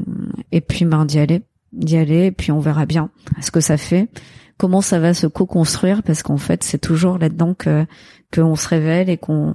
et 0.53 0.61
puis 0.61 0.85
ben 0.85 1.05
d'y 1.05 1.19
aller, 1.19 1.43
d'y 1.73 1.97
aller. 1.97 2.27
Et 2.27 2.33
puis 2.33 2.53
on 2.53 2.61
verra 2.61 2.87
bien 2.87 3.11
ce 3.41 3.51
que 3.51 3.61
ça 3.61 3.77
fait, 3.77 4.09
comment 4.57 4.81
ça 4.81 4.99
va 4.99 5.15
se 5.15 5.27
co-construire? 5.27 6.03
Parce 6.03 6.23
qu'en 6.23 6.37
fait 6.37 6.63
c'est 6.63 6.79
toujours 6.79 7.19
là-dedans 7.19 7.55
que 7.55 7.87
qu'on 8.35 8.57
se 8.57 8.69
révèle 8.69 9.09
et 9.09 9.17
qu'on 9.17 9.55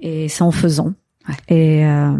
et 0.00 0.28
c'est 0.28 0.42
en 0.42 0.50
faisant. 0.50 0.94
Et, 1.48 1.84
euh, 1.84 2.12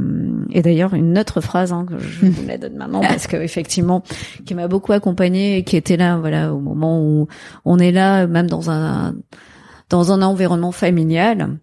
et 0.50 0.62
d'ailleurs 0.62 0.94
une 0.94 1.16
autre 1.16 1.40
phrase 1.40 1.72
hein, 1.72 1.86
que 1.88 1.96
je 1.96 2.26
vous 2.26 2.46
la 2.46 2.58
donne 2.58 2.74
maintenant 2.74 3.00
parce 3.02 3.28
que 3.28 3.36
effectivement 3.36 4.02
qui 4.44 4.52
m'a 4.54 4.66
beaucoup 4.66 4.90
accompagnée 4.92 5.58
et 5.58 5.62
qui 5.62 5.76
était 5.76 5.96
là 5.96 6.16
voilà 6.16 6.52
au 6.52 6.58
moment 6.58 7.00
où 7.00 7.28
on 7.64 7.78
est 7.78 7.92
là 7.92 8.26
même 8.26 8.48
dans 8.48 8.68
un 8.68 9.14
dans 9.88 10.12
un 10.12 10.22
environnement 10.22 10.72
familial 10.72 11.58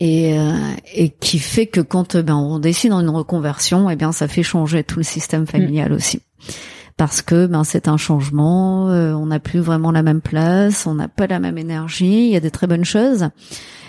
et 0.00 0.38
euh, 0.38 0.52
et 0.94 1.10
qui 1.10 1.38
fait 1.38 1.66
que 1.66 1.80
quand 1.80 2.16
ben 2.16 2.36
on 2.36 2.58
décide 2.58 2.90
dans 2.90 3.00
une 3.00 3.10
reconversion 3.10 3.90
et 3.90 3.94
eh 3.94 3.96
bien 3.96 4.12
ça 4.12 4.28
fait 4.28 4.42
changer 4.42 4.84
tout 4.84 4.98
le 4.98 5.04
système 5.04 5.46
familial 5.46 5.92
aussi 5.92 6.22
parce 6.96 7.22
que 7.22 7.46
ben 7.46 7.64
c'est 7.64 7.88
un 7.88 7.96
changement 7.96 8.90
euh, 8.90 9.12
on 9.12 9.26
n'a 9.26 9.40
plus 9.40 9.60
vraiment 9.60 9.90
la 9.90 10.02
même 10.02 10.20
place 10.20 10.86
on 10.86 10.94
n'a 10.94 11.08
pas 11.08 11.26
la 11.26 11.40
même 11.40 11.58
énergie 11.58 12.26
il 12.26 12.30
y 12.30 12.36
a 12.36 12.40
des 12.40 12.50
très 12.50 12.66
bonnes 12.66 12.84
choses 12.84 13.28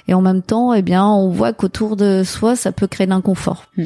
et 0.09 0.15
en 0.15 0.21
même 0.21 0.41
temps, 0.41 0.73
eh 0.73 0.81
bien, 0.81 1.05
on 1.05 1.29
voit 1.29 1.53
qu'autour 1.53 1.95
de 1.95 2.23
soi, 2.23 2.55
ça 2.55 2.71
peut 2.71 2.87
créer 2.87 3.05
l'inconfort. 3.05 3.65
Mm. 3.77 3.85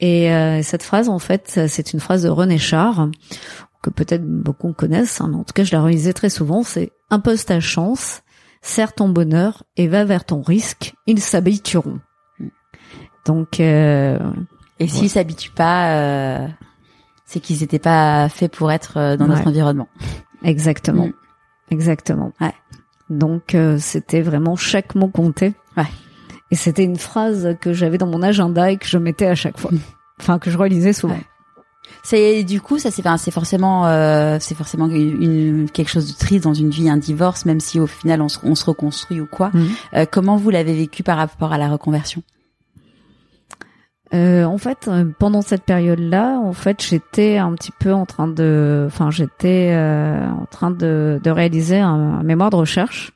Et 0.00 0.30
euh, 0.30 0.62
cette 0.62 0.82
phrase, 0.82 1.08
en 1.08 1.18
fait, 1.18 1.60
c'est 1.66 1.94
une 1.94 2.00
phrase 2.00 2.24
de 2.24 2.28
René 2.28 2.58
Char 2.58 3.08
que 3.82 3.88
peut-être 3.88 4.22
beaucoup 4.22 4.74
connaissent. 4.74 5.22
Hein, 5.22 5.28
mais 5.30 5.36
en 5.36 5.44
tout 5.44 5.54
cas, 5.54 5.64
je 5.64 5.74
la 5.74 5.80
relisais 5.80 6.12
très 6.12 6.28
souvent. 6.28 6.62
C'est 6.62 6.92
impose 7.08 7.46
ta 7.46 7.58
chance, 7.60 8.20
serre 8.62 8.94
ton 8.94 9.08
bonheur 9.08 9.64
et 9.76 9.88
va 9.88 10.04
vers 10.04 10.24
ton 10.24 10.40
risque. 10.40 10.94
Ils 11.06 11.20
s'habitueront. 11.20 12.00
Mm. 12.38 12.48
Donc, 13.26 13.60
euh, 13.60 14.18
et 14.78 14.88
s'ils 14.88 15.10
s'habituent 15.10 15.52
pas, 15.52 15.96
euh, 15.96 16.48
c'est 17.26 17.40
qu'ils 17.40 17.60
n'étaient 17.60 17.78
pas 17.78 18.28
faits 18.28 18.56
pour 18.56 18.72
être 18.72 19.16
dans 19.16 19.26
notre 19.26 19.46
environnement. 19.46 19.88
Exactement. 20.42 21.08
Mm. 21.08 21.12
Exactement. 21.70 22.32
Ouais. 22.40 22.54
Donc 23.10 23.56
c'était 23.78 24.22
vraiment 24.22 24.56
chaque 24.56 24.94
mot 24.94 25.08
comptait. 25.08 25.52
Ouais. 25.76 25.86
Et 26.50 26.54
c'était 26.54 26.84
une 26.84 26.96
phrase 26.96 27.56
que 27.60 27.72
j'avais 27.72 27.98
dans 27.98 28.06
mon 28.06 28.22
agenda 28.22 28.70
et 28.70 28.76
que 28.76 28.86
je 28.86 28.98
mettais 28.98 29.26
à 29.26 29.34
chaque 29.34 29.58
fois. 29.58 29.70
Enfin, 30.20 30.38
que 30.38 30.50
je 30.50 30.58
relisais 30.58 30.92
souvent. 30.92 31.18
C'est 32.02 32.42
du 32.42 32.60
coup 32.60 32.78
ça 32.78 32.90
c'est 32.90 33.02
c'est 33.18 33.30
forcément 33.30 33.86
euh, 33.86 34.38
c'est 34.40 34.56
forcément 34.56 34.88
une, 34.88 35.68
quelque 35.72 35.88
chose 35.88 36.12
de 36.12 36.18
triste 36.18 36.44
dans 36.44 36.54
une 36.54 36.70
vie 36.70 36.88
un 36.88 36.96
divorce 36.96 37.46
même 37.46 37.60
si 37.60 37.78
au 37.78 37.86
final 37.86 38.20
on 38.22 38.28
se, 38.28 38.38
on 38.42 38.54
se 38.54 38.64
reconstruit 38.64 39.20
ou 39.20 39.26
quoi. 39.26 39.50
Mhm. 39.54 39.68
Euh, 39.94 40.06
comment 40.10 40.36
vous 40.36 40.50
l'avez 40.50 40.74
vécu 40.74 41.02
par 41.02 41.16
rapport 41.16 41.52
à 41.52 41.58
la 41.58 41.68
reconversion? 41.68 42.22
Euh, 44.14 44.44
en 44.44 44.58
fait, 44.58 44.88
euh, 44.88 45.06
pendant 45.18 45.40
cette 45.40 45.62
période-là, 45.62 46.38
en 46.38 46.52
fait, 46.52 46.82
j'étais 46.82 47.38
un 47.38 47.54
petit 47.54 47.72
peu 47.72 47.94
en 47.94 48.04
train 48.04 48.28
de, 48.28 48.84
enfin, 48.86 49.10
j'étais 49.10 49.70
euh, 49.72 50.28
en 50.28 50.44
train 50.44 50.70
de, 50.70 51.18
de 51.24 51.30
réaliser 51.30 51.78
un, 51.78 52.18
un, 52.18 52.22
mémoire 52.22 52.50
de 52.50 52.56
recherche 52.56 53.12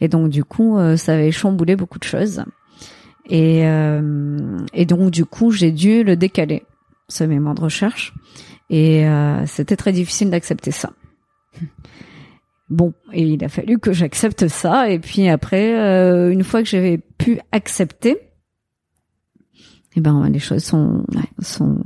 et 0.00 0.08
donc 0.08 0.28
du 0.28 0.44
coup, 0.44 0.78
euh, 0.78 0.96
ça 0.96 1.14
avait 1.14 1.32
chamboulé 1.32 1.76
beaucoup 1.76 1.98
de 1.98 2.04
choses. 2.04 2.44
Et, 3.28 3.66
euh, 3.66 4.58
et 4.72 4.86
donc 4.86 5.10
du 5.10 5.24
coup, 5.24 5.50
j'ai 5.50 5.70
dû 5.70 6.04
le 6.04 6.16
décaler, 6.16 6.62
ce 7.08 7.24
mémoire 7.24 7.54
de 7.54 7.62
recherche. 7.62 8.14
Et 8.70 9.06
euh, 9.06 9.46
c'était 9.46 9.76
très 9.76 9.92
difficile 9.92 10.30
d'accepter 10.30 10.70
ça. 10.70 10.92
Bon, 12.68 12.92
et 13.12 13.22
il 13.22 13.42
a 13.44 13.48
fallu 13.48 13.78
que 13.78 13.92
j'accepte 13.92 14.48
ça. 14.48 14.90
Et 14.90 14.98
puis 14.98 15.28
après, 15.28 15.72
une 16.30 16.44
fois 16.44 16.62
que 16.62 16.68
j'avais 16.68 16.98
pu 16.98 17.40
accepter, 17.50 18.18
eh 19.96 20.00
ben 20.00 20.28
les 20.28 20.38
choses 20.38 20.64
sont 20.64 21.04
sont 21.40 21.82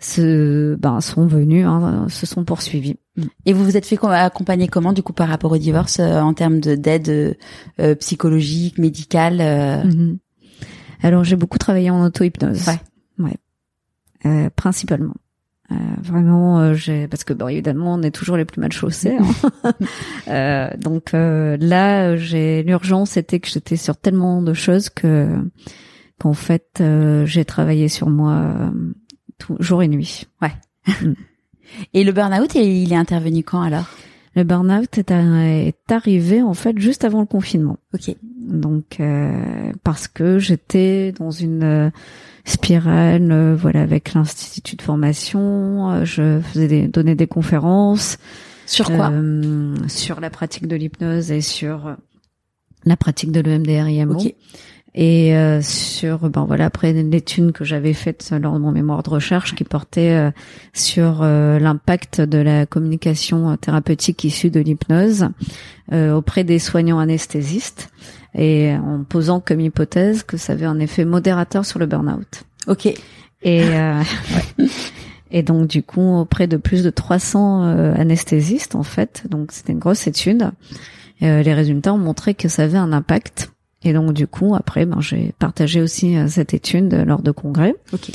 se, 0.00 0.76
ben, 0.76 1.00
sont 1.00 1.26
venus, 1.26 1.66
hein, 1.66 2.06
se 2.08 2.26
sont 2.26 2.44
poursuivis. 2.44 2.96
Et 3.44 3.52
vous 3.52 3.64
vous 3.64 3.76
êtes 3.76 3.86
fait 3.86 3.98
accompagner 4.02 4.66
comment 4.66 4.92
du 4.92 5.02
coup 5.02 5.12
par 5.12 5.28
rapport 5.28 5.52
au 5.52 5.58
divorce 5.58 6.00
euh, 6.00 6.20
en 6.20 6.32
termes 6.32 6.58
de 6.58 6.74
d'aide 6.74 7.36
euh, 7.78 7.94
psychologique, 7.96 8.78
médicale 8.78 9.40
euh? 9.40 9.84
mhm. 9.84 10.18
Alors 11.02 11.24
j'ai 11.24 11.36
beaucoup 11.36 11.58
travaillé 11.58 11.90
en 11.90 12.04
auto-hypnose. 12.04 12.66
Ouais. 12.66 12.80
Ouais. 13.24 13.36
Principalement. 14.56 15.14
vraiment, 16.02 16.74
j'ai 16.74 17.08
parce 17.08 17.24
que 17.24 17.32
bon 17.32 17.48
évidemment 17.48 17.94
on 17.94 18.02
est 18.02 18.10
toujours 18.10 18.36
les 18.36 18.44
plus 18.44 18.60
mal 18.60 18.72
chaussés. 18.72 19.16
Hein. 20.26 20.70
donc 20.78 21.12
là, 21.12 22.16
j'ai 22.16 22.62
l'urgence 22.62 23.10
c'était 23.10 23.40
que 23.40 23.48
j'étais 23.48 23.76
sur 23.76 23.96
tellement 23.96 24.42
de 24.42 24.52
choses 24.54 24.90
que 24.90 25.28
qu'en 26.18 26.34
fait 26.34 26.82
j'ai 27.24 27.44
travaillé 27.44 27.88
sur 27.88 28.10
moi 28.10 28.72
jour 29.58 29.82
et 29.82 29.88
nuit. 29.88 30.26
Ouais. 30.42 30.52
Mm. 30.86 31.14
et 31.94 32.04
le 32.04 32.12
burn-out, 32.12 32.54
il 32.54 32.92
est 32.92 32.96
intervenu 32.96 33.42
quand 33.42 33.62
alors? 33.62 33.86
Le 34.36 34.44
burn-out 34.44 34.98
est, 34.98 35.10
est, 35.10 35.92
arrivé 35.92 36.42
en 36.42 36.54
fait 36.54 36.78
juste 36.78 37.04
avant 37.04 37.20
le 37.20 37.26
confinement. 37.26 37.78
Ok. 37.94 38.14
Donc 38.40 39.00
euh, 39.00 39.72
parce 39.84 40.08
que 40.08 40.38
j'étais 40.38 41.12
dans 41.12 41.30
une 41.30 41.62
euh, 41.62 41.90
spirale, 42.44 43.30
euh, 43.30 43.54
voilà, 43.54 43.82
avec 43.82 44.14
l'institut 44.14 44.76
de 44.76 44.82
formation, 44.82 46.04
je 46.04 46.40
faisais 46.40 46.68
des, 46.68 46.88
donnais 46.88 47.14
des 47.14 47.26
conférences. 47.26 48.18
Sur 48.66 48.86
quoi? 48.86 49.12
Sur 49.88 50.20
la 50.20 50.30
pratique 50.30 50.66
de 50.66 50.76
l'hypnose 50.76 51.32
et 51.32 51.40
sur 51.40 51.96
la 52.84 52.96
pratique 52.96 53.32
de 53.32 53.40
l'EMDR 53.40 54.10
Ok. 54.10 54.34
Et 54.94 55.36
euh, 55.36 55.62
sur 55.62 56.28
ben 56.30 56.44
voilà 56.44 56.64
après 56.66 56.92
l'étude 56.92 57.52
que 57.52 57.64
j'avais 57.64 57.92
faite 57.92 58.32
lors 58.40 58.54
de 58.54 58.58
mon 58.58 58.72
mémoire 58.72 59.04
de 59.04 59.10
recherche 59.10 59.54
qui 59.54 59.62
portait 59.62 60.10
euh, 60.10 60.30
sur 60.72 61.20
euh, 61.22 61.60
l'impact 61.60 62.20
de 62.20 62.38
la 62.38 62.66
communication 62.66 63.56
thérapeutique 63.56 64.24
issue 64.24 64.50
de 64.50 64.60
l'hypnose 64.60 65.28
auprès 65.92 66.44
des 66.44 66.60
soignants 66.60 67.00
anesthésistes 67.00 67.90
et 68.34 68.74
en 68.74 69.04
posant 69.04 69.40
comme 69.40 69.60
hypothèse 69.60 70.22
que 70.22 70.36
ça 70.36 70.52
avait 70.52 70.66
un 70.66 70.78
effet 70.78 71.04
modérateur 71.04 71.64
sur 71.64 71.78
le 71.78 71.86
burn-out. 71.86 72.44
Ok. 72.66 72.86
Et 73.42 73.64
et 75.32 75.42
donc 75.42 75.68
du 75.68 75.82
coup 75.82 76.16
auprès 76.16 76.46
de 76.46 76.56
plus 76.56 76.82
de 76.82 76.90
300 76.90 77.62
anesthésistes 77.94 78.74
en 78.74 78.82
fait 78.82 79.24
donc 79.30 79.52
c'était 79.52 79.72
une 79.72 79.78
grosse 79.78 80.06
étude. 80.06 80.50
les 81.20 81.54
résultats 81.54 81.94
ont 81.94 81.98
montré 81.98 82.34
que 82.34 82.48
ça 82.48 82.64
avait 82.64 82.78
un 82.78 82.92
impact 82.92 83.50
et 83.82 83.92
donc 83.92 84.12
du 84.12 84.26
coup, 84.26 84.54
après, 84.54 84.84
ben, 84.84 85.00
j'ai 85.00 85.32
partagé 85.38 85.80
aussi 85.80 86.16
euh, 86.16 86.28
cette 86.28 86.54
étude 86.54 86.92
lors 87.06 87.22
de 87.22 87.30
congrès. 87.30 87.74
Okay. 87.92 88.12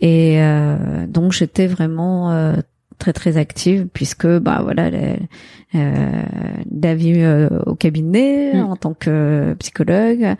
Et 0.00 0.42
euh, 0.42 1.06
donc 1.06 1.32
j'étais 1.32 1.66
vraiment 1.66 2.30
euh, 2.30 2.56
très 3.06 3.12
très 3.12 3.36
active 3.36 3.86
puisque 3.92 4.26
bah 4.26 4.60
voilà 4.62 4.90
euh, 5.74 6.22
d'avis 6.66 7.24
au 7.66 7.74
cabinet 7.76 8.54
mm. 8.54 8.64
en 8.64 8.76
tant 8.76 8.94
que 8.94 9.54
psychologue, 9.60 10.34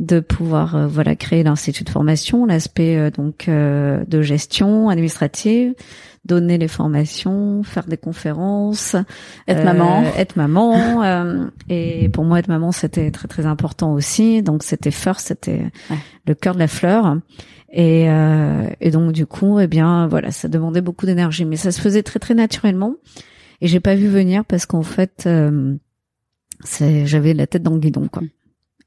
de 0.00 0.18
pouvoir 0.18 0.88
voilà 0.88 1.14
créer 1.14 1.44
l'institut 1.44 1.84
de 1.84 1.90
formation, 1.90 2.44
l'aspect 2.44 3.10
donc 3.12 3.48
de 3.48 4.22
gestion 4.22 4.88
administrative, 4.88 5.74
donner 6.28 6.58
les 6.58 6.68
formations, 6.68 7.62
faire 7.64 7.86
des 7.86 7.96
conférences, 7.96 8.94
être 9.48 9.64
maman, 9.64 10.04
être 10.16 10.36
maman. 10.36 11.02
et 11.68 12.08
pour 12.10 12.24
moi, 12.24 12.38
être 12.38 12.48
maman, 12.48 12.70
c'était 12.70 13.10
très 13.10 13.26
très 13.26 13.46
important 13.46 13.92
aussi. 13.92 14.42
Donc 14.42 14.62
c'était 14.62 14.90
first, 14.90 15.28
c'était 15.28 15.62
le 16.26 16.34
cœur 16.34 16.54
de 16.54 16.60
la 16.60 16.68
fleur. 16.68 17.16
Et, 17.72 18.06
et 18.80 18.90
donc 18.90 19.12
du 19.12 19.26
coup, 19.26 19.58
eh 19.58 19.66
bien 19.66 20.06
voilà, 20.06 20.30
ça 20.30 20.48
demandait 20.48 20.82
beaucoup 20.82 21.06
d'énergie, 21.06 21.44
mais 21.44 21.56
ça 21.56 21.72
se 21.72 21.80
faisait 21.80 22.02
très 22.02 22.18
très 22.20 22.34
naturellement. 22.34 22.94
Et 23.60 23.66
j'ai 23.66 23.80
pas 23.80 23.96
vu 23.96 24.06
venir 24.06 24.44
parce 24.44 24.66
qu'en 24.66 24.82
fait, 24.82 25.28
j'avais 26.80 27.34
la 27.34 27.46
tête 27.46 27.62
dans 27.62 27.72
le 27.72 27.80
guidon 27.80 28.06
quoi. 28.08 28.22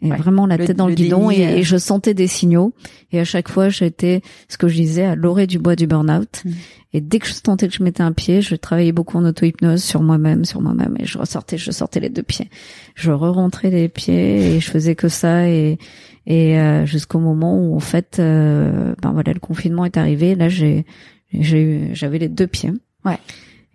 Et 0.03 0.09
vraiment 0.09 0.47
la 0.47 0.57
tête 0.57 0.75
dans 0.75 0.87
le, 0.87 0.95
guidon 0.95 1.29
et, 1.29 1.41
et, 1.41 1.63
je 1.63 1.77
sentais 1.77 2.15
des 2.15 2.25
signaux. 2.25 2.73
Et 3.11 3.19
à 3.19 3.23
chaque 3.23 3.49
fois 3.49 3.69
j'étais 3.69 4.21
ce 4.49 4.57
que 4.57 4.67
je 4.67 4.75
disais 4.75 5.05
à 5.05 5.15
l'orée 5.15 5.45
du 5.45 5.59
bois 5.59 5.75
du 5.75 5.85
burn-out. 5.85 6.41
Mm. 6.43 6.51
et 6.93 7.01
dès 7.01 7.19
que 7.19 7.27
je 7.27 7.33
sentais 7.33 7.67
que 7.67 7.73
je 7.73 7.83
mettais 7.83 8.01
un 8.01 8.11
pied 8.11 8.41
je 8.41 8.55
travaillais 8.55 8.91
beaucoup 8.93 9.17
en 9.17 9.25
auto-hypnose 9.25 9.83
sur 9.83 10.01
moi-même 10.01 10.43
sur 10.43 10.59
moi-même. 10.59 10.95
Et 10.99 11.05
je 11.05 11.19
ressortais 11.19 11.57
je 11.57 11.69
sortais 11.69 11.99
les 11.99 12.09
deux 12.09 12.23
pieds. 12.23 12.49
Je 12.95 13.11
re-rentrais 13.11 13.69
les 13.69 13.89
pieds 13.89 14.55
et 14.55 14.59
je 14.59 14.71
faisais 14.71 14.95
que 14.95 15.07
ça. 15.07 15.47
Et 15.47 15.77
et 16.25 16.59
euh, 16.59 16.85
jusqu'au 16.85 17.19
moment 17.19 17.59
où 17.59 17.75
en 17.75 17.79
fait 17.79 18.17
euh, 18.19 18.95
ben 19.01 19.11
voilà 19.11 19.33
le 19.33 19.39
confinement 19.39 19.85
est 19.85 19.97
arrivé. 19.97 20.33
Là 20.33 20.49
j'ai 20.49 20.85
j'ai 21.31 21.61
eu 21.61 21.89
j'avais 21.93 22.17
les 22.17 22.29
deux 22.29 22.47
pieds. 22.47 22.73
Ouais. 23.05 23.19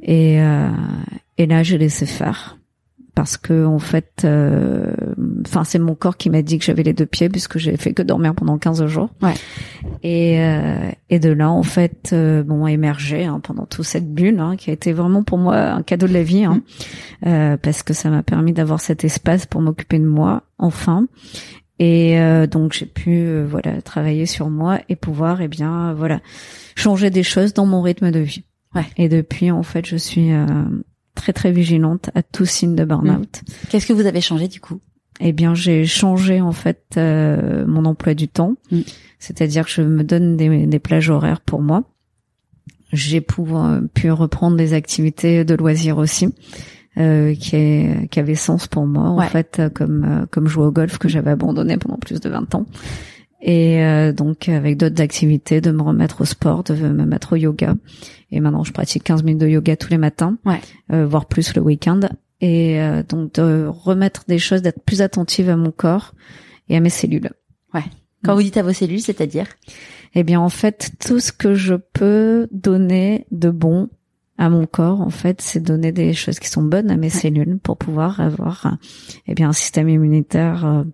Et 0.02 0.40
euh, 0.40 0.70
et 1.38 1.46
là 1.46 1.62
j'ai 1.62 1.78
laissé 1.78 2.04
faire. 2.04 2.58
Parce 3.16 3.38
que 3.38 3.64
en 3.64 3.78
fait, 3.78 4.24
euh, 4.26 4.92
enfin 5.46 5.64
c'est 5.64 5.78
mon 5.78 5.94
corps 5.94 6.16
qui 6.16 6.30
m'a 6.30 6.42
dit 6.42 6.58
que 6.58 6.64
j'avais 6.64 6.82
les 6.82 6.92
deux 6.92 7.06
pieds 7.06 7.28
puisque 7.28 7.58
j'ai 7.58 7.76
fait 7.76 7.92
que 7.92 8.02
dormir 8.02 8.34
pendant 8.34 8.58
15 8.58 8.86
jours. 8.86 9.10
Ouais. 9.22 9.34
Et 10.02 10.40
euh, 10.40 10.90
et 11.08 11.18
de 11.18 11.30
là 11.30 11.50
en 11.50 11.62
fait, 11.62 12.10
euh, 12.12 12.42
bon 12.42 12.66
émergé 12.66 13.24
hein, 13.24 13.40
pendant 13.40 13.66
toute 13.66 13.84
cette 13.84 14.12
bulle 14.12 14.40
hein, 14.40 14.56
qui 14.56 14.70
a 14.70 14.72
été 14.72 14.92
vraiment 14.92 15.22
pour 15.22 15.38
moi 15.38 15.56
un 15.56 15.82
cadeau 15.82 16.08
de 16.08 16.12
la 16.12 16.22
vie 16.22 16.44
hein, 16.44 16.62
mmh. 17.22 17.28
euh, 17.28 17.56
parce 17.56 17.82
que 17.82 17.94
ça 17.94 18.10
m'a 18.10 18.22
permis 18.22 18.52
d'avoir 18.52 18.80
cet 18.80 19.04
espace 19.04 19.46
pour 19.46 19.60
m'occuper 19.60 19.98
de 19.98 20.06
moi 20.06 20.42
enfin. 20.58 21.06
Et 21.78 22.18
euh, 22.18 22.46
donc 22.46 22.72
j'ai 22.72 22.86
pu 22.86 23.42
voilà 23.44 23.82
travailler 23.82 24.26
sur 24.26 24.48
moi 24.48 24.80
et 24.88 24.96
pouvoir 24.96 25.42
eh 25.42 25.48
bien 25.48 25.92
voilà 25.92 26.20
changer 26.74 27.10
des 27.10 27.22
choses 27.22 27.52
dans 27.52 27.66
mon 27.66 27.82
rythme 27.82 28.10
de 28.10 28.20
vie. 28.20 28.44
Ouais. 28.74 28.86
Et 28.96 29.08
depuis 29.08 29.50
en 29.50 29.62
fait 29.62 29.86
je 29.86 29.96
suis 29.96 30.30
très 31.14 31.32
très 31.32 31.52
vigilante 31.52 32.10
à 32.14 32.22
tout 32.22 32.46
signe 32.46 32.74
de 32.74 32.84
burn-out. 32.84 33.42
Mmh. 33.42 33.52
Qu'est-ce 33.70 33.86
que 33.86 33.92
vous 33.92 34.06
avez 34.06 34.20
changé 34.20 34.48
du 34.48 34.60
coup? 34.60 34.80
Eh 35.20 35.32
bien, 35.32 35.54
j'ai 35.54 35.86
changé 35.86 36.40
en 36.40 36.52
fait 36.52 36.82
euh, 36.96 37.66
mon 37.66 37.84
emploi 37.84 38.14
du 38.14 38.28
temps, 38.28 38.56
mmh. 38.70 38.80
c'est-à-dire 39.18 39.64
que 39.64 39.70
je 39.70 39.82
me 39.82 40.04
donne 40.04 40.36
des, 40.36 40.66
des 40.66 40.78
plages 40.78 41.10
horaires 41.10 41.40
pour 41.40 41.62
moi. 41.62 41.84
J'ai 42.92 43.20
pu 43.20 44.10
reprendre 44.10 44.56
des 44.56 44.72
activités 44.72 45.44
de 45.44 45.54
loisirs 45.54 45.98
aussi. 45.98 46.28
Euh, 46.98 47.34
qui, 47.34 47.56
est, 47.56 48.08
qui 48.10 48.20
avait 48.20 48.34
sens 48.34 48.68
pour 48.68 48.86
moi 48.86 49.10
en 49.10 49.20
fait 49.20 49.60
comme 49.74 50.02
euh, 50.02 50.24
comme 50.30 50.46
jouer 50.46 50.64
au 50.64 50.72
golf 50.72 50.96
que 50.96 51.10
j'avais 51.10 51.32
abandonné 51.32 51.76
pendant 51.76 51.98
plus 51.98 52.20
de 52.20 52.30
20 52.30 52.54
ans 52.54 52.64
et 53.40 53.84
euh, 53.84 54.12
donc 54.12 54.48
avec 54.48 54.76
d'autres 54.76 55.00
activités, 55.00 55.60
de 55.60 55.70
me 55.70 55.82
remettre 55.82 56.22
au 56.22 56.24
sport, 56.24 56.64
de 56.64 56.74
me 56.74 57.04
mettre 57.04 57.34
au 57.34 57.36
yoga. 57.36 57.74
Et 58.30 58.40
maintenant, 58.40 58.64
je 58.64 58.72
pratique 58.72 59.04
15 59.04 59.22
minutes 59.22 59.40
de 59.40 59.48
yoga 59.48 59.76
tous 59.76 59.90
les 59.90 59.98
matins, 59.98 60.36
ouais. 60.44 60.60
euh, 60.92 61.06
voire 61.06 61.26
plus 61.26 61.54
le 61.54 61.62
week-end. 61.62 62.00
Et 62.40 62.80
euh, 62.80 63.02
donc 63.02 63.34
de 63.34 63.66
remettre 63.66 64.24
des 64.28 64.38
choses, 64.38 64.62
d'être 64.62 64.82
plus 64.82 65.02
attentive 65.02 65.48
à 65.48 65.56
mon 65.56 65.70
corps 65.70 66.14
et 66.68 66.76
à 66.76 66.80
mes 66.80 66.90
cellules. 66.90 67.30
Ouais. 67.72 67.84
Quand 68.24 68.34
vous 68.34 68.42
dites 68.42 68.56
à 68.56 68.62
vos 68.62 68.72
cellules, 68.72 69.00
c'est-à-dire 69.00 69.46
Eh 70.14 70.24
bien, 70.24 70.40
en 70.40 70.48
fait, 70.48 70.90
tout 70.98 71.20
ce 71.20 71.32
que 71.32 71.54
je 71.54 71.74
peux 71.74 72.48
donner 72.50 73.26
de 73.30 73.50
bon 73.50 73.88
à 74.38 74.50
mon 74.50 74.66
corps, 74.66 75.00
en 75.00 75.10
fait, 75.10 75.40
c'est 75.40 75.60
donner 75.60 75.92
des 75.92 76.12
choses 76.12 76.38
qui 76.38 76.48
sont 76.48 76.62
bonnes 76.62 76.90
à 76.90 76.96
mes 76.96 77.08
cellules 77.08 77.58
pour 77.62 77.78
pouvoir 77.78 78.20
avoir, 78.20 78.76
eh 79.26 79.34
bien, 79.34 79.48
un 79.48 79.54
système 79.54 79.88
immunitaire 79.88 80.66
euh, 80.66 80.84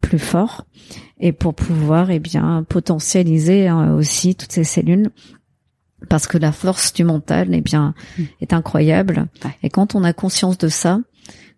plus 0.00 0.18
fort 0.18 0.66
et 1.18 1.32
pour 1.32 1.54
pouvoir, 1.54 2.10
eh 2.10 2.18
bien, 2.18 2.64
potentialiser 2.68 3.68
hein, 3.68 3.94
aussi 3.94 4.34
toutes 4.34 4.52
ces 4.52 4.64
cellules 4.64 5.10
parce 6.08 6.26
que 6.26 6.38
la 6.38 6.52
force 6.52 6.92
du 6.92 7.04
mental, 7.04 7.48
eh 7.52 7.60
bien, 7.60 7.94
mm. 8.18 8.22
est 8.40 8.52
incroyable. 8.52 9.26
Et 9.62 9.70
quand 9.70 9.94
on 9.94 10.04
a 10.04 10.12
conscience 10.12 10.58
de 10.58 10.68
ça, 10.68 11.00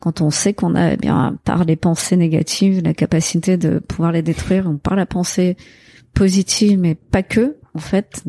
quand 0.01 0.21
on 0.21 0.31
sait 0.31 0.53
qu'on 0.53 0.75
a, 0.75 0.95
eh 0.95 0.97
bien, 0.97 1.39
par 1.45 1.65
les 1.65 1.77
pensées 1.77 2.17
négatives, 2.17 2.83
la 2.83 2.95
capacité 2.95 3.57
de 3.57 3.79
pouvoir 3.79 4.13
les 4.13 4.23
détruire, 4.23 4.69
ou 4.69 4.77
par 4.77 4.97
la 4.97 5.07
pensée 5.07 5.57
positive, 6.15 6.79
mais 6.79 6.95
pas 6.95 7.23
que, 7.23 7.57
en 7.75 7.79
fait, 7.79 8.25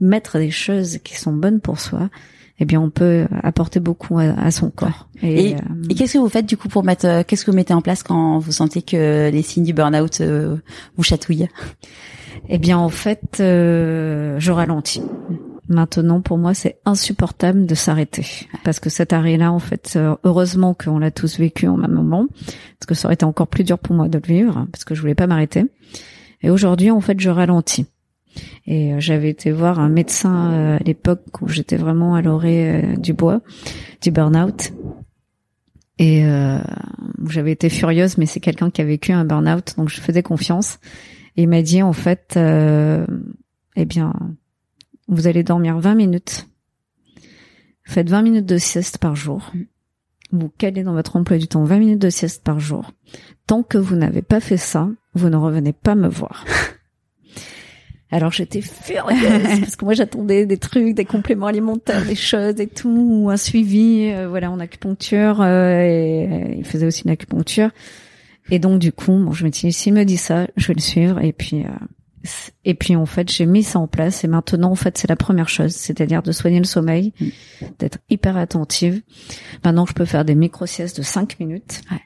mettre 0.00 0.38
des 0.38 0.50
choses 0.50 0.98
qui 0.98 1.16
sont 1.16 1.32
bonnes 1.32 1.60
pour 1.60 1.80
soi, 1.80 2.10
eh 2.58 2.64
bien 2.64 2.80
on 2.80 2.90
peut 2.90 3.26
apporter 3.42 3.80
beaucoup 3.80 4.18
à, 4.18 4.50
son 4.50 4.70
corps. 4.70 5.08
Et, 5.22 5.54
euh, 5.54 5.58
et, 5.90 5.94
qu'est-ce 5.94 6.14
que 6.14 6.18
vous 6.18 6.28
faites 6.28 6.46
du 6.46 6.56
coup 6.56 6.68
pour 6.68 6.84
mettre 6.84 7.06
euh, 7.06 7.22
qu'est-ce 7.26 7.44
que 7.44 7.50
vous 7.50 7.56
mettez 7.56 7.74
en 7.74 7.82
place 7.82 8.02
quand 8.02 8.38
vous 8.38 8.52
sentez 8.52 8.82
que 8.82 9.30
les 9.30 9.42
signes 9.42 9.64
du 9.64 9.74
burn-out 9.74 10.20
euh, 10.20 10.56
vous 10.96 11.02
chatouillent? 11.02 11.48
Eh 12.48 12.58
bien 12.58 12.78
en 12.78 12.88
fait, 12.88 13.36
je 13.38 14.50
ralentis. 14.50 15.02
Maintenant, 15.68 16.20
pour 16.20 16.38
moi, 16.38 16.54
c'est 16.54 16.78
insupportable 16.84 17.66
de 17.66 17.74
s'arrêter 17.74 18.48
parce 18.64 18.78
que 18.78 18.88
cet 18.88 19.12
arrêt-là, 19.12 19.50
en 19.50 19.58
fait, 19.58 19.98
heureusement 20.24 20.74
qu'on 20.74 20.98
l'a 20.98 21.10
tous 21.10 21.38
vécu 21.38 21.66
en 21.66 21.76
même 21.76 21.92
moment, 21.92 22.26
parce 22.78 22.86
que 22.86 22.94
ça 22.94 23.08
aurait 23.08 23.14
été 23.14 23.24
encore 23.24 23.48
plus 23.48 23.64
dur 23.64 23.78
pour 23.78 23.96
moi 23.96 24.08
de 24.08 24.18
le 24.18 24.26
vivre 24.26 24.66
parce 24.70 24.84
que 24.84 24.94
je 24.94 25.00
voulais 25.00 25.16
pas 25.16 25.26
m'arrêter. 25.26 25.64
Et 26.42 26.50
aujourd'hui, 26.50 26.90
en 26.90 27.00
fait, 27.00 27.18
je 27.18 27.30
ralentis. 27.30 27.86
Et 28.66 28.92
euh, 28.92 29.00
j'avais 29.00 29.30
été 29.30 29.52
voir 29.52 29.80
un 29.80 29.88
médecin 29.88 30.52
euh, 30.52 30.76
à 30.76 30.82
l'époque 30.82 31.40
où 31.40 31.48
j'étais 31.48 31.76
vraiment 31.76 32.14
à 32.14 32.22
l'orée 32.22 32.70
euh, 32.70 32.96
du 32.96 33.12
bois, 33.12 33.40
du 34.02 34.10
burn-out. 34.10 34.72
Et 35.98 36.26
j'avais 37.26 37.52
été 37.52 37.70
furieuse, 37.70 38.18
mais 38.18 38.26
c'est 38.26 38.38
quelqu'un 38.38 38.68
qui 38.70 38.82
a 38.82 38.84
vécu 38.84 39.12
un 39.12 39.24
burn-out, 39.24 39.76
donc 39.78 39.88
je 39.88 39.98
faisais 40.02 40.22
confiance. 40.22 40.78
Et 41.38 41.44
il 41.44 41.48
m'a 41.48 41.62
dit 41.62 41.82
en 41.82 41.94
fait, 41.94 42.36
eh 42.36 43.84
bien, 43.86 44.12
vous 45.08 45.26
allez 45.26 45.42
dormir 45.42 45.78
20 45.78 45.94
minutes. 45.94 46.48
Faites 47.84 48.10
20 48.10 48.22
minutes 48.22 48.46
de 48.46 48.58
sieste 48.58 48.98
par 48.98 49.14
jour. 49.14 49.52
Vous 50.32 50.50
calez 50.58 50.82
dans 50.82 50.92
votre 50.92 51.16
emploi 51.16 51.38
du 51.38 51.46
temps 51.46 51.64
20 51.64 51.78
minutes 51.78 52.02
de 52.02 52.10
sieste 52.10 52.42
par 52.42 52.58
jour. 52.58 52.92
Tant 53.46 53.62
que 53.62 53.78
vous 53.78 53.94
n'avez 53.94 54.22
pas 54.22 54.40
fait 54.40 54.56
ça, 54.56 54.88
vous 55.14 55.28
ne 55.28 55.36
revenez 55.36 55.72
pas 55.72 55.94
me 55.94 56.08
voir. 56.08 56.44
Alors 58.10 58.30
j'étais 58.30 58.60
furieuse 58.60 59.60
parce 59.60 59.76
que 59.76 59.84
moi 59.84 59.94
j'attendais 59.94 60.46
des 60.46 60.58
trucs, 60.58 60.94
des 60.94 61.04
compléments 61.04 61.46
alimentaires, 61.46 62.04
des 62.04 62.14
choses 62.14 62.60
et 62.60 62.68
tout, 62.68 63.28
un 63.30 63.36
suivi, 63.36 64.10
euh, 64.12 64.28
voilà, 64.28 64.50
en 64.50 64.60
acupuncture 64.60 65.40
euh, 65.40 65.46
euh, 65.46 66.54
il 66.56 66.64
faisait 66.64 66.86
aussi 66.86 67.02
une 67.04 67.10
acupuncture. 67.10 67.70
Et 68.48 68.60
donc 68.60 68.78
du 68.78 68.92
coup, 68.92 69.12
bon, 69.12 69.32
je 69.32 69.44
me 69.44 69.50
dis 69.50 69.72
s'il 69.72 69.92
me 69.92 70.04
dit 70.04 70.16
ça, 70.16 70.46
je 70.56 70.68
vais 70.68 70.74
le 70.74 70.80
suivre 70.80 71.20
et 71.20 71.32
puis 71.32 71.64
et 72.64 72.74
puis 72.74 72.96
en 72.96 73.06
fait 73.06 73.30
j'ai 73.30 73.46
mis 73.46 73.62
ça 73.62 73.78
en 73.78 73.86
place 73.86 74.24
et 74.24 74.28
maintenant 74.28 74.70
en 74.70 74.74
fait 74.74 74.98
c'est 74.98 75.08
la 75.08 75.16
première 75.16 75.48
chose, 75.48 75.72
c'est-à-dire 75.72 76.22
de 76.22 76.32
soigner 76.32 76.58
le 76.58 76.64
sommeil, 76.64 77.12
mm. 77.20 77.26
d'être 77.78 77.98
hyper 78.10 78.36
attentive. 78.36 79.02
Maintenant 79.64 79.86
je 79.86 79.92
peux 79.92 80.04
faire 80.04 80.24
des 80.24 80.34
micro 80.34 80.66
siestes 80.66 80.98
de 80.98 81.02
5 81.02 81.38
minutes, 81.40 81.82
ouais. 81.90 82.00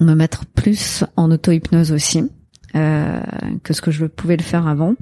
me 0.00 0.14
mettre 0.14 0.46
plus 0.46 1.04
en 1.16 1.30
auto-hypnose 1.30 1.92
aussi 1.92 2.30
euh, 2.76 3.20
que 3.64 3.72
ce 3.72 3.80
que 3.80 3.90
je 3.90 4.06
pouvais 4.06 4.36
le 4.36 4.44
faire 4.44 4.68
avant, 4.68 4.94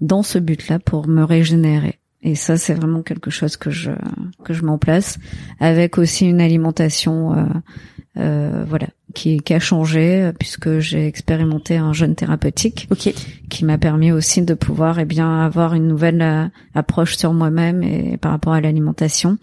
dans 0.00 0.24
ce 0.24 0.38
but-là 0.38 0.80
pour 0.80 1.06
me 1.06 1.22
régénérer. 1.22 2.00
Et 2.22 2.34
ça, 2.34 2.56
c'est 2.56 2.74
vraiment 2.74 3.02
quelque 3.02 3.30
chose 3.30 3.56
que 3.56 3.70
je 3.70 3.92
que 4.42 4.52
je 4.52 4.64
mets 4.64 4.72
en 4.72 4.78
place, 4.78 5.18
avec 5.60 5.98
aussi 5.98 6.26
une 6.26 6.40
alimentation, 6.40 7.34
euh, 7.34 7.44
euh, 8.16 8.64
voilà, 8.66 8.88
qui, 9.16 9.38
qui 9.38 9.54
a 9.54 9.58
changé 9.58 10.30
puisque 10.38 10.78
j'ai 10.78 11.06
expérimenté 11.06 11.76
un 11.76 11.92
jeûne 11.92 12.14
thérapeutique, 12.14 12.86
okay. 12.90 13.14
qui 13.48 13.64
m'a 13.64 13.78
permis 13.78 14.12
aussi 14.12 14.42
de 14.42 14.54
pouvoir, 14.54 14.98
eh 14.98 15.04
bien, 15.04 15.40
avoir 15.40 15.74
une 15.74 15.88
nouvelle 15.88 16.22
euh, 16.22 16.46
approche 16.74 17.16
sur 17.16 17.32
moi-même 17.32 17.82
et 17.82 18.16
par 18.18 18.30
rapport 18.30 18.52
à 18.52 18.60
l'alimentation. 18.60 19.38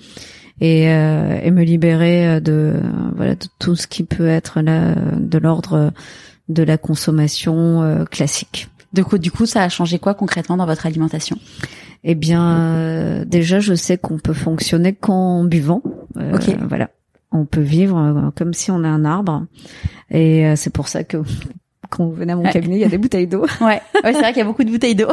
Et, 0.62 0.90
euh, 0.90 1.40
et, 1.44 1.50
me 1.50 1.64
libérer 1.64 2.40
de 2.40 2.76
voilà 3.16 3.34
de 3.34 3.48
tout 3.58 3.76
ce 3.76 3.88
qui 3.88 4.04
peut 4.04 4.28
être 4.28 4.62
là 4.62 4.94
de 5.18 5.38
l'ordre 5.40 5.92
de 6.50 6.64
la 6.64 6.78
consommation 6.78 7.82
euh, 7.82 8.06
classique. 8.06 8.70
De 8.94 9.02
coup, 9.02 9.18
du 9.18 9.32
coup, 9.32 9.46
ça 9.46 9.64
a 9.64 9.70
changé 9.70 10.00
quoi 10.00 10.14
concrètement 10.14 10.58
dans 10.58 10.66
votre 10.66 10.86
alimentation? 10.86 11.38
Eh 12.04 12.16
bien, 12.16 12.58
euh, 12.58 13.26
déjà, 13.26 13.60
je 13.60 13.74
sais 13.74 13.98
qu'on 13.98 14.20
peut 14.20 14.34
fonctionner 14.34 14.94
qu'en 14.94 15.44
buvant. 15.44 15.82
Euh, 16.18 16.36
ok. 16.36 16.56
Voilà, 16.68 16.90
on 17.34 17.46
peut 17.46 17.62
vivre 17.62 18.32
comme 18.36 18.54
si 18.54 18.72
on 18.72 18.84
est 18.84 18.88
un 18.88 19.06
arbre, 19.06 19.46
et 20.10 20.56
c'est 20.56 20.72
pour 20.72 20.88
ça 20.88 21.04
que 21.04 21.18
quand 21.90 22.06
vous 22.06 22.14
venez 22.14 22.34
à 22.34 22.36
mon 22.36 22.44
cabinet, 22.44 22.76
il 22.76 22.82
y 22.82 22.86
a 22.86 22.90
des 22.90 22.98
bouteilles 22.98 23.28
d'eau. 23.28 23.46
Ouais, 23.62 23.82
ouais 24.04 24.14
c'est 24.14 24.14
vrai 24.14 24.30
qu'il 24.30 24.40
y 24.40 24.42
a 24.42 24.46
beaucoup 24.46 24.64
de 24.64 24.72
bouteilles 24.72 24.96
d'eau. 24.96 25.12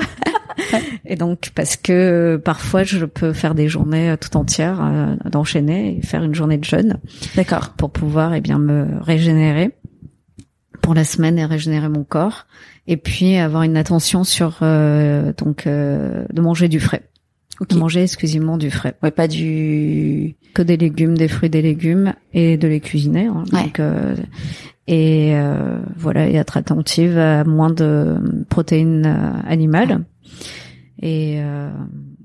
et 1.05 1.17
donc 1.17 1.51
parce 1.55 1.77
que 1.77 2.41
parfois 2.45 2.85
je 2.85 3.05
peux 3.05 3.33
faire 3.33 3.55
des 3.55 3.69
journées 3.69 4.15
tout 4.21 4.37
entières 4.37 5.17
d'enchaîner 5.25 5.99
et 5.99 6.03
faire 6.03 6.23
une 6.23 6.35
journée 6.35 6.59
de 6.59 6.65
jeûne. 6.65 6.99
D'accord. 7.37 7.71
Pour 7.71 7.91
pouvoir 7.91 8.35
eh 8.35 8.41
bien 8.41 8.59
me 8.59 8.87
régénérer 9.01 9.71
pour 10.81 10.95
la 10.95 11.05
semaine 11.05 11.39
et 11.39 11.45
régénérer 11.45 11.89
mon 11.89 12.05
corps 12.05 12.47
et 12.87 12.97
puis 12.97 13.37
avoir 13.37 13.63
une 13.63 13.77
attention 13.77 14.25
sur 14.25 14.59
euh, 14.63 15.33
donc 15.37 15.67
euh, 15.67 16.25
de 16.33 16.41
manger 16.41 16.69
du 16.69 16.81
frais. 16.81 17.10
Okay. 17.61 17.77
Manger 17.77 18.03
exclusivement 18.03 18.57
du 18.57 18.71
frais. 18.71 18.95
Ouais, 19.03 19.11
pas 19.11 19.29
du 19.29 20.35
que 20.55 20.63
des 20.63 20.79
légumes, 20.79 21.17
des 21.17 21.29
fruits, 21.29 21.51
des 21.51 21.61
légumes 21.61 22.15
et 22.33 22.57
de 22.57 22.67
les 22.67 22.81
cuisiner. 22.81 23.27
Hein. 23.27 23.45
Donc, 23.53 23.79
euh, 23.81 24.17
et 24.87 25.37
euh, 25.37 25.79
voilà, 25.97 26.29
et 26.29 26.35
être 26.35 26.57
attentive 26.57 27.19
à 27.19 27.45
moins 27.45 27.71
de 27.71 28.17
protéines 28.49 29.07
euh, 29.07 29.41
animales. 29.47 30.05
Et 31.03 31.37
euh, 31.39 31.71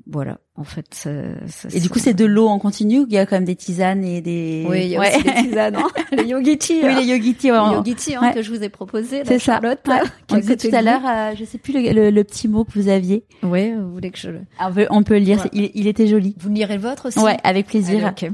voilà, 0.10 0.40
en 0.58 0.64
fait. 0.64 0.86
Ça, 0.92 1.10
ça, 1.48 1.68
et 1.74 1.80
du 1.80 1.90
coup, 1.90 2.00
c'est 2.00 2.14
de 2.14 2.26
l'eau 2.26 2.48
en 2.48 2.60
continu 2.60 3.00
ou 3.00 3.06
il 3.08 3.14
y 3.14 3.18
a 3.18 3.26
quand 3.26 3.36
même 3.36 3.46
des 3.46 3.56
tisanes 3.56 4.04
et 4.04 4.22
des. 4.22 4.66
Oui, 4.68 4.84
il 4.84 4.88
y 4.90 4.96
a 4.96 5.02
aussi 5.02 5.24
des 5.24 5.34
tisanes. 5.34 5.76
Hein 5.76 5.88
les 6.12 6.26
yogiti. 6.26 6.82
Oui, 6.84 6.96
les 6.96 7.06
yogiti. 7.06 7.52
Ouais. 7.52 7.70
Les 7.70 7.76
yogiti 7.76 8.16
hein, 8.16 8.32
que 8.32 8.42
je 8.42 8.52
vous 8.52 8.64
ai 8.64 8.70
proposé. 8.70 9.24
C'est 9.26 9.40
Charlotte. 9.40 9.80
Ouais. 9.88 10.02
On 10.32 10.38
disait 10.38 10.58
tout 10.58 10.74
à 10.74 10.82
l'heure, 10.82 11.02
euh, 11.06 11.34
je 11.38 11.44
sais 11.46 11.58
plus 11.58 11.74
le, 11.74 12.10
le, 12.10 12.24
petit 12.24 12.48
mot 12.48 12.64
que 12.64 12.72
vous 12.80 12.88
aviez. 12.88 13.26
Oui, 13.44 13.74
vous 13.74 13.92
voulez 13.92 14.12
que 14.12 14.20
je 14.20 14.30
le. 14.30 14.42
on 14.60 14.74
peut, 14.74 14.88
on 14.90 15.04
peut 15.04 15.16
le 15.16 15.20
lire. 15.22 15.48
Il, 15.54 15.72
il, 15.74 15.88
était 15.88 16.08
joli. 16.08 16.36
Vous 16.40 16.50
lirez 16.50 16.76
le 16.76 16.82
vôtre 16.82 17.08
aussi. 17.08 17.20
Ouais, 17.20 17.38
avec 17.44 17.68
plaisir. 17.68 18.06
Allez, 18.06 18.32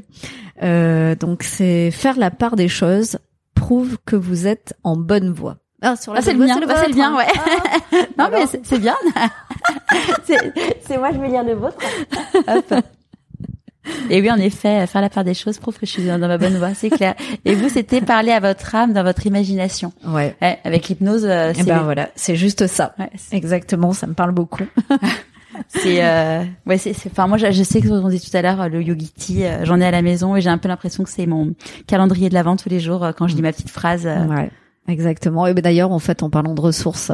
euh, 0.63 1.15
donc 1.15 1.43
c'est 1.43 1.91
faire 1.91 2.17
la 2.17 2.29
part 2.29 2.55
des 2.55 2.67
choses 2.67 3.17
prouve 3.55 3.97
que 4.05 4.15
vous 4.15 4.47
êtes 4.47 4.73
en 4.83 4.95
bonne 4.95 5.31
voie. 5.31 5.57
Ah, 5.81 5.95
sur 5.95 6.13
la 6.13 6.19
ah, 6.19 6.21
c'est 6.21 6.33
le 6.33 6.45
bien, 6.45 6.53
c'est 6.53 6.65
le, 6.65 6.71
ah, 6.71 6.87
bien, 6.89 7.17
ouais. 7.17 7.25
Ah, 7.35 7.97
non, 8.17 8.29
mais 8.31 8.45
c'est 8.45 8.79
bien. 8.79 8.95
c'est 10.81 10.97
moi, 10.97 11.11
je 11.13 11.19
vais 11.19 11.27
lire 11.27 11.43
le 11.43 11.53
vôtre. 11.53 11.77
Hop. 12.47 12.73
Et 14.09 14.21
oui, 14.21 14.31
en 14.31 14.37
effet, 14.37 14.85
faire 14.85 15.01
la 15.01 15.09
part 15.09 15.23
des 15.23 15.33
choses 15.33 15.57
prouve 15.57 15.77
que 15.77 15.85
je 15.85 15.91
suis 15.91 16.05
dans, 16.05 16.19
ma 16.19 16.37
bonne 16.37 16.57
voie, 16.57 16.73
c'est 16.73 16.89
clair. 16.89 17.15
Et 17.45 17.55
vous, 17.55 17.67
c'était 17.67 18.01
parler 18.01 18.31
à 18.31 18.39
votre 18.39 18.75
âme, 18.75 18.93
dans 18.93 19.03
votre 19.03 19.25
imagination. 19.25 19.91
Ouais. 20.05 20.35
ouais 20.41 20.59
avec 20.63 20.87
l'hypnose. 20.87 21.25
Euh, 21.25 21.53
eh 21.57 21.63
ben 21.63 21.79
voilà, 21.79 22.09
c'est 22.15 22.35
juste 22.35 22.67
ça. 22.67 22.93
Ouais, 22.99 23.09
Exactement, 23.31 23.93
ça 23.93 24.07
me 24.07 24.13
parle 24.13 24.31
beaucoup. 24.31 24.65
c'est 25.67 26.03
euh, 26.03 26.43
ouais 26.65 26.77
c'est 26.77 26.95
enfin 27.07 27.27
moi 27.27 27.37
je, 27.37 27.63
sais 27.63 27.81
que 27.81 27.87
on 27.89 28.09
dit 28.09 28.19
tout 28.19 28.35
à 28.35 28.41
l'heure 28.41 28.69
le 28.69 28.81
yogiti 28.81 29.43
euh, 29.43 29.65
j'en 29.65 29.79
ai 29.79 29.85
à 29.85 29.91
la 29.91 30.01
maison 30.01 30.35
et 30.35 30.41
j'ai 30.41 30.49
un 30.49 30.57
peu 30.57 30.67
l'impression 30.67 31.03
que 31.03 31.09
c'est 31.09 31.25
mon 31.25 31.53
calendrier 31.87 32.29
de 32.29 32.33
l'avant 32.33 32.55
tous 32.55 32.69
les 32.69 32.79
jours 32.79 33.03
euh, 33.03 33.11
quand 33.11 33.27
je 33.27 33.35
dis 33.35 33.41
ma 33.41 33.51
petite 33.51 33.69
phrase 33.69 34.05
ouais 34.05 34.49
exactement 34.87 35.47
et 35.47 35.53
ben 35.53 35.61
d'ailleurs 35.61 35.91
en 35.91 35.99
fait 35.99 36.23
en 36.23 36.29
parlant 36.29 36.53
de 36.53 36.61
ressources 36.61 37.11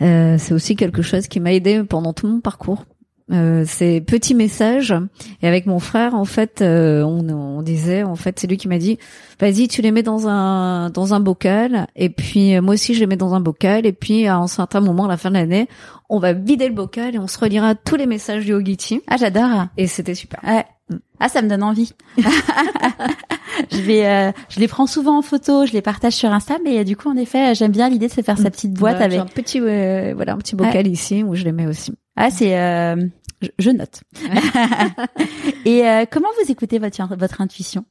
c'est 0.00 0.52
aussi 0.52 0.76
quelque 0.76 1.02
chose 1.02 1.28
qui 1.28 1.40
m'a 1.40 1.52
aidé 1.52 1.82
pendant 1.84 2.12
tout 2.12 2.26
mon 2.26 2.40
parcours. 2.40 2.84
Euh, 3.32 3.64
ces 3.66 4.02
petits 4.02 4.34
messages 4.34 4.94
et 5.40 5.48
avec 5.48 5.64
mon 5.64 5.78
frère 5.78 6.14
en 6.14 6.26
fait 6.26 6.60
euh, 6.60 7.02
on, 7.02 7.26
on, 7.30 7.62
disait 7.62 8.02
en 8.02 8.16
fait 8.16 8.38
c'est 8.38 8.46
lui 8.46 8.58
qui 8.58 8.68
m'a 8.68 8.76
dit 8.76 8.98
vas-y 9.40 9.66
tu 9.66 9.80
les 9.80 9.92
mets 9.92 10.02
dans 10.02 10.28
un 10.28 10.90
dans 10.90 11.14
un 11.14 11.20
bocal. 11.20 11.86
Et 11.96 12.10
puis 12.10 12.54
euh, 12.54 12.60
moi 12.60 12.74
aussi 12.74 12.92
je 12.92 13.00
les 13.00 13.06
mets 13.06 13.16
dans 13.16 13.32
un 13.32 13.40
bocal. 13.40 13.86
Et 13.86 13.94
puis 13.94 14.26
à 14.26 14.36
un 14.36 14.46
certain 14.46 14.82
moment 14.82 15.06
à 15.06 15.08
la 15.08 15.16
fin 15.16 15.30
de 15.30 15.36
l'année 15.36 15.68
on 16.10 16.18
va 16.18 16.34
vider 16.34 16.68
le 16.68 16.74
bocal 16.74 17.14
et 17.14 17.18
on 17.18 17.26
se 17.26 17.38
relira 17.38 17.74
tous 17.74 17.96
les 17.96 18.04
messages 18.04 18.44
du 18.44 18.52
Ogiti. 18.52 19.00
Ah 19.08 19.16
j'adore. 19.16 19.68
Et 19.78 19.86
c'était 19.86 20.14
super. 20.14 20.40
Ouais. 20.46 20.66
Mm. 20.90 20.96
ah 21.18 21.28
ça 21.28 21.40
me 21.40 21.48
donne 21.48 21.62
envie 21.62 21.92
je 22.18 23.80
vais 23.80 24.06
euh, 24.06 24.32
je 24.50 24.60
les 24.60 24.68
prends 24.68 24.86
souvent 24.86 25.18
en 25.18 25.22
photo 25.22 25.64
je 25.64 25.72
les 25.72 25.80
partage 25.80 26.12
sur 26.12 26.30
Insta 26.30 26.58
mais 26.62 26.84
du 26.84 26.94
coup 26.94 27.08
en 27.08 27.16
effet 27.16 27.54
j'aime 27.54 27.72
bien 27.72 27.88
l'idée 27.88 28.08
de 28.08 28.12
se 28.12 28.20
faire 28.20 28.36
sa 28.36 28.50
petite 28.50 28.74
boîte 28.74 29.00
avec 29.00 29.18
un 29.18 29.26
petit 29.26 29.60
voilà 29.60 30.34
un 30.34 30.38
petit 30.38 30.56
bocal 30.56 30.86
ici 30.86 31.22
où 31.22 31.34
je 31.34 31.44
les 31.44 31.52
mets 31.52 31.66
aussi 31.66 31.94
ah, 32.16 32.30
c'est, 32.30 32.58
euh, 32.58 33.06
je, 33.58 33.70
note. 33.70 34.02
Et 35.64 35.86
euh, 35.86 36.04
comment 36.10 36.28
vous 36.40 36.50
écoutez 36.50 36.78
votre 36.78 37.16
votre 37.16 37.40
intuition? 37.40 37.84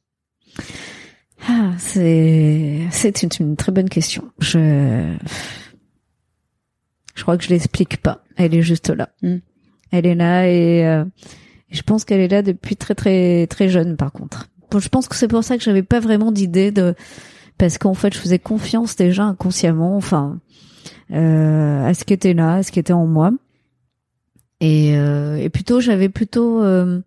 Ah, 1.46 1.72
C'est 1.78 2.86
c'est 2.90 3.22
une, 3.22 3.28
une, 3.40 3.56
très 3.56 3.70
bonne 3.70 3.90
question. 3.90 4.30
Je 4.38 5.14
je 7.14 7.22
crois 7.22 7.36
que 7.36 7.44
je 7.44 7.50
l'explique 7.50 7.98
pas. 7.98 8.24
Elle 8.36 8.54
est 8.54 8.62
juste 8.62 8.88
là. 8.88 9.10
Hmm. 9.22 9.38
Elle 9.90 10.06
est 10.06 10.14
là 10.14 10.48
et 10.48 10.86
euh, 10.86 11.04
je 11.74 11.82
pense 11.82 12.04
qu'elle 12.04 12.20
est 12.20 12.28
là 12.28 12.42
depuis 12.42 12.76
très 12.76 12.94
très 12.94 13.46
très 13.46 13.68
jeune. 13.68 13.96
Par 13.96 14.12
contre, 14.12 14.48
je 14.76 14.88
pense 14.88 15.08
que 15.08 15.16
c'est 15.16 15.28
pour 15.28 15.44
ça 15.44 15.56
que 15.56 15.62
j'avais 15.62 15.82
pas 15.82 16.00
vraiment 16.00 16.32
d'idée 16.32 16.70
de 16.70 16.94
parce 17.58 17.78
qu'en 17.78 17.94
fait 17.94 18.14
je 18.14 18.18
faisais 18.18 18.38
confiance 18.38 18.96
déjà 18.96 19.24
inconsciemment, 19.24 19.96
enfin 19.96 20.40
euh, 21.12 21.84
à 21.84 21.94
ce 21.94 22.04
qui 22.04 22.12
était 22.12 22.34
là, 22.34 22.54
à 22.54 22.62
ce 22.62 22.72
qui 22.72 22.78
était 22.78 22.92
en 22.92 23.06
moi. 23.06 23.32
Et, 24.60 24.96
euh, 24.96 25.36
et 25.36 25.50
plutôt, 25.50 25.80
j'avais 25.80 26.08
plutôt, 26.08 26.62
euh, 26.62 27.00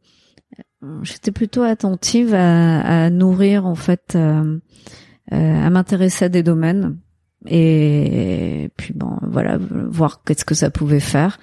j'étais 1.02 1.32
plutôt 1.32 1.64
attentive 1.64 2.34
à, 2.34 3.06
à, 3.06 3.10
nourrir 3.10 3.66
en 3.66 3.76
fait, 3.76 4.16
euh, 4.16 4.60
à 5.32 5.70
m'intéresser 5.70 6.26
à 6.26 6.30
des 6.30 6.44
domaines 6.44 6.98
et 7.46 8.70
puis 8.78 8.94
bon, 8.94 9.18
voilà, 9.22 9.58
voir 9.58 10.24
qu'est-ce 10.24 10.46
que 10.46 10.56
ça 10.56 10.70
pouvait 10.70 11.00
faire. 11.00 11.40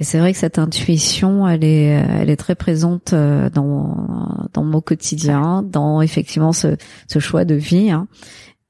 Et 0.00 0.04
c'est 0.04 0.18
vrai 0.18 0.32
que 0.32 0.38
cette 0.38 0.58
intuition, 0.58 1.46
elle 1.46 1.62
est, 1.62 1.84
elle 1.84 2.30
est 2.30 2.36
très 2.36 2.56
présente 2.56 3.14
dans 3.14 4.48
dans 4.52 4.64
mon 4.64 4.80
quotidien, 4.80 5.62
dans 5.62 6.00
effectivement 6.00 6.52
ce, 6.52 6.76
ce 7.06 7.18
choix 7.20 7.44
de 7.44 7.54
vie, 7.54 7.90
hein, 7.90 8.08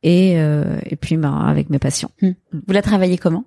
et 0.03 0.33
et 0.35 0.97
puis 0.97 1.17
ben, 1.17 1.35
avec 1.35 1.71
mes 1.71 1.79
passions. 1.79 2.11
Vous 2.21 2.73
la 2.73 2.83
travaillez 2.83 3.17
comment? 3.17 3.45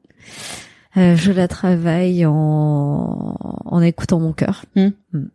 Euh, 0.96 1.16
je 1.16 1.32
la 1.32 1.48
travaille 1.48 2.26
en, 2.26 3.36
en 3.66 3.82
écoutant 3.82 4.20
mon 4.20 4.32
cœur. 4.32 4.66
Hmm. 4.76 4.90
Hmm. 5.12 5.26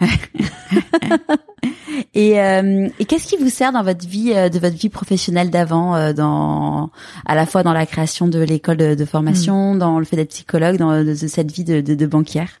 et, 2.14 2.40
euh, 2.40 2.88
et 2.98 3.04
qu'est-ce 3.04 3.26
qui 3.26 3.36
vous 3.36 3.50
sert 3.50 3.72
dans 3.72 3.82
votre 3.82 4.06
vie, 4.06 4.32
euh, 4.34 4.48
de 4.48 4.58
votre 4.58 4.76
vie 4.76 4.88
professionnelle 4.88 5.50
d'avant, 5.50 6.12
dans 6.12 6.90
à 7.26 7.34
la 7.34 7.46
fois 7.46 7.62
dans 7.62 7.72
la 7.72 7.86
création 7.86 8.28
de 8.28 8.40
l'école 8.40 8.76
de, 8.76 9.04
formation, 9.04 9.74
hmm. 9.74 9.78
dans 9.78 9.98
le 9.98 10.04
fait 10.04 10.16
d'être 10.16 10.30
psychologue, 10.30 10.76
dans 10.76 11.04
de, 11.04 11.14
cette 11.14 11.52
vie 11.52 11.64
de, 11.64 11.80
de, 11.80 11.94
de 11.94 12.06
banquière? 12.06 12.60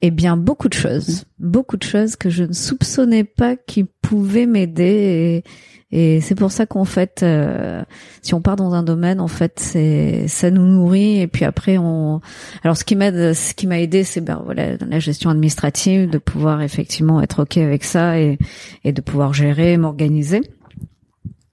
Eh 0.00 0.12
bien, 0.12 0.36
beaucoup 0.36 0.68
de 0.68 0.74
choses, 0.74 1.24
beaucoup 1.40 1.76
de 1.76 1.82
choses 1.82 2.14
que 2.14 2.30
je 2.30 2.44
ne 2.44 2.52
soupçonnais 2.52 3.24
pas 3.24 3.56
qui 3.56 3.84
pouvaient 3.84 4.46
m'aider. 4.46 4.84
Et 4.84 5.44
et 5.90 6.20
c'est 6.20 6.34
pour 6.34 6.52
ça 6.52 6.66
qu'en 6.66 6.84
fait, 6.84 7.22
euh, 7.22 7.82
si 8.20 8.34
on 8.34 8.42
part 8.42 8.56
dans 8.56 8.74
un 8.74 8.82
domaine, 8.82 9.20
en 9.20 9.28
fait, 9.28 9.54
c'est 9.56 10.28
ça 10.28 10.50
nous 10.50 10.66
nourrit. 10.66 11.20
Et 11.20 11.26
puis 11.26 11.46
après, 11.46 11.78
on. 11.78 12.20
Alors, 12.62 12.76
ce 12.76 12.84
qui 12.84 12.94
m'aide, 12.94 13.32
ce 13.32 13.54
qui 13.54 13.66
m'a 13.66 13.80
aidé, 13.80 14.04
c'est 14.04 14.20
ben 14.20 14.42
voilà 14.44 14.76
la 14.76 14.98
gestion 14.98 15.30
administrative, 15.30 16.10
de 16.10 16.18
pouvoir 16.18 16.60
effectivement 16.60 17.22
être 17.22 17.42
ok 17.42 17.56
avec 17.56 17.84
ça 17.84 18.18
et 18.18 18.38
et 18.84 18.92
de 18.92 19.00
pouvoir 19.00 19.32
gérer, 19.32 19.78
m'organiser. 19.78 20.42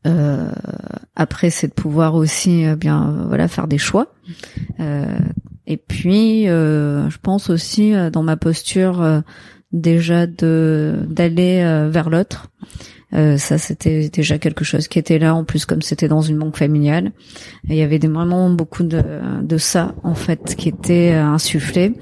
Euh, 0.06 0.52
après, 1.16 1.50
c'est 1.50 1.68
de 1.70 1.74
pouvoir 1.74 2.16
aussi 2.16 2.66
euh, 2.66 2.76
bien 2.76 3.26
voilà 3.28 3.48
faire 3.48 3.68
des 3.68 3.78
choix. 3.78 4.08
Euh, 4.80 5.18
et 5.66 5.78
puis, 5.78 6.48
euh, 6.48 7.10
je 7.10 7.18
pense 7.22 7.50
aussi 7.50 7.94
dans 8.12 8.22
ma 8.22 8.38
posture 8.38 9.24
déjà 9.72 10.28
de 10.28 11.00
d'aller 11.08 11.88
vers 11.90 12.10
l'autre. 12.10 12.52
Euh, 13.16 13.38
ça, 13.38 13.58
c'était 13.58 14.10
déjà 14.10 14.38
quelque 14.38 14.66
chose 14.66 14.88
qui 14.88 15.00
était 15.00 15.20
là. 15.20 15.36
En 15.36 15.44
plus, 15.44 15.66
comme 15.66 15.82
c'était 15.82 16.08
dans 16.08 16.22
une 16.22 16.38
banque 16.38 16.58
familiale, 16.58 17.12
il 17.70 17.76
y 17.76 17.82
avait 17.82 17.98
vraiment 17.98 18.50
beaucoup 18.50 18.84
de, 18.84 19.02
de 19.42 19.58
ça 19.58 19.96
en 20.04 20.16
fait 20.16 20.56
qui 20.58 20.70
était 20.70 21.14
euh, 21.14 21.24
insufflé. 21.24 21.94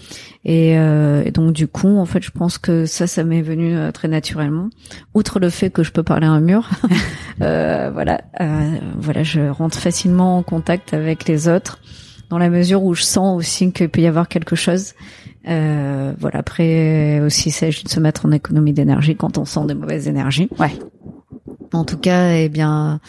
Et, 0.45 0.77
euh, 0.77 1.23
et, 1.25 1.31
donc 1.31 1.53
du 1.53 1.67
coup, 1.67 1.97
en 1.97 2.05
fait, 2.05 2.21
je 2.21 2.31
pense 2.31 2.57
que 2.57 2.85
ça, 2.85 3.07
ça 3.07 3.23
m'est 3.23 3.41
venu 3.41 3.75
euh, 3.75 3.91
très 3.91 4.07
naturellement. 4.07 4.69
Outre 5.13 5.39
le 5.39 5.49
fait 5.49 5.69
que 5.69 5.83
je 5.83 5.91
peux 5.91 6.03
parler 6.03 6.27
à 6.27 6.31
un 6.31 6.41
mur, 6.41 6.69
euh, 7.41 7.89
voilà, 7.93 8.21
voilà, 8.97 9.23
je 9.23 9.41
rentre 9.41 9.77
facilement 9.77 10.37
en 10.37 10.43
contact 10.43 10.93
avec 10.93 11.27
les 11.27 11.47
autres 11.47 11.79
dans 12.29 12.37
la 12.37 12.49
mesure 12.49 12.83
où 12.83 12.93
je 12.93 13.03
sens 13.03 13.37
aussi 13.37 13.71
qu'il 13.71 13.89
peut 13.89 14.01
y 14.01 14.07
avoir 14.07 14.27
quelque 14.27 14.55
chose. 14.55 14.93
Voilà. 15.45 16.39
Après 16.39 17.19
aussi, 17.21 17.49
il 17.49 17.51
s'agit 17.51 17.83
de 17.83 17.89
se 17.89 17.99
mettre 17.99 18.25
en 18.25 18.31
économie 18.31 18.73
d'énergie 18.73 19.15
quand 19.15 19.37
on 19.37 19.45
sent 19.45 19.65
des 19.67 19.75
mauvaises 19.75 20.07
énergies. 20.07 20.49
Ouais. 20.59 20.71
En 21.73 21.85
tout 21.85 21.97
cas, 21.97 22.33
eh 22.33 22.49
bien, 22.49 22.99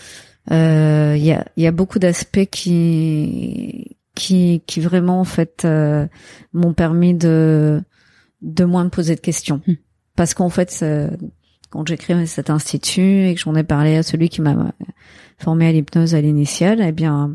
euh, 0.51 1.15
il 1.17 1.25
y, 1.25 1.33
a, 1.33 1.47
y 1.57 1.67
a 1.67 1.73
beaucoup 1.73 1.99
d'aspects 1.99 2.49
qui 2.51 3.97
qui 4.15 4.63
qui 4.67 4.81
vraiment 4.81 5.21
en 5.21 5.25
fait 5.25 5.65
euh, 5.65 6.07
m'ont 6.53 6.73
permis 6.73 7.15
de 7.15 7.83
de 8.43 8.65
moins 8.65 8.85
me 8.85 8.91
poser 8.91 9.15
de 9.15 9.21
questions. 9.21 9.61
Hmm. 9.67 9.75
Parce 10.17 10.35
qu'en 10.35 10.49
fait, 10.51 10.85
quand 11.75 11.87
j'ai 11.89 11.97
créé 11.97 12.25
cet 12.27 12.51
institut 12.51 13.27
et 13.27 13.35
que 13.35 13.41
j'en 13.41 13.57
ai 13.57 13.65
parlé 13.65 13.97
à 13.97 14.05
celui 14.05 14.29
qui 14.29 14.41
m'a 14.41 14.73
formé 15.39 15.67
à 15.67 15.73
l'hypnose 15.73 16.15
à 16.15 16.21
l'initiale, 16.21 16.81
eh 16.81 16.93
bien, 16.93 17.35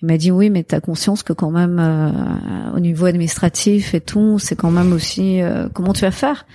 il 0.00 0.06
m'a 0.06 0.16
dit 0.16 0.30
oui, 0.30 0.48
mais 0.48 0.62
t'as 0.62 0.80
conscience 0.80 1.22
que 1.22 1.34
quand 1.34 1.50
même 1.50 1.78
euh, 1.78 2.74
au 2.74 2.80
niveau 2.80 3.04
administratif 3.04 3.92
et 3.92 4.00
tout, 4.00 4.38
c'est 4.38 4.56
quand 4.56 4.70
même 4.70 4.94
aussi 4.94 5.42
euh, 5.42 5.68
comment 5.70 5.92
tu 5.92 6.00
vas 6.00 6.10
faire? 6.10 6.46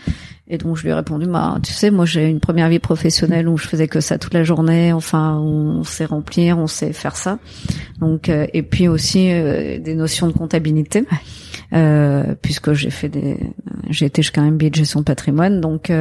Et 0.48 0.58
donc 0.58 0.76
je 0.78 0.82
lui 0.82 0.90
ai 0.90 0.94
répondu, 0.96 1.28
bah 1.28 1.60
tu 1.62 1.72
sais, 1.72 1.92
moi 1.92 2.06
j'ai 2.06 2.28
une 2.28 2.40
première 2.40 2.68
vie 2.68 2.80
professionnelle 2.80 3.48
où 3.48 3.58
je 3.60 3.68
faisais 3.68 3.88
que 3.88 4.00
ça 4.00 4.18
toute 4.18 4.34
la 4.34 4.44
journée, 4.44 4.92
enfin 4.92 5.38
où 5.38 5.46
on 5.46 5.84
sait 5.84 6.06
remplir, 6.06 6.58
on 6.58 6.66
sait 6.66 6.94
faire 6.94 7.16
ça. 7.16 7.38
Donc 8.00 8.30
euh, 8.30 8.48
et 8.54 8.64
puis 8.64 8.88
aussi 8.88 9.28
des 9.30 9.94
notions 9.94 10.26
de 10.26 10.34
comptabilité, 10.34 11.06
puisque 12.42 12.74
j'ai 12.74 12.90
fait 12.90 13.10
des, 13.10 13.38
j'ai 13.92 14.08
été 14.08 14.24
jusqu'à 14.24 14.42
un 14.42 14.50
MBA 14.50 14.72
de 14.72 14.76
gestion 14.76 15.02
de 15.02 15.06
patrimoine, 15.06 15.62
donc 15.62 15.92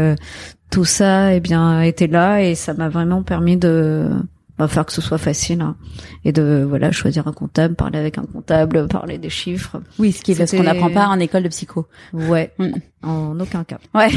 tout 0.70 0.84
ça, 0.84 1.34
eh 1.34 1.40
bien, 1.40 1.82
était 1.82 2.06
là 2.06 2.42
et 2.42 2.54
ça 2.54 2.74
m'a 2.74 2.88
vraiment 2.88 3.22
permis 3.22 3.56
de 3.56 4.10
va 4.58 4.68
faire 4.68 4.84
que 4.84 4.92
ce 4.92 5.00
soit 5.00 5.18
facile 5.18 5.60
hein, 5.60 5.76
et 6.24 6.32
de 6.32 6.66
voilà 6.68 6.90
choisir 6.90 7.28
un 7.28 7.32
comptable, 7.32 7.74
parler 7.74 7.98
avec 7.98 8.18
un 8.18 8.24
comptable, 8.24 8.88
parler 8.88 9.18
des 9.18 9.30
chiffres. 9.30 9.80
Oui, 9.98 10.12
ce 10.12 10.22
qui 10.22 10.32
est 10.32 10.34
parce 10.34 10.50
qu'on 10.50 10.64
n'apprend 10.64 10.90
pas 10.90 11.06
en 11.06 11.18
école 11.20 11.44
de 11.44 11.48
psycho. 11.48 11.86
Ouais, 12.12 12.52
mm. 12.58 12.72
en 13.02 13.38
aucun 13.38 13.64
cas. 13.64 13.78
Ouais. 13.94 14.10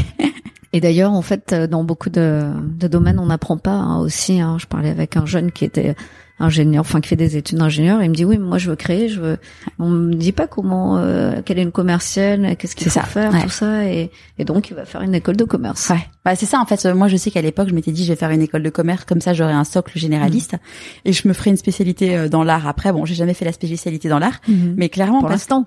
Et 0.74 0.80
d'ailleurs, 0.80 1.12
en 1.12 1.22
fait, 1.22 1.54
dans 1.54 1.84
beaucoup 1.84 2.10
de, 2.10 2.50
de 2.78 2.88
domaines, 2.88 3.20
on 3.20 3.26
n'apprend 3.26 3.58
pas 3.58 3.72
hein, 3.72 4.00
aussi. 4.00 4.40
Hein. 4.40 4.58
Je 4.58 4.68
parlais 4.68 4.90
avec 4.90 5.18
un 5.18 5.26
jeune 5.26 5.52
qui 5.52 5.66
était 5.66 5.96
ingénieur, 6.42 6.82
enfin 6.82 7.02
qui 7.02 7.10
fait 7.10 7.16
des 7.16 7.38
études 7.38 7.58
d'ingénieur, 7.58 8.02
il 8.04 8.10
me 8.10 8.16
dit 8.16 8.26
oui, 8.26 8.38
moi 8.38 8.58
je 8.58 8.70
veux 8.70 8.76
créer, 8.76 9.10
je 9.10 9.20
veux. 9.20 9.38
On 9.80 9.90
me 9.90 10.14
dit 10.14 10.32
pas 10.32 10.48
comment, 10.48 10.98
euh, 10.98 11.42
quelle 11.46 11.60
est 11.60 11.64
une 11.64 11.72
commerciale, 11.72 12.56
qu'est-ce 12.58 12.76
qu'il 12.76 12.88
faut 12.88 13.00
ça, 13.00 13.06
faire, 13.06 13.32
tout 13.42 13.50
ça, 13.50 13.86
et, 13.86 14.12
et, 14.38 14.46
donc 14.46 14.70
il 14.70 14.76
va 14.76 14.86
faire 14.86 15.02
une 15.02 15.16
école 15.16 15.38
de 15.38 15.44
commerce. 15.44 15.90
Ouais, 15.90 16.08
bah 16.26 16.36
c'est 16.36 16.46
ça 16.46 16.60
en 16.60 16.66
fait. 16.66 16.86
Moi 16.86 17.08
je 17.08 17.18
sais 17.18 17.32
qu'à 17.32 17.42
l'époque 17.42 17.70
je 17.70 17.76
m'étais 17.76 17.92
dit 17.92 18.04
je 18.04 18.12
vais 18.12 18.18
faire 18.18 18.32
une 18.32 18.42
école 18.42 18.64
de 18.64 18.70
commerce, 18.70 19.06
comme 19.06 19.22
ça 19.22 19.34
j'aurai 19.34 19.54
un 19.54 19.64
socle 19.64 19.98
généraliste, 19.98 20.54
mmh. 20.54 20.58
et 21.06 21.14
je 21.14 21.28
me 21.28 21.34
ferai 21.34 21.52
une 21.52 21.58
spécialité 21.58 22.18
euh, 22.18 22.30
dans 22.30 22.44
l'art. 22.44 22.68
Après 22.68 22.92
bon, 22.92 23.06
j'ai 23.06 23.16
jamais 23.16 23.34
fait 23.34 23.46
la 23.46 23.54
spécialité 23.54 24.10
dans 24.10 24.20
l'art, 24.20 24.42
mmh. 24.48 24.54
mais 24.78 24.90
clairement 24.90 25.20
pour 25.20 25.30
l'instant. 25.30 25.66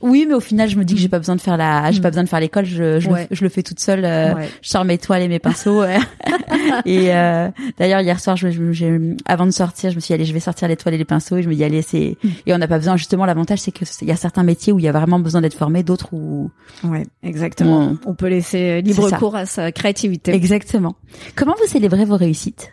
Oui, 0.00 0.26
mais 0.28 0.34
au 0.34 0.40
final, 0.40 0.68
je 0.68 0.76
me 0.76 0.84
dis 0.84 0.94
que 0.94 1.00
j'ai 1.00 1.08
pas 1.08 1.18
besoin 1.18 1.36
de 1.36 1.40
faire 1.40 1.56
la, 1.56 1.90
j'ai 1.90 2.00
pas 2.00 2.08
mm. 2.08 2.10
besoin 2.10 2.24
de 2.24 2.28
faire 2.28 2.40
l'école. 2.40 2.64
Je, 2.64 3.00
je, 3.00 3.08
le, 3.08 3.16
je, 3.30 3.42
le, 3.42 3.48
fais 3.48 3.62
toute 3.62 3.80
seule. 3.80 4.04
Euh, 4.04 4.34
Je 4.62 4.68
sors 4.68 4.84
mes 4.84 4.98
toiles 4.98 5.22
et 5.22 5.28
mes 5.28 5.38
pinceaux. 5.38 5.82
et 6.84 7.14
euh, 7.14 7.48
d'ailleurs, 7.78 8.00
hier 8.00 8.20
soir, 8.20 8.36
je, 8.36 8.50
je, 8.50 9.16
avant 9.24 9.46
de 9.46 9.50
sortir, 9.50 9.90
je 9.90 9.96
me 9.96 10.00
suis 10.00 10.08
dit, 10.08 10.14
allez, 10.14 10.24
je 10.24 10.32
vais 10.32 10.40
sortir 10.40 10.68
les 10.68 10.76
toiles 10.76 10.94
et 10.94 10.98
les 10.98 11.04
pinceaux. 11.04 11.36
Et 11.36 11.42
je 11.42 11.48
me 11.48 11.54
dis, 11.54 11.64
allez, 11.64 11.82
c'est 11.82 12.16
mm. 12.22 12.28
et 12.46 12.54
on 12.54 12.58
n'a 12.58 12.68
pas 12.68 12.78
besoin. 12.78 12.96
Justement, 12.96 13.26
l'avantage, 13.26 13.60
c'est 13.60 13.72
que 13.72 13.84
il 14.02 14.08
y 14.08 14.12
a 14.12 14.16
certains 14.16 14.44
métiers 14.44 14.72
où 14.72 14.78
il 14.78 14.84
y 14.84 14.88
a 14.88 14.92
vraiment 14.92 15.18
besoin 15.18 15.40
d'être 15.40 15.56
formé, 15.56 15.82
d'autres 15.82 16.12
où. 16.12 16.50
Ouais, 16.84 17.04
exactement. 17.22 17.96
On, 18.06 18.14
peut 18.14 18.28
laisser 18.28 18.82
libre 18.82 19.10
cours 19.18 19.36
à 19.36 19.46
sa 19.46 19.72
créativité. 19.72 20.32
Exactement. 20.32 20.96
Comment 21.34 21.54
vous 21.60 21.68
célébrez 21.68 22.04
vos 22.04 22.16
réussites? 22.16 22.70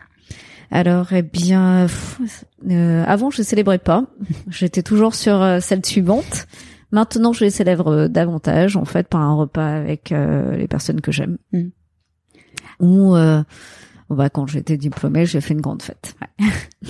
Alors, 0.72 1.14
eh 1.14 1.22
bien, 1.22 1.88
euh, 2.70 3.04
avant, 3.08 3.30
je 3.30 3.42
célébrais 3.44 3.78
pas. 3.78 4.06
J'étais 4.50 4.84
toujours 4.84 5.16
sur 5.16 5.42
euh, 5.42 5.60
celle 5.60 5.86
suivante. 5.86 6.48
Maintenant, 6.96 7.34
je 7.34 7.44
les 7.44 7.50
célèbre 7.50 7.90
euh, 7.90 8.08
davantage, 8.08 8.78
en 8.78 8.86
fait, 8.86 9.10
par 9.10 9.20
un 9.20 9.34
repas 9.34 9.68
avec 9.68 10.14
euh, 10.14 10.56
les 10.56 10.70
personnes 10.70 11.02
que 11.02 11.12
j'aime. 11.12 11.38
Mm. 11.52 11.68
Ou 12.80 13.18
euh, 13.18 13.44
bah, 14.10 14.30
quand 14.30 14.48
j'étais 14.48 14.78
diplômée, 14.78 15.26
j'ai 15.26 15.42
fait 15.42 15.54
une 15.54 15.60
grande 15.60 15.82
fête. 15.82 16.16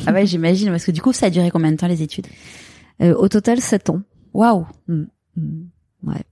ah 0.06 0.14
ouais, 0.14 0.28
j'imagine, 0.28 0.70
parce 0.70 0.86
que 0.86 0.91
du 0.91 1.01
coup, 1.01 1.12
ça 1.12 1.26
a 1.26 1.30
duré 1.32 1.49
combien 1.49 1.72
de 1.72 1.78
temps 1.78 1.88
les 1.88 2.03
études? 2.03 2.28
Euh, 3.01 3.16
Au 3.16 3.28
total, 3.30 3.62
sept 3.62 3.89
ans. 3.89 4.03
Waouh 4.36 4.68
mm. 4.88 5.06
mm. 5.38 5.70
Ouais. 6.03 6.24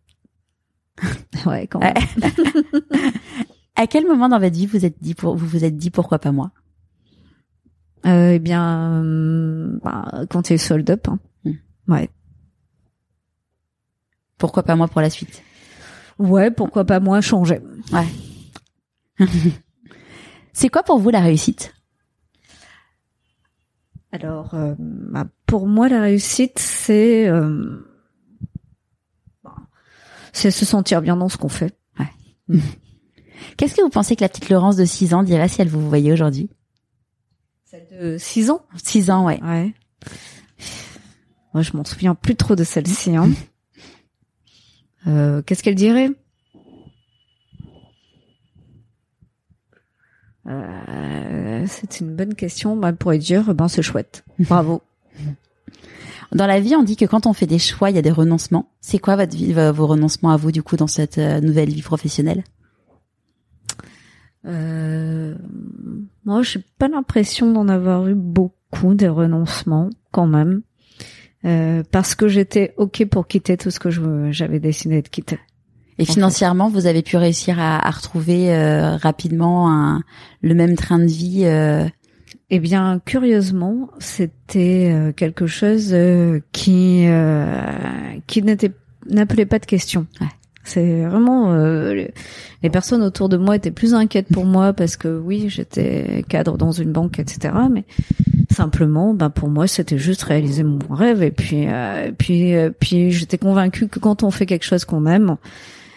ouais, 1.48 1.66
quand 1.66 1.80
même. 1.80 1.94
à 3.76 3.88
quel 3.88 4.06
moment 4.06 4.30
dans 4.30 4.38
votre 4.38 4.56
vie 4.56 4.68
vous 4.68 4.86
êtes 4.86 5.02
dit 5.02 5.16
pour, 5.16 5.36
vous 5.36 5.48
vous 5.48 5.66
êtes 5.66 5.78
dit 5.78 5.90
pourquoi 5.90 6.20
pas 6.20 6.32
moi? 6.32 6.52
Euh, 8.06 8.34
Eh 8.36 8.40
bien, 8.40 9.02
bah, 9.84 10.26
quand 10.30 10.52
a 10.52 10.58
sold 10.60 10.92
up. 10.92 11.08
Hein. 11.08 11.18
Ouais. 11.88 12.12
Pourquoi 14.44 14.64
pas 14.64 14.76
moi 14.76 14.90
pour 14.90 15.00
la 15.00 15.10
suite? 15.10 15.42
Ouais, 16.20 16.52
pourquoi 16.52 16.84
pas 16.84 17.00
moi 17.00 17.22
changer. 17.22 17.62
Ouais. 17.94 19.26
c'est 20.52 20.68
quoi 20.68 20.84
pour 20.84 21.00
vous 21.00 21.12
la 21.12 21.22
réussite? 21.22 21.74
Alors, 24.12 24.54
euh, 24.54 24.76
bah, 24.78 25.28
pour 25.46 25.66
moi, 25.66 25.88
la 25.88 26.02
réussite, 26.02 26.60
c'est 26.60 27.26
euh, 27.30 27.90
c'est 30.34 30.52
se 30.52 30.66
sentir 30.66 31.02
bien 31.02 31.16
dans 31.16 31.30
ce 31.30 31.38
qu'on 31.38 31.48
fait. 31.48 31.78
Ouais. 31.98 32.60
Qu'est-ce 33.56 33.76
que 33.76 33.82
vous 33.82 33.88
pensez 33.88 34.18
que 34.18 34.26
la 34.26 34.28
petite 34.28 34.50
Laurence 34.50 34.76
de 34.76 34.84
6 34.84 35.14
ans 35.14 35.24
dirait 35.24 35.48
si 35.48 35.62
elle 35.62 35.70
vous 35.70 35.88
voyait 35.88 36.12
aujourd'hui? 36.12 36.50
Celle 37.64 37.88
de 37.98 38.18
6 38.18 38.50
ans? 38.50 38.66
6 38.76 39.10
ans, 39.10 39.26
ouais. 39.26 39.42
Ouais. 39.42 39.74
Moi, 41.54 41.64
je 41.64 41.78
m'en 41.78 41.86
souviens 41.86 42.14
plus 42.14 42.36
trop 42.36 42.58
de 42.58 42.66
celle-ci. 42.66 43.16
Hein. 43.16 43.30
Euh, 45.08 45.42
qu'est-ce 45.42 45.64
qu'elle 45.64 45.76
dirait 45.76 46.12
euh, 50.48 51.66
C'est 51.68 52.00
une 52.00 52.16
bonne 52.16 52.36
question. 52.36 52.76
Bah, 52.76 52.90
elle 52.90 52.96
pourrait 52.96 53.18
dire, 53.18 53.54
ben 53.54 53.68
c'est 53.68 53.82
chouette. 53.82 54.24
Bravo. 54.40 54.82
Dans 56.34 56.48
la 56.48 56.60
vie, 56.60 56.76
on 56.76 56.84
dit 56.84 56.96
que 56.96 57.06
quand 57.06 57.28
on 57.28 57.34
fait 57.34 57.46
des 57.46 57.60
choix, 57.60 57.92
il 57.92 57.96
y 57.96 58.00
a 58.00 58.02
des 58.02 58.12
renoncements. 58.12 58.72
C'est 58.82 58.98
quoi 58.98 59.16
votre 59.16 59.36
vie, 59.36 59.54
vos 59.54 59.88
renoncements 59.88 60.32
à 60.32 60.38
vous, 60.38 60.52
du 60.52 60.64
coup, 60.64 60.78
dans 60.78 60.88
cette 60.88 61.20
euh, 61.20 61.40
nouvelle 61.42 61.70
vie 61.70 61.84
professionnelle 61.84 62.44
euh, 64.46 65.36
Moi, 66.26 66.42
j'ai 66.42 66.64
pas 66.80 66.88
l'impression 66.88 67.52
d'en 67.52 67.68
avoir 67.68 68.08
eu 68.08 68.16
beaucoup 68.16 68.96
des 68.96 69.10
renoncements, 69.10 69.90
quand 70.12 70.26
même. 70.26 70.64
Euh, 71.46 71.84
parce 71.92 72.16
que 72.16 72.30
j'étais 72.30 72.74
ok 72.78 73.06
pour 73.06 73.28
quitter 73.28 73.58
tout 73.58 73.70
ce 73.70 73.80
que 73.80 73.90
j'avais 74.32 74.60
décidé 74.60 75.02
de 75.02 75.08
quitter. 75.10 75.40
Et 76.00 76.06
financièrement, 76.06 76.70
vous 76.70 76.88
avez 76.88 77.02
pu 77.02 77.18
réussir 77.18 77.60
à, 77.60 77.86
à 77.86 77.92
retrouver 77.92 78.54
euh, 78.54 78.96
rapidement 78.96 79.70
un, 79.70 80.02
le 80.42 80.56
même 80.56 80.76
train 80.76 81.00
de 81.00 81.06
vie 81.06 81.44
euh... 81.46 81.88
Eh 82.50 82.60
bien, 82.60 83.02
curieusement, 83.04 83.90
c'était 84.00 84.92
euh, 84.92 85.12
quelque 85.12 85.48
chose 85.48 85.96
qui 86.52 87.08
qui 88.28 88.44
n'était 88.44 88.72
n'appelait 89.10 89.46
pas 89.46 89.60
de 89.60 89.66
question. 89.66 90.06
Ouais. 90.22 90.28
C'est 90.64 91.04
vraiment 91.04 91.54
les 91.56 92.70
personnes 92.70 93.02
autour 93.02 93.28
de 93.28 93.38
moi 93.38 93.56
étaient 93.56 93.72
plus 93.72 93.94
inquiètes 93.94 94.28
pour 94.32 94.46
moi 94.46 94.72
parce 94.72 94.98
que 94.98 95.20
oui, 95.20 95.46
j'étais 95.50 96.24
cadre 96.30 96.58
dans 96.58 96.72
une 96.72 96.92
banque, 96.92 97.20
etc. 97.20 97.54
Mais 97.72 97.86
Simplement, 98.54 99.14
ben 99.14 99.30
pour 99.30 99.50
moi, 99.50 99.68
c'était 99.68 99.98
juste 99.98 100.24
réaliser 100.24 100.64
mon 100.64 100.80
rêve. 100.90 101.24
Et 101.24 101.32
puis, 101.32 101.68
euh, 101.68 102.12
puis, 102.12 102.56
euh, 102.56 102.70
puis, 102.70 103.12
j'étais 103.12 103.38
convaincue 103.38 103.88
que 103.88 104.00
quand 104.00 104.24
on 104.24 104.32
fait 104.32 104.46
quelque 104.46 104.66
chose 104.66 104.86
qu'on 104.86 105.06
aime, 105.06 105.38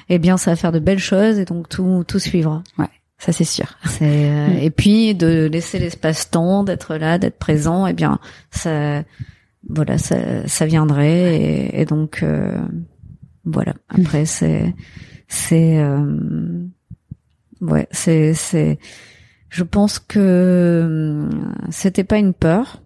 eh 0.09 0.19
bien, 0.19 0.37
ça 0.37 0.53
va 0.53 0.57
faire 0.57 0.73
de 0.73 0.79
belles 0.79 0.99
choses 0.99 1.39
et 1.39 1.45
donc 1.45 1.69
tout, 1.69 2.05
tout 2.07 2.19
suivra. 2.19 2.63
Ouais, 2.79 2.89
ça 3.19 3.33
c'est 3.33 3.45
sûr. 3.45 3.67
C'est 3.85 4.31
euh, 4.31 4.49
mm. 4.49 4.59
et 4.63 4.71
puis 4.71 5.15
de 5.15 5.49
laisser 5.53 5.79
l'espace-temps, 5.79 6.65
d'être 6.65 6.97
là, 6.97 7.19
d'être 7.19 7.39
présent. 7.39 7.87
Eh 7.87 7.93
bien, 7.93 8.19
ça, 8.51 9.03
voilà, 9.69 9.99
ça, 9.99 10.47
ça 10.47 10.67
viendrait. 10.67 11.37
Et, 11.37 11.81
et 11.81 11.85
donc, 11.85 12.25
voilà. 13.45 13.75
Après, 13.89 14.25
c'est, 14.25 14.75
c'est, 15.29 15.79
ouais, 17.61 17.87
c'est, 17.91 18.33
c'est 18.35 18.79
je 19.57 19.65
pense 19.65 19.99
que 19.99 20.19
euh, 20.19 21.31
c'était 21.71 22.05
pas 22.05 22.19
une 22.19 22.35
peur, 22.35 22.83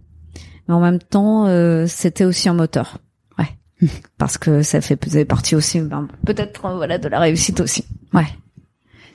mais 0.69 0.75
en 0.75 0.81
même 0.81 1.01
temps, 1.01 1.49
euh, 1.49 1.87
c'était 1.89 2.25
aussi 2.25 2.49
un 2.49 2.55
moteur. 2.55 2.99
Ouais, 3.41 3.49
parce 4.19 4.39
que 4.39 4.63
ça 4.63 4.81
fait 4.81 4.97
partie 5.25 5.57
aussi, 5.57 5.81
ben, 5.81 6.07
peut-être 6.25 6.67
euh, 6.67 6.77
voilà, 6.77 6.99
de 6.99 7.09
la 7.09 7.19
réussite 7.19 7.59
aussi. 7.59 7.85
Ouais. 8.15 8.29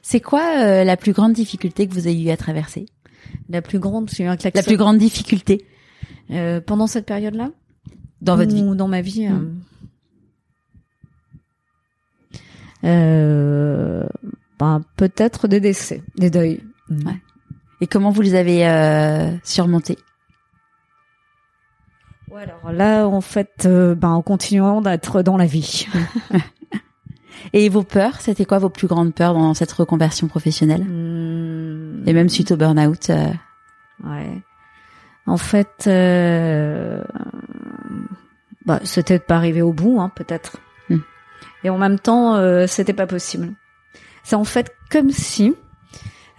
C'est 0.01 0.19
quoi 0.19 0.83
la 0.83 0.97
plus 0.97 1.13
grande 1.13 1.33
difficulté 1.33 1.87
que 1.87 1.93
vous 1.93 2.07
avez 2.07 2.21
eu 2.21 2.29
à 2.29 2.37
traverser? 2.37 2.85
La 3.49 3.63
plus 3.63 3.79
grande, 3.79 4.09
c'est 4.09 4.27
un 4.27 4.35
La 4.53 4.61
plus 4.61 4.77
grande 4.77 4.99
difficulté? 4.99 5.65
Pendant 6.67 6.85
cette 6.85 7.07
période-là? 7.07 7.49
Dans 8.21 8.35
votre 8.35 8.53
vie 8.53 8.61
Ou 8.61 8.75
dans 8.75 8.87
ma 8.87 9.01
vie 9.01 9.27
euh, 12.83 14.03
ben, 14.59 14.83
peut-être 14.95 15.47
des 15.47 15.59
décès, 15.59 16.03
des 16.17 16.29
deuils. 16.29 16.61
Ouais. 16.91 17.19
Et 17.85 17.87
comment 17.87 18.09
vous 18.09 18.23
les 18.23 18.33
avez 18.33 18.67
euh, 18.67 19.29
surmontés 19.43 19.99
ouais, 22.31 22.41
Alors 22.41 22.71
là, 22.71 23.05
en 23.05 23.21
fait, 23.21 23.67
euh, 23.67 23.93
ben, 23.93 24.09
en 24.09 24.23
continuant 24.23 24.81
d'être 24.81 25.21
dans 25.21 25.37
la 25.37 25.45
vie. 25.45 25.85
Et 27.53 27.69
vos 27.69 27.83
peurs, 27.83 28.21
c'était 28.21 28.45
quoi 28.45 28.57
vos 28.57 28.69
plus 28.69 28.87
grandes 28.87 29.13
peurs 29.13 29.35
dans 29.35 29.53
cette 29.53 29.71
reconversion 29.71 30.27
professionnelle? 30.27 30.83
Hmm. 30.83 32.01
Et 32.07 32.13
même 32.13 32.27
suite 32.27 32.49
au 32.49 32.57
burn-out 32.57 33.11
euh... 33.11 33.27
Ouais. 34.03 34.41
En 35.27 35.37
fait, 35.37 35.85
euh, 35.85 37.03
bah, 38.65 38.79
c'était 38.83 39.19
de 39.19 39.23
pas 39.23 39.35
arriver 39.35 39.61
au 39.61 39.73
bout, 39.73 40.01
hein, 40.01 40.11
peut-être. 40.15 40.57
Hmm. 40.89 41.01
Et 41.63 41.69
en 41.69 41.77
même 41.77 41.99
temps, 41.99 42.33
euh, 42.33 42.65
c'était 42.65 42.93
pas 42.93 43.05
possible. 43.05 43.53
C'est 44.23 44.35
en 44.35 44.43
fait 44.43 44.75
comme 44.89 45.11
si 45.11 45.53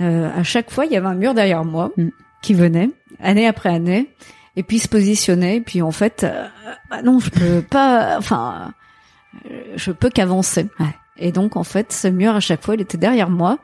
euh, 0.00 0.30
à 0.34 0.42
chaque 0.42 0.70
fois, 0.70 0.86
il 0.86 0.92
y 0.92 0.96
avait 0.96 1.06
un 1.06 1.14
mur 1.14 1.34
derrière 1.34 1.64
moi 1.64 1.90
mm. 1.96 2.08
qui 2.42 2.54
venait, 2.54 2.90
année 3.20 3.46
après 3.46 3.70
année, 3.70 4.10
et 4.56 4.62
puis 4.62 4.78
se 4.78 4.88
positionnait. 4.88 5.56
Et 5.56 5.60
puis 5.60 5.82
en 5.82 5.90
fait, 5.90 6.24
euh, 6.24 6.46
bah 6.90 7.02
non, 7.02 7.18
je 7.18 7.30
peux 7.30 7.62
pas. 7.62 8.16
Enfin, 8.18 8.72
euh, 9.50 9.62
je 9.76 9.92
peux 9.92 10.10
qu'avancer. 10.10 10.68
Et 11.18 11.32
donc 11.32 11.56
en 11.56 11.64
fait, 11.64 11.92
ce 11.92 12.08
mur 12.08 12.34
à 12.34 12.40
chaque 12.40 12.64
fois, 12.64 12.74
il 12.74 12.80
était 12.80 12.98
derrière 12.98 13.30
moi. 13.30 13.58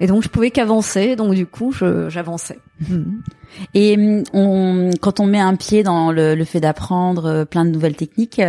Et 0.00 0.08
donc 0.08 0.24
je 0.24 0.28
pouvais 0.28 0.50
qu'avancer, 0.50 1.14
donc 1.14 1.34
du 1.34 1.46
coup 1.46 1.72
j'avançais. 2.08 2.58
Mm. 2.88 3.02
Et 3.74 3.96
mm, 3.96 4.24
on, 4.32 4.90
quand 5.00 5.20
on 5.20 5.26
met 5.26 5.40
un 5.40 5.56
pied 5.56 5.82
dans 5.82 6.10
le, 6.10 6.34
le 6.34 6.44
fait 6.44 6.60
d'apprendre 6.60 7.44
plein 7.44 7.64
de 7.64 7.70
nouvelles 7.70 7.96
techniques, 7.96 8.40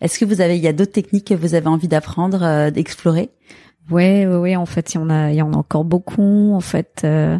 est-ce 0.00 0.18
que 0.18 0.24
vous 0.24 0.40
avez, 0.40 0.56
il 0.56 0.62
y 0.62 0.68
a 0.68 0.72
d'autres 0.72 0.92
techniques 0.92 1.28
que 1.28 1.34
vous 1.34 1.54
avez 1.54 1.66
envie 1.66 1.88
d'apprendre, 1.88 2.70
d'explorer? 2.70 3.30
Ouais, 3.90 4.26
ouais, 4.26 4.56
en 4.56 4.66
fait, 4.66 4.94
il 4.94 4.98
y 4.98 5.00
en 5.00 5.10
a, 5.10 5.30
il 5.30 5.36
y 5.36 5.42
en 5.42 5.52
a 5.52 5.56
encore 5.56 5.84
beaucoup. 5.84 6.52
En 6.54 6.60
fait, 6.60 7.02
euh, 7.04 7.38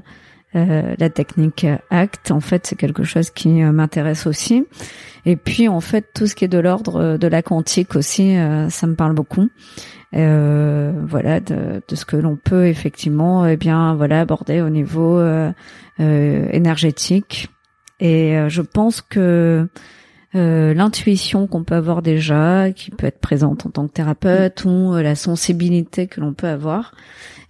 euh, 0.54 0.94
la 0.98 1.10
technique 1.10 1.66
ACT, 1.90 2.30
en 2.30 2.40
fait, 2.40 2.66
c'est 2.66 2.76
quelque 2.76 3.04
chose 3.04 3.30
qui 3.30 3.48
m'intéresse 3.48 4.26
aussi. 4.26 4.66
Et 5.24 5.36
puis, 5.36 5.68
en 5.68 5.80
fait, 5.80 6.06
tout 6.14 6.26
ce 6.26 6.34
qui 6.34 6.44
est 6.44 6.48
de 6.48 6.58
l'ordre 6.58 7.16
de 7.16 7.26
la 7.28 7.42
quantique 7.42 7.94
aussi, 7.94 8.36
ça 8.70 8.86
me 8.86 8.94
parle 8.94 9.14
beaucoup. 9.14 9.48
voilà, 10.12 11.40
de, 11.40 11.82
de, 11.86 11.94
ce 11.94 12.04
que 12.04 12.16
l'on 12.16 12.36
peut 12.36 12.66
effectivement, 12.66 13.46
eh 13.46 13.56
bien, 13.56 13.94
voilà, 13.94 14.20
aborder 14.20 14.60
au 14.60 14.68
niveau 14.68 15.22
énergétique. 15.98 17.50
Et 18.00 18.36
je 18.48 18.62
pense 18.62 19.00
que 19.00 19.68
euh, 20.34 20.72
l'intuition 20.72 21.46
qu'on 21.46 21.62
peut 21.62 21.74
avoir 21.74 22.00
déjà, 22.00 22.72
qui 22.72 22.90
peut 22.90 23.06
être 23.06 23.20
présente 23.20 23.66
en 23.66 23.70
tant 23.70 23.86
que 23.86 23.92
thérapeute, 23.92 24.64
ou 24.64 24.94
euh, 24.94 25.02
la 25.02 25.14
sensibilité 25.14 26.06
que 26.06 26.20
l'on 26.20 26.32
peut 26.32 26.46
avoir, 26.46 26.94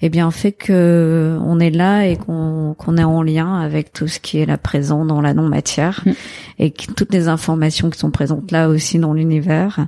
eh 0.01 0.09
bien 0.09 0.33
fait 0.33 0.51
que 0.51 1.39
on 1.45 1.61
est 1.61 1.70
là 1.70 2.07
et 2.09 2.16
qu'on 2.16 2.74
qu'on 2.76 2.97
est 2.97 3.05
en 3.05 3.22
lien 3.22 3.61
avec 3.61 3.93
tout 3.93 4.09
ce 4.09 4.18
qui 4.18 4.39
est 4.39 4.47
là 4.47 4.59
présent 4.59 5.05
dans 5.05 5.20
la 5.20 5.33
non 5.33 5.49
matière 5.49 6.03
mm. 6.05 6.11
et 6.59 6.72
toutes 6.72 7.12
les 7.12 7.28
informations 7.28 7.89
qui 7.89 8.01
sont 8.01 8.11
présentes 8.11 8.51
là 8.51 8.68
aussi 8.68 8.99
dans 8.99 9.14
l'univers. 9.14 9.87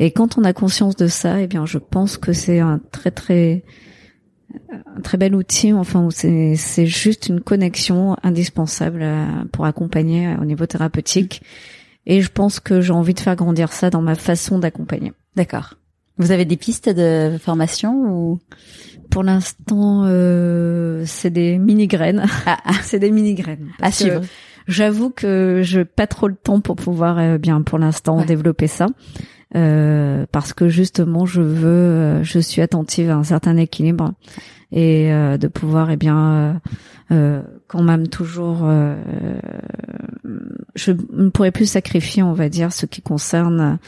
Et 0.00 0.10
quand 0.10 0.36
on 0.36 0.42
a 0.42 0.52
conscience 0.52 0.96
de 0.96 1.06
ça, 1.06 1.40
eh 1.40 1.46
bien 1.46 1.64
je 1.64 1.78
pense 1.78 2.16
que 2.16 2.32
c'est 2.32 2.58
un 2.58 2.80
très 2.90 3.12
très 3.12 3.62
un 4.96 5.00
très 5.00 5.16
bel 5.16 5.36
outil, 5.36 5.72
enfin 5.72 6.08
c'est 6.10 6.56
c'est 6.56 6.86
juste 6.86 7.28
une 7.28 7.40
connexion 7.40 8.16
indispensable 8.24 9.02
euh, 9.02 9.26
pour 9.52 9.64
accompagner 9.64 10.34
au 10.40 10.44
niveau 10.44 10.66
thérapeutique. 10.66 11.40
Et 12.06 12.20
je 12.20 12.30
pense 12.30 12.60
que 12.60 12.80
j'ai 12.80 12.92
envie 12.92 13.14
de 13.14 13.20
faire 13.20 13.36
grandir 13.36 13.72
ça 13.72 13.90
dans 13.90 14.02
ma 14.02 14.14
façon 14.14 14.58
d'accompagner. 14.58 15.12
D'accord. 15.36 15.74
Vous 16.18 16.30
avez 16.30 16.44
des 16.44 16.56
pistes 16.56 16.88
de 16.88 17.38
formation 17.38 17.94
ou? 17.94 18.38
Pour 19.10 19.22
l'instant, 19.22 20.04
euh, 20.06 21.02
c'est 21.06 21.30
des 21.30 21.58
mini 21.58 21.86
graines. 21.86 22.24
Ah, 22.46 22.58
ah. 22.64 22.72
c'est 22.82 22.98
des 22.98 23.10
mini 23.10 23.34
graines. 23.34 23.68
À 23.80 23.92
suivre. 23.92 24.22
J'avoue 24.68 25.10
que 25.10 25.60
je 25.62 25.80
pas 25.80 26.06
trop 26.06 26.28
le 26.28 26.34
temps 26.34 26.60
pour 26.60 26.76
pouvoir 26.76 27.18
euh, 27.18 27.38
bien 27.38 27.62
pour 27.62 27.78
l'instant 27.78 28.24
développer 28.24 28.68
ça. 28.68 28.86
Euh, 29.54 30.24
parce 30.32 30.54
que 30.54 30.68
justement 30.68 31.26
je 31.26 31.42
veux 31.42 31.68
euh, 31.68 32.24
je 32.24 32.38
suis 32.38 32.62
attentive 32.62 33.10
à 33.10 33.16
un 33.16 33.22
certain 33.22 33.58
équilibre 33.58 34.14
et 34.70 35.12
euh, 35.12 35.36
de 35.36 35.46
pouvoir 35.46 35.90
eh 35.90 35.96
bien 35.96 36.58
euh, 37.10 37.42
quand 37.66 37.82
même 37.82 38.08
toujours 38.08 38.66
je 40.74 40.92
ne 41.12 41.28
pourrais 41.28 41.50
plus 41.50 41.66
sacrifier, 41.66 42.22
on 42.22 42.32
va 42.32 42.48
dire, 42.48 42.72
ce 42.72 42.86
qui 42.86 43.02
concerne, 43.02 43.78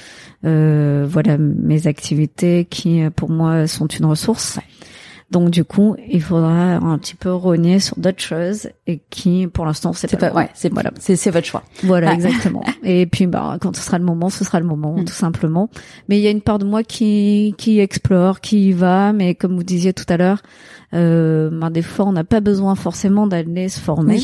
euh, 0.45 1.07
voilà, 1.09 1.39
mes 1.39 1.87
activités 1.87 2.67
qui, 2.69 3.03
pour 3.17 3.31
moi, 3.31 3.67
sont 3.67 3.87
une 3.87 4.05
ressource. 4.05 4.59
Donc 5.31 5.51
du 5.51 5.65
coup, 5.65 5.97
il 6.09 6.23
faudra 6.23 6.77
un 6.77 6.99
petit 6.99 7.15
peu 7.15 7.33
rogner 7.33 7.81
sur 7.81 7.99
d'autres 7.99 8.23
choses 8.23 8.69
et 8.87 9.01
qui, 9.11 9.47
pour 9.47 9.65
l'instant, 9.65 9.93
c'est 9.93 10.15
pas, 10.17 10.33
ouais, 10.33 10.49
c'est 10.55 10.73
voilà, 10.73 10.93
c'est 10.99 11.17
c'est 11.17 11.31
votre 11.31 11.47
choix. 11.47 11.63
Voilà, 11.83 12.13
exactement. 12.13 12.63
Et 12.85 13.07
puis, 13.07 13.27
bah, 13.27 13.59
quand 13.61 13.75
ce 13.75 13.83
sera 13.83 13.99
le 13.99 14.05
moment, 14.05 14.31
ce 14.31 14.45
sera 14.45 14.61
le 14.61 14.67
moment, 14.67 14.97
mm. 14.97 15.05
tout 15.07 15.15
simplement. 15.15 15.71
Mais 16.09 16.19
il 16.19 16.23
y 16.23 16.27
a 16.27 16.31
une 16.31 16.43
part 16.43 16.59
de 16.59 16.65
moi 16.65 16.83
qui 16.83 17.55
qui 17.59 17.81
explore, 17.81 18.41
qui 18.41 18.69
y 18.69 18.73
va, 18.73 19.13
mais 19.13 19.35
comme 19.35 19.57
vous 19.57 19.65
disiez 19.65 19.93
tout 19.93 20.07
à 20.09 20.17
l'heure, 20.17 20.43
euh, 20.93 21.51
bah, 21.51 21.71
des 21.71 21.83
fois, 21.83 22.05
on 22.07 22.13
n'a 22.13 22.25
pas 22.25 22.41
besoin 22.41 22.75
forcément 22.75 23.27
d'aller 23.27 23.69
se 23.69 23.81
former 23.81 24.21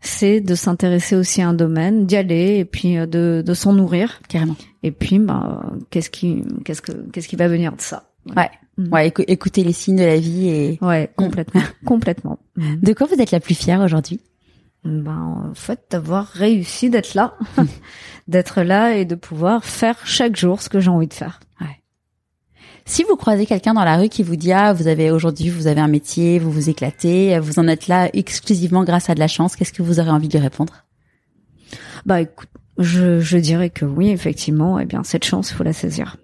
c'est 0.00 0.40
de 0.40 0.54
s'intéresser 0.54 1.16
aussi 1.16 1.42
à 1.42 1.48
un 1.48 1.54
domaine, 1.54 2.06
d'y 2.06 2.16
aller 2.16 2.58
et 2.58 2.64
puis 2.64 2.96
euh, 2.96 3.06
de, 3.06 3.42
de 3.44 3.54
s'en 3.54 3.72
nourrir 3.72 4.20
carrément. 4.28 4.56
Et 4.82 4.92
puis 4.92 5.18
bah 5.18 5.72
qu'est-ce 5.90 6.10
qui 6.10 6.44
qu'est-ce 6.64 6.82
que 6.82 6.92
qu'est-ce 7.12 7.28
qui 7.28 7.36
va 7.36 7.48
venir 7.48 7.74
de 7.74 7.80
ça? 7.80 8.04
Ouais. 8.36 8.50
Mm. 8.78 8.92
Ouais, 8.92 9.12
écouter 9.26 9.64
les 9.64 9.72
signes 9.72 9.96
de 9.96 10.04
la 10.04 10.18
vie 10.18 10.48
et 10.48 10.78
ouais, 10.80 11.10
complètement, 11.16 11.62
complètement. 11.84 12.38
Mm. 12.56 12.76
De 12.80 12.92
quoi 12.92 13.06
vous 13.08 13.20
êtes 13.20 13.32
la 13.32 13.40
plus 13.40 13.56
fière 13.56 13.80
aujourd'hui? 13.80 14.20
Ben 14.84 15.50
en 15.50 15.54
fait 15.54 15.80
d'avoir 15.90 16.28
réussi 16.28 16.88
d'être 16.88 17.14
là, 17.14 17.36
d'être 18.28 18.62
là 18.62 18.94
et 18.94 19.04
de 19.04 19.16
pouvoir 19.16 19.64
faire 19.64 19.98
chaque 20.06 20.36
jour 20.36 20.62
ce 20.62 20.68
que 20.68 20.78
j'ai 20.78 20.90
envie 20.90 21.08
de 21.08 21.14
faire. 21.14 21.40
Si 22.84 23.02
vous 23.02 23.16
croisez 23.16 23.44
quelqu'un 23.44 23.74
dans 23.74 23.84
la 23.84 23.98
rue 23.98 24.08
qui 24.08 24.22
vous 24.22 24.36
dit 24.36 24.50
ah 24.50 24.72
vous 24.72 24.86
avez 24.86 25.10
aujourd'hui 25.10 25.50
vous 25.50 25.66
avez 25.66 25.80
un 25.82 25.88
métier, 25.88 26.38
vous 26.38 26.50
vous 26.50 26.70
éclatez, 26.70 27.38
vous 27.38 27.58
en 27.58 27.68
êtes 27.68 27.86
là 27.86 28.08
exclusivement 28.14 28.82
grâce 28.82 29.10
à 29.10 29.14
de 29.14 29.20
la 29.20 29.28
chance, 29.28 29.56
qu'est-ce 29.56 29.74
que 29.74 29.82
vous 29.82 30.00
aurez 30.00 30.08
envie 30.08 30.28
de 30.28 30.32
lui 30.32 30.42
répondre? 30.42 30.86
Bah 32.06 32.22
écoute, 32.22 32.48
je, 32.78 33.20
je 33.20 33.36
dirais 33.36 33.68
que 33.68 33.84
oui 33.84 34.08
effectivement, 34.08 34.78
eh 34.78 34.86
bien 34.86 35.04
cette 35.04 35.26
chance 35.26 35.50
il 35.50 35.54
faut 35.54 35.64
la 35.64 35.74
saisir. 35.74 36.16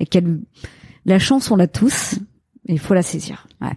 Et 0.00 0.06
quelle 0.06 0.40
la 1.04 1.18
chance 1.18 1.50
on 1.50 1.56
l'a 1.56 1.68
tous, 1.68 2.16
il 2.66 2.78
faut 2.78 2.94
la 2.94 3.02
saisir. 3.02 3.46
Ouais. 3.60 3.76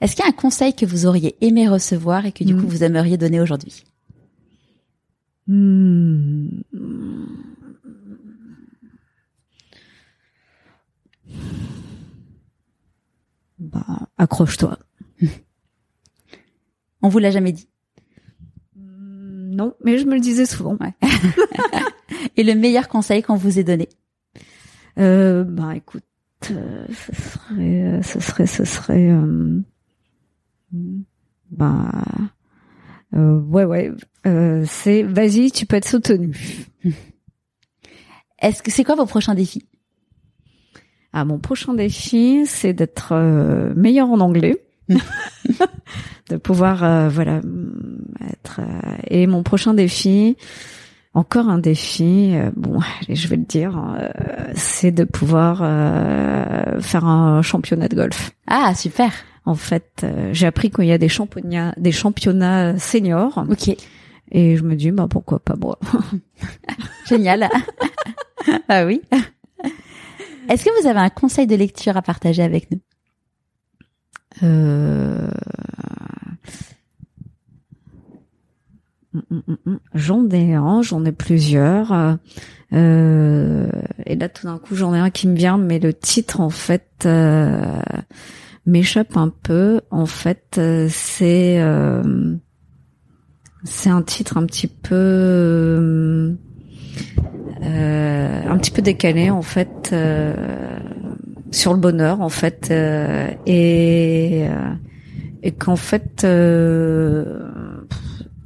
Est-ce 0.00 0.14
qu'il 0.14 0.24
y 0.24 0.26
a 0.26 0.30
un 0.30 0.32
conseil 0.32 0.74
que 0.74 0.86
vous 0.86 1.06
auriez 1.06 1.36
aimé 1.40 1.68
recevoir 1.68 2.26
et 2.26 2.32
que 2.32 2.44
du 2.44 2.54
coup 2.54 2.62
hmm. 2.62 2.68
vous 2.68 2.84
aimeriez 2.84 3.16
donner 3.16 3.40
aujourd'hui? 3.40 3.84
Bah, 13.58 14.08
accroche-toi. 14.18 14.78
On 17.02 17.08
vous 17.08 17.18
l'a 17.18 17.30
jamais 17.30 17.52
dit? 17.52 17.68
Mm, 18.76 19.54
Non, 19.54 19.74
mais 19.84 19.98
je 19.98 20.04
me 20.04 20.14
le 20.14 20.20
disais 20.20 20.46
souvent. 20.46 20.76
Et 22.36 22.42
le 22.42 22.54
meilleur 22.54 22.88
conseil 22.88 23.22
qu'on 23.22 23.36
vous 23.36 23.58
ait 23.58 23.64
donné? 23.64 23.88
Euh, 24.98 25.44
Bah 25.44 25.74
écoute, 25.76 26.04
euh, 26.50 26.86
ce 26.90 27.14
serait, 27.14 27.82
euh, 27.82 28.02
ce 28.02 28.20
serait, 28.20 28.46
ce 28.46 28.64
serait, 28.64 29.10
euh, 29.10 29.60
bah, 31.50 31.90
euh, 33.14 33.40
ouais, 33.40 33.64
ouais, 33.64 33.92
c'est, 34.66 35.02
vas-y, 35.02 35.50
tu 35.50 35.66
peux 35.66 35.76
être 35.76 35.88
soutenu. 35.88 36.36
Est-ce 38.38 38.62
que 38.62 38.70
c'est 38.70 38.84
quoi 38.84 38.94
vos 38.96 39.06
prochains 39.06 39.34
défis? 39.34 39.66
Ah, 41.12 41.24
mon 41.24 41.38
prochain 41.38 41.72
défi, 41.72 42.44
c'est 42.46 42.74
d'être 42.74 43.14
meilleur 43.74 44.10
en 44.10 44.20
anglais. 44.20 44.62
de 46.28 46.36
pouvoir 46.36 47.10
voilà 47.10 47.40
être 48.30 48.60
et 49.08 49.26
mon 49.26 49.42
prochain 49.42 49.74
défi 49.74 50.36
encore 51.16 51.48
un 51.48 51.58
défi 51.58 52.34
bon 52.54 52.80
je 53.08 53.28
vais 53.28 53.36
le 53.36 53.44
dire 53.44 53.82
c'est 54.54 54.92
de 54.92 55.04
pouvoir 55.04 55.58
faire 56.80 57.04
un 57.04 57.42
championnat 57.42 57.88
de 57.88 57.96
golf. 57.96 58.32
Ah 58.46 58.74
super. 58.74 59.10
En 59.44 59.54
fait 59.54 60.06
j'ai 60.32 60.46
appris 60.46 60.70
qu'il 60.70 60.84
y 60.84 60.92
a 60.92 60.98
des 60.98 61.08
championnats 61.08 61.74
des 61.76 61.92
championnats 61.92 62.78
seniors. 62.78 63.44
Ok. 63.50 63.74
Et 64.30 64.56
je 64.56 64.62
me 64.62 64.74
dis 64.74 64.90
bah 64.90 65.06
pourquoi 65.08 65.38
pas 65.38 65.56
moi 65.56 65.78
génial. 67.08 67.48
Ah 68.68 68.84
oui. 68.84 69.00
Est-ce 70.48 70.64
que 70.64 70.80
vous 70.80 70.86
avez 70.86 71.00
un 71.00 71.10
conseil 71.10 71.46
de 71.46 71.56
lecture 71.56 71.96
à 71.96 72.02
partager 72.02 72.42
avec 72.42 72.70
nous? 72.70 72.80
Euh... 74.42 75.28
J'en 79.94 80.28
ai 80.30 80.54
un, 80.54 80.82
j'en 80.82 81.04
ai 81.04 81.12
plusieurs. 81.12 82.18
Euh... 82.72 83.68
Et 84.06 84.16
là, 84.16 84.28
tout 84.28 84.46
d'un 84.46 84.58
coup, 84.58 84.74
j'en 84.74 84.94
ai 84.94 84.98
un 84.98 85.10
qui 85.10 85.28
me 85.28 85.36
vient, 85.36 85.58
mais 85.58 85.78
le 85.78 85.92
titre, 85.94 86.40
en 86.40 86.50
fait, 86.50 87.04
euh... 87.06 87.80
m'échappe 88.66 89.16
un 89.16 89.28
peu. 89.28 89.80
En 89.90 90.06
fait, 90.06 90.56
euh, 90.58 90.88
c'est 90.90 91.60
euh, 91.60 92.34
c'est 93.64 93.90
un 93.90 94.02
titre 94.02 94.36
un 94.36 94.46
petit 94.46 94.68
peu 94.68 94.94
euh, 94.94 96.34
euh, 97.62 98.42
un 98.48 98.56
petit 98.58 98.70
peu 98.70 98.82
décalé 98.82 99.30
en 99.30 99.42
fait 99.42 99.90
euh, 99.92 100.78
sur 101.50 101.72
le 101.72 101.80
bonheur 101.80 102.20
en 102.20 102.28
fait 102.28 102.68
euh, 102.70 103.30
et 103.46 104.46
et 105.42 105.52
qu'en 105.52 105.76
fait 105.76 106.24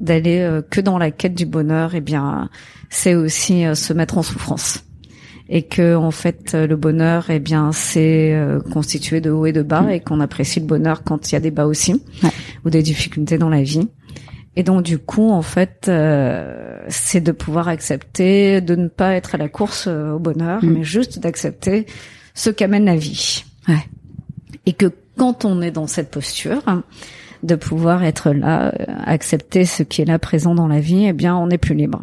d'aller 0.00 0.60
que 0.70 0.80
dans 0.80 0.98
la 0.98 1.10
quête 1.10 1.34
du 1.34 1.46
bonheur 1.46 1.94
eh 1.94 2.00
bien 2.00 2.48
c'est 2.88 3.14
aussi 3.14 3.64
se 3.74 3.92
mettre 3.92 4.18
en 4.18 4.22
souffrance 4.22 4.84
et 5.48 5.62
que 5.62 5.94
en 5.94 6.10
fait 6.10 6.54
le 6.54 6.76
bonheur 6.76 7.26
eh 7.28 7.38
bien 7.38 7.72
c'est 7.72 8.34
constitué 8.72 9.20
de 9.20 9.30
haut 9.30 9.46
et 9.46 9.52
de 9.52 9.62
bas 9.62 9.92
et 9.92 10.00
qu'on 10.00 10.20
apprécie 10.20 10.60
le 10.60 10.66
bonheur 10.66 11.02
quand 11.04 11.30
il 11.30 11.34
y 11.34 11.36
a 11.36 11.40
des 11.40 11.50
bas 11.50 11.66
aussi 11.66 12.02
ou 12.64 12.70
des 12.70 12.82
difficultés 12.82 13.36
dans 13.36 13.50
la 13.50 13.62
vie 13.62 13.88
et 14.56 14.62
donc 14.62 14.82
du 14.82 14.98
coup, 14.98 15.30
en 15.30 15.42
fait, 15.42 15.86
euh, 15.88 16.82
c'est 16.88 17.20
de 17.20 17.32
pouvoir 17.32 17.68
accepter 17.68 18.60
de 18.60 18.74
ne 18.74 18.88
pas 18.88 19.14
être 19.14 19.34
à 19.34 19.38
la 19.38 19.48
course 19.48 19.86
euh, 19.86 20.12
au 20.12 20.18
bonheur, 20.18 20.64
mm. 20.64 20.70
mais 20.70 20.84
juste 20.84 21.18
d'accepter 21.20 21.86
ce 22.34 22.50
qu'amène 22.50 22.84
la 22.84 22.96
vie. 22.96 23.44
Ouais. 23.68 23.86
Et 24.66 24.72
que 24.72 24.92
quand 25.16 25.44
on 25.44 25.62
est 25.62 25.70
dans 25.70 25.86
cette 25.86 26.10
posture, 26.10 26.62
de 27.42 27.54
pouvoir 27.54 28.04
être 28.04 28.32
là, 28.32 28.68
euh, 28.68 28.84
accepter 29.04 29.64
ce 29.64 29.82
qui 29.82 30.02
est 30.02 30.04
là 30.04 30.18
présent 30.18 30.54
dans 30.54 30.68
la 30.68 30.80
vie, 30.80 31.06
eh 31.06 31.12
bien, 31.12 31.36
on 31.36 31.50
est 31.50 31.58
plus 31.58 31.74
libre. 31.74 32.02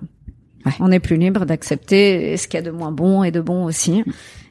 Ouais. 0.65 0.73
On 0.79 0.91
est 0.91 0.99
plus 0.99 1.17
libre 1.17 1.45
d'accepter 1.45 2.35
ce 2.37 2.47
qu'il 2.47 2.57
y 2.57 2.63
a 2.63 2.65
de 2.65 2.71
moins 2.71 2.91
bon 2.91 3.23
et 3.23 3.31
de 3.31 3.41
bon 3.41 3.65
aussi, 3.65 4.03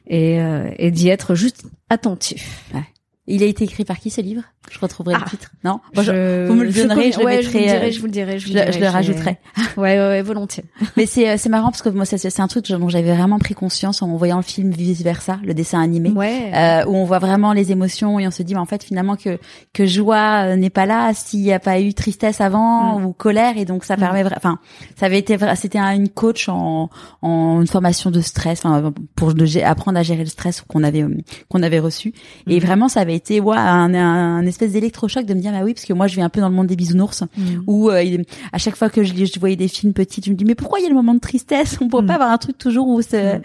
et, 0.07 0.39
et 0.77 0.89
d'y 0.89 1.09
être 1.09 1.35
juste 1.35 1.65
attentif. 1.89 2.63
Ouais. 2.73 2.81
Il 3.29 3.43
a 3.43 3.45
été 3.45 3.65
écrit 3.65 3.83
par 3.83 3.99
qui 3.99 4.09
ce 4.09 4.21
livre? 4.21 4.43
Je 4.71 4.79
retrouverai 4.79 5.15
Ah. 5.17 5.21
le 5.25 5.29
titre. 5.29 5.51
Non? 5.63 5.79
Je- 5.93 6.01
je, 6.01 6.47
Vous 6.47 6.53
me 6.53 6.63
le 6.63 6.71
je 6.71 6.81
donnerez, 6.81 7.11
je 7.11 7.19
le 7.19 7.25
ouais, 7.25 7.37
mettrai, 7.37 7.51
je 7.51 7.51
vous 7.51 7.57
le 7.57 7.63
dirai, 7.63 7.87
euh, 7.87 7.91
je 7.91 7.99
vous 7.99 8.05
le 8.05 8.11
dirai, 8.11 8.39
je, 8.39 8.47
je, 8.47 8.51
vous 8.51 8.53
le- 8.57 8.59
dirai, 8.61 8.71
je 8.73 8.79
le 8.79 8.87
rajouterai. 8.87 9.37
Ouais, 9.77 9.97
ouais, 9.97 10.07
ouais, 10.07 10.21
volontiers. 10.23 10.63
Mais 10.95 11.05
c'est 11.05 11.29
euh, 11.29 11.35
c'est 11.37 11.49
marrant 11.49 11.69
parce 11.69 11.81
que 11.83 11.89
moi 11.89 12.03
c'est 12.05 12.17
c'est 12.17 12.41
un 12.41 12.47
truc 12.47 12.67
dont 12.69 12.89
j'avais 12.89 13.13
vraiment 13.15 13.37
pris 13.37 13.53
conscience 13.53 14.01
en 14.01 14.07
voyant 14.17 14.37
le 14.37 14.41
film 14.43 14.71
vice 14.71 15.01
versa, 15.03 15.39
le 15.43 15.53
dessin 15.53 15.79
animé. 15.81 16.09
Ouais. 16.09 16.51
Euh, 16.53 16.85
où 16.87 16.95
on 16.95 17.03
voit 17.05 17.19
vraiment 17.19 17.53
les 17.53 17.71
émotions 17.71 18.17
et 18.19 18.27
on 18.27 18.31
se 18.31 18.41
dit 18.43 18.53
mais 18.55 18.59
en 18.59 18.65
fait 18.65 18.83
finalement 18.83 19.15
que 19.15 19.37
que 19.73 19.85
joie 19.85 20.45
euh, 20.47 20.55
n'est 20.55 20.69
pas 20.71 20.85
là 20.87 21.11
s'il 21.13 21.41
n'y 21.41 21.53
a 21.53 21.59
pas 21.59 21.79
eu 21.79 21.93
tristesse 21.93 22.41
avant 22.41 22.99
Mm. 22.99 23.05
ou 23.05 23.13
colère 23.13 23.57
et 23.57 23.65
donc 23.65 23.83
ça 23.83 23.95
Mm. 23.97 23.99
permet 23.99 24.23
enfin 24.35 24.57
ça 24.95 25.05
avait 25.05 25.19
été 25.19 25.37
c'était 25.55 25.77
un- 25.79 25.93
une 25.95 26.09
coach 26.09 26.49
en 26.49 26.89
en 27.21 27.61
une 27.61 27.67
formation 27.67 28.09
de 28.09 28.21
stress 28.21 28.65
enfin 28.65 28.93
pour 29.15 29.33
de 29.35 29.45
apprendre 29.63 29.99
à 29.99 30.03
gérer 30.03 30.23
le 30.23 30.29
stress 30.29 30.61
qu'on 30.61 30.83
avait 30.83 31.03
euh, 31.03 31.15
qu'on 31.49 31.61
avait 31.61 31.79
reçu 31.79 32.13
et 32.47 32.55
Mhm. 32.59 32.65
vraiment 32.65 32.87
ça 32.89 33.01
avait 33.01 33.16
été 33.17 33.41
ouais, 33.41 33.57
un, 33.57 33.93
un, 33.93 34.37
un 34.37 34.45
espèce 34.45 34.71
d'électrochoc 34.71 35.25
de 35.25 35.33
me 35.33 35.41
dire 35.41 35.51
bah 35.51 35.61
oui 35.63 35.73
parce 35.73 35.85
que 35.85 35.93
moi 35.93 36.07
je 36.07 36.15
vis 36.15 36.21
un 36.21 36.29
peu 36.29 36.39
dans 36.39 36.49
le 36.49 36.55
monde 36.55 36.67
des 36.67 36.75
bisounours 36.77 37.23
Mm. 37.37 37.41
où 37.67 37.89
euh, 37.89 38.17
à 38.53 38.57
chaque 38.57 38.75
fois 38.77 38.89
que 38.89 39.03
je, 39.03 39.13
je 39.13 39.39
voyais 39.39 39.55
des 39.57 39.67
films 39.67 39.93
petits, 39.93 40.21
je 40.25 40.31
me 40.31 40.35
dis 40.35 40.45
mais 40.45 40.55
pourquoi 40.55 40.79
il 40.79 40.83
y 40.83 40.85
a 40.85 40.89
le 40.89 40.95
moment 40.95 41.13
de 41.13 41.19
tristesse? 41.19 41.77
On 41.81 41.89
pourrait 41.89 42.03
Mm. 42.03 42.07
pas 42.07 42.13
avoir 42.15 42.31
un 42.31 42.37
truc 42.37 42.57
toujours 42.57 42.87
où 42.87 43.01
c'est. 43.01 43.39
Mm. 43.39 43.41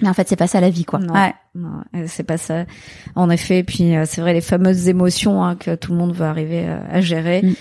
Mais 0.00 0.08
en 0.08 0.14
fait, 0.14 0.26
c'est 0.28 0.34
pas 0.36 0.48
ça 0.48 0.60
la 0.60 0.70
vie, 0.70 0.84
quoi. 0.84 0.98
Non. 0.98 1.14
Ouais. 1.14 1.32
Non, 1.54 1.82
c'est 2.08 2.24
pas 2.24 2.36
ça. 2.36 2.64
En 3.14 3.30
effet, 3.30 3.62
puis 3.62 3.94
euh, 3.96 4.04
c'est 4.06 4.20
vrai 4.20 4.32
les 4.32 4.40
fameuses 4.40 4.88
émotions 4.88 5.44
hein, 5.44 5.54
que 5.54 5.76
tout 5.76 5.92
le 5.92 5.98
monde 5.98 6.12
veut 6.14 6.24
arriver 6.26 6.64
euh, 6.66 6.78
à 6.90 7.00
gérer. 7.00 7.42
Mm. 7.42 7.54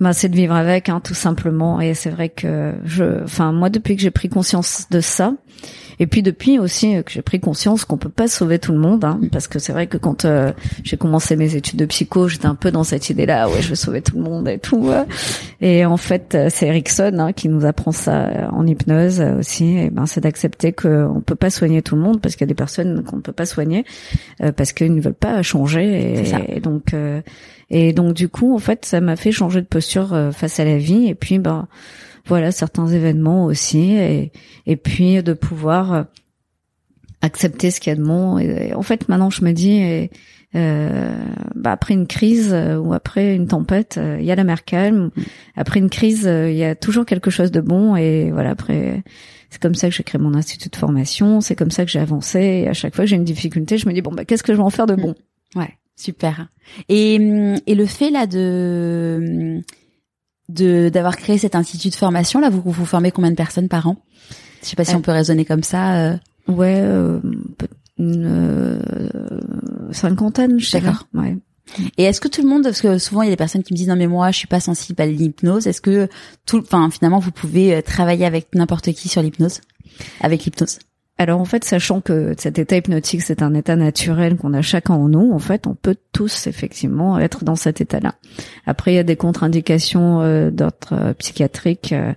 Ben, 0.00 0.12
c'est 0.12 0.28
de 0.28 0.36
vivre 0.36 0.54
avec, 0.54 0.88
hein, 0.88 1.00
tout 1.02 1.14
simplement. 1.14 1.80
Et 1.80 1.94
c'est 1.94 2.10
vrai 2.10 2.28
que 2.28 2.72
je, 2.84 3.22
enfin 3.24 3.52
moi 3.52 3.68
depuis 3.68 3.96
que 3.96 4.02
j'ai 4.02 4.10
pris 4.10 4.28
conscience 4.28 4.86
de 4.90 5.00
ça, 5.00 5.34
et 5.98 6.06
puis 6.06 6.22
depuis 6.22 6.58
aussi 6.58 6.96
euh, 6.96 7.02
que 7.02 7.10
j'ai 7.10 7.22
pris 7.22 7.40
conscience 7.40 7.84
qu'on 7.84 7.98
peut 7.98 8.08
pas 8.08 8.28
sauver 8.28 8.58
tout 8.58 8.72
le 8.72 8.78
monde, 8.78 9.04
hein, 9.04 9.20
parce 9.30 9.48
que 9.48 9.58
c'est 9.58 9.72
vrai 9.72 9.86
que 9.86 9.96
quand 9.96 10.24
euh, 10.24 10.52
j'ai 10.84 10.96
commencé 10.96 11.36
mes 11.36 11.54
études 11.56 11.78
de 11.78 11.86
psycho, 11.86 12.28
j'étais 12.28 12.46
un 12.46 12.54
peu 12.54 12.70
dans 12.70 12.84
cette 12.84 13.10
idée-là, 13.10 13.48
ouais, 13.48 13.62
je 13.62 13.68
vais 13.68 13.74
sauver 13.74 14.02
tout 14.02 14.16
le 14.16 14.22
monde 14.22 14.48
et 14.48 14.58
tout. 14.58 14.78
ouais. 14.78 15.04
Et 15.60 15.84
en 15.84 15.96
fait, 15.96 16.34
euh, 16.34 16.48
c'est 16.50 16.66
Erickson 16.66 17.16
hein, 17.18 17.32
qui 17.32 17.48
nous 17.48 17.64
apprend 17.64 17.92
ça 17.92 18.26
euh, 18.26 18.48
en 18.50 18.66
hypnose 18.66 19.20
aussi. 19.38 19.76
Et 19.76 19.90
ben, 19.90 20.06
c'est 20.06 20.20
d'accepter 20.20 20.72
qu'on 20.72 21.22
peut 21.24 21.34
pas 21.34 21.50
soigner 21.50 21.82
tout 21.82 21.94
le 21.96 22.02
monde 22.02 22.20
parce 22.20 22.34
qu'il 22.34 22.42
y 22.42 22.48
a 22.48 22.52
des 22.52 22.54
personnes 22.54 23.04
qu'on 23.04 23.16
ne 23.16 23.22
peut 23.22 23.32
pas 23.32 23.46
soigner 23.46 23.84
euh, 24.42 24.52
parce 24.52 24.72
qu'ils 24.72 24.94
ne 24.94 25.00
veulent 25.00 25.14
pas 25.14 25.42
changer. 25.42 26.24
Ça. 26.24 26.38
Et, 26.48 26.56
et 26.56 26.60
donc, 26.60 26.94
euh, 26.94 27.20
et 27.70 27.92
donc 27.92 28.14
du 28.14 28.28
coup, 28.28 28.54
en 28.54 28.58
fait, 28.58 28.84
ça 28.84 29.00
m'a 29.00 29.16
fait 29.16 29.32
changer 29.32 29.60
de 29.60 29.66
posture 29.66 30.12
euh, 30.12 30.30
face 30.30 30.60
à 30.60 30.64
la 30.64 30.78
vie. 30.78 31.06
Et 31.08 31.14
puis, 31.14 31.38
ben, 31.38 31.68
voilà, 32.26 32.52
certains 32.52 32.86
événements 32.88 33.44
aussi. 33.44 33.94
Et, 33.94 34.32
et 34.66 34.76
puis 34.76 35.22
de 35.22 35.32
pouvoir 35.32 35.92
euh, 35.92 36.02
accepter 37.20 37.70
ce 37.70 37.80
qu'il 37.80 37.90
y 37.90 37.94
a 37.94 37.96
de 37.96 38.04
bon. 38.04 38.38
Et, 38.38 38.68
et 38.68 38.74
en 38.74 38.82
fait, 38.82 39.08
maintenant, 39.08 39.30
je 39.30 39.44
me 39.44 39.52
dis. 39.52 39.72
et, 39.72 40.10
euh, 40.54 41.24
bah, 41.54 41.72
après 41.72 41.94
une 41.94 42.06
crise 42.06 42.52
euh, 42.52 42.76
ou 42.76 42.92
après 42.92 43.34
une 43.34 43.48
tempête, 43.48 43.96
euh, 43.96 44.18
il 44.20 44.26
y 44.26 44.30
a 44.30 44.34
la 44.34 44.44
mer 44.44 44.64
calme. 44.64 45.10
Après 45.56 45.80
une 45.80 45.88
crise, 45.88 46.24
il 46.24 46.54
y 46.54 46.64
a 46.64 46.74
toujours 46.74 47.06
quelque 47.06 47.30
chose 47.30 47.50
de 47.50 47.60
bon. 47.60 47.96
Et 47.96 48.30
voilà, 48.30 48.50
après, 48.50 49.02
c'est 49.50 49.60
comme 49.60 49.74
ça 49.74 49.88
que 49.88 49.94
j'ai 49.94 50.02
créé 50.02 50.20
mon 50.20 50.34
institut 50.34 50.68
de 50.68 50.76
formation. 50.76 51.40
C'est 51.40 51.56
comme 51.56 51.70
ça 51.70 51.84
que 51.84 51.90
j'ai 51.90 52.00
avancé. 52.00 52.40
Et 52.40 52.68
à 52.68 52.72
chaque 52.72 52.94
fois 52.94 53.04
que 53.04 53.10
j'ai 53.10 53.16
une 53.16 53.24
difficulté, 53.24 53.78
je 53.78 53.88
me 53.88 53.94
dis 53.94 54.02
bon, 54.02 54.12
bah, 54.12 54.24
qu'est-ce 54.24 54.42
que 54.42 54.52
je 54.52 54.58
vais 54.58 54.64
en 54.64 54.70
faire 54.70 54.86
de 54.86 54.94
bon? 54.94 55.14
Ouais. 55.54 55.70
Super. 55.96 56.48
Et 56.88 57.18
hum, 57.20 57.56
et 57.66 57.74
le 57.74 57.86
fait 57.86 58.10
là 58.10 58.26
de 58.26 59.56
hum, 59.56 59.62
de 60.52 60.88
d'avoir 60.88 61.16
créé 61.16 61.38
cet 61.38 61.54
institut 61.54 61.88
de 61.90 61.94
formation 61.94 62.40
là, 62.40 62.50
vous 62.50 62.62
vous 62.64 62.84
formez 62.86 63.10
combien 63.10 63.30
de 63.30 63.36
personnes 63.36 63.68
par 63.68 63.86
an? 63.86 63.96
Je 64.62 64.68
sais 64.68 64.76
pas 64.76 64.84
si 64.84 64.94
Euh, 64.94 64.98
on 64.98 65.00
peut 65.02 65.12
raisonner 65.12 65.44
comme 65.44 65.62
ça. 65.62 65.96
euh. 65.96 66.16
Ouais, 66.48 66.78
euh, 66.80 67.20
une 67.98 68.24
euh, 68.26 69.90
cinquantaine, 69.92 70.58
je. 70.58 70.72
D'accord. 70.72 71.06
Ouais. 71.14 71.36
Et 71.96 72.04
est-ce 72.04 72.20
que 72.20 72.28
tout 72.28 72.42
le 72.42 72.48
monde, 72.48 72.64
parce 72.64 72.80
que 72.80 72.98
souvent 72.98 73.22
il 73.22 73.26
y 73.26 73.28
a 73.28 73.32
des 73.32 73.36
personnes 73.36 73.62
qui 73.62 73.72
me 73.72 73.76
disent 73.76 73.88
non 73.88 73.96
mais 73.96 74.06
moi 74.08 74.30
je 74.30 74.38
suis 74.38 74.48
pas 74.48 74.60
sensible 74.60 75.00
à 75.00 75.06
l'hypnose. 75.06 75.66
Est-ce 75.66 75.80
que 75.80 76.08
tout, 76.44 76.58
enfin 76.60 76.90
finalement 76.90 77.18
vous 77.20 77.30
pouvez 77.30 77.74
euh, 77.76 77.82
travailler 77.82 78.26
avec 78.26 78.54
n'importe 78.54 78.92
qui 78.92 79.08
sur 79.08 79.22
l'hypnose, 79.22 79.60
avec 80.20 80.44
l'hypnose? 80.44 80.78
Alors 81.18 81.40
en 81.40 81.44
fait, 81.44 81.62
sachant 81.62 82.00
que 82.00 82.34
cet 82.38 82.58
état 82.58 82.76
hypnotique, 82.76 83.22
c'est 83.22 83.42
un 83.42 83.54
état 83.54 83.76
naturel 83.76 84.36
qu'on 84.36 84.54
a 84.54 84.62
chacun 84.62 84.94
en 84.94 85.08
nous, 85.08 85.30
en 85.32 85.38
fait, 85.38 85.66
on 85.66 85.74
peut 85.74 85.94
tous 86.12 86.46
effectivement 86.46 87.18
être 87.18 87.44
dans 87.44 87.54
cet 87.54 87.80
état-là. 87.80 88.14
Après, 88.66 88.92
il 88.92 88.96
y 88.96 88.98
a 88.98 89.04
des 89.04 89.14
contre-indications 89.14 90.20
euh, 90.22 90.50
d'ordre 90.50 90.92
euh, 90.92 91.14
psychiatrique 91.14 91.92
euh, 91.92 92.12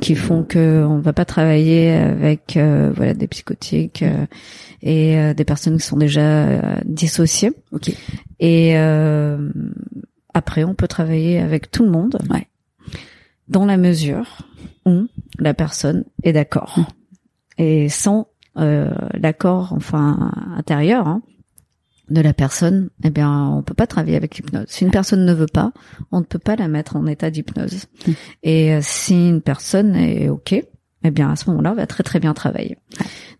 qui 0.00 0.14
font 0.14 0.44
que 0.44 0.84
on 0.88 0.98
va 1.00 1.12
pas 1.12 1.24
travailler 1.24 1.92
avec 1.92 2.56
euh, 2.56 2.92
voilà 2.94 3.14
des 3.14 3.26
psychotiques 3.26 4.04
et 4.82 5.34
des 5.34 5.44
personnes 5.44 5.78
qui 5.78 5.86
sont 5.86 5.96
déjà 5.96 6.76
dissociées. 6.84 7.52
Ok. 7.72 7.90
Et 8.40 8.76
euh, 8.76 9.50
après, 10.34 10.64
on 10.64 10.74
peut 10.74 10.88
travailler 10.88 11.38
avec 11.38 11.70
tout 11.70 11.84
le 11.84 11.90
monde, 11.90 12.18
Ouais. 12.30 12.46
dans 13.48 13.64
la 13.64 13.78
mesure 13.78 14.46
où 14.84 15.06
la 15.38 15.54
personne 15.54 16.04
est 16.22 16.32
d'accord. 16.34 16.78
Mm. 16.78 16.84
Et 17.56 17.88
sans 17.88 18.28
l'accord, 18.56 19.72
enfin 19.72 20.32
intérieur, 20.56 21.08
hein, 21.08 21.22
de 22.10 22.20
la 22.20 22.34
personne, 22.34 22.90
eh 23.02 23.10
bien, 23.10 23.48
on 23.48 23.62
peut 23.62 23.74
pas 23.74 23.86
travailler 23.86 24.16
avec 24.16 24.36
l'hypnose. 24.36 24.66
Si 24.68 24.84
une 24.84 24.90
personne 24.90 25.24
ne 25.24 25.32
veut 25.32 25.46
pas, 25.46 25.72
on 26.12 26.20
ne 26.20 26.24
peut 26.24 26.38
pas 26.38 26.56
la 26.56 26.68
mettre 26.68 26.96
en 26.96 27.06
état 27.06 27.30
d'hypnose. 27.30 27.86
Mm. 28.06 28.12
Et 28.42 28.74
euh, 28.74 28.80
si 28.82 29.28
une 29.28 29.40
personne 29.40 29.96
est 29.96 30.28
ok, 30.28 30.52
eh 30.52 31.10
bien, 31.10 31.30
à 31.30 31.36
ce 31.36 31.48
moment-là, 31.50 31.72
on 31.72 31.76
va 31.76 31.86
très 31.86 32.02
très 32.02 32.20
bien 32.20 32.34
travailler. 32.34 32.76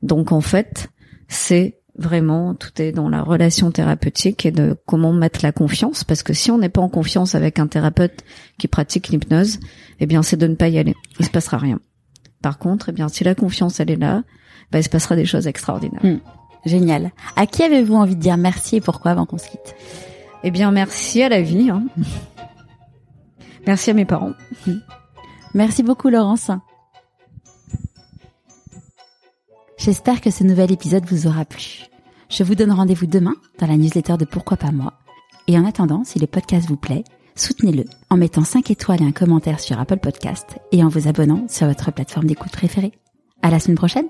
Donc, 0.03 0.33
en 0.33 0.41
fait, 0.41 0.89
c'est 1.29 1.81
vraiment 1.97 2.55
tout 2.55 2.81
est 2.81 2.93
dans 2.93 3.09
la 3.09 3.23
relation 3.23 3.71
thérapeutique 3.71 4.47
et 4.47 4.51
de 4.51 4.77
comment 4.87 5.13
mettre 5.13 5.41
la 5.45 5.53
confiance 5.53 6.03
parce 6.03 6.25
que 6.25 6.33
si 6.33 6.51
on 6.51 6.59
n'est 6.59 6.69
pas 6.69 6.81
en 6.81 6.89
confiance 6.89 7.37
avec 7.37 7.61
un 7.61 7.69
thérapeute 7.69 8.25
qui 8.59 8.67
pratique 8.67 9.11
l'hypnose 9.11 9.61
eh 10.01 10.07
bien 10.07 10.25
c'est 10.25 10.37
de 10.37 10.49
ne 10.49 10.57
pas 10.57 10.67
y 10.67 10.79
aller 10.79 10.97
il 11.21 11.25
se 11.25 11.31
passera 11.31 11.57
rien 11.57 11.79
par 12.43 12.59
contre 12.59 12.89
eh 12.89 12.93
bien 12.93 13.09
si 13.09 13.23
la 13.23 13.37
confiance 13.37 13.79
elle 13.79 13.93
est 13.93 13.97
là 13.97 14.25
bah, 14.75 14.81
il 14.81 14.83
se 14.83 14.89
passera 14.89 15.15
des 15.15 15.25
choses 15.25 15.47
extraordinaires 15.47 16.01
Mm. 16.03 16.19
Génial. 16.67 17.13
À 17.37 17.47
qui 17.47 17.63
avez-vous 17.63 17.95
envie 17.95 18.17
de 18.17 18.21
dire 18.21 18.37
merci 18.37 18.77
et 18.77 18.81
pourquoi 18.81 19.13
avant 19.13 19.25
qu'on 19.25 19.39
se 19.39 19.49
quitte? 19.49 19.77
Eh 20.43 20.51
bien 20.51 20.73
merci 20.73 21.23
à 21.23 21.29
la 21.29 21.43
vie 21.43 21.71
hein. 21.71 21.85
merci 23.69 23.91
à 23.91 23.95
mes 23.95 24.05
parents 24.05 24.33
Merci 25.55 25.85
beaucoup 25.85 26.09
Laurence. 26.09 26.51
J'espère 29.79 30.21
que 30.21 30.31
ce 30.31 30.43
nouvel 30.43 30.73
épisode 30.73 31.05
vous 31.07 31.29
aura 31.29 31.45
plu. 31.45 31.85
Je 32.29 32.43
vous 32.43 32.57
donne 32.57 32.73
rendez-vous 32.73 33.07
demain 33.07 33.35
dans 33.61 33.69
la 33.69 33.77
newsletter 33.77 34.17
de 34.17 34.25
Pourquoi 34.25 34.57
pas 34.57 34.73
moi. 34.73 34.95
Et 35.47 35.57
en 35.57 35.65
attendant, 35.65 36.03
si 36.03 36.19
le 36.19 36.27
podcast 36.27 36.67
vous 36.67 36.77
plaît, 36.77 37.05
soutenez-le 37.37 37.85
en 38.11 38.17
mettant 38.17 38.43
5 38.43 38.73
étoiles 38.73 39.03
et 39.03 39.07
un 39.07 39.13
commentaire 39.13 39.61
sur 39.61 39.79
Apple 39.79 39.99
Podcast 39.99 40.59
et 40.73 40.83
en 40.83 40.89
vous 40.89 41.07
abonnant 41.07 41.47
sur 41.49 41.69
votre 41.69 41.93
plateforme 41.93 42.27
d'écoute 42.27 42.53
préférée. 42.53 42.93
À 43.43 43.51
la 43.51 43.61
semaine 43.61 43.77
prochaine! 43.77 44.07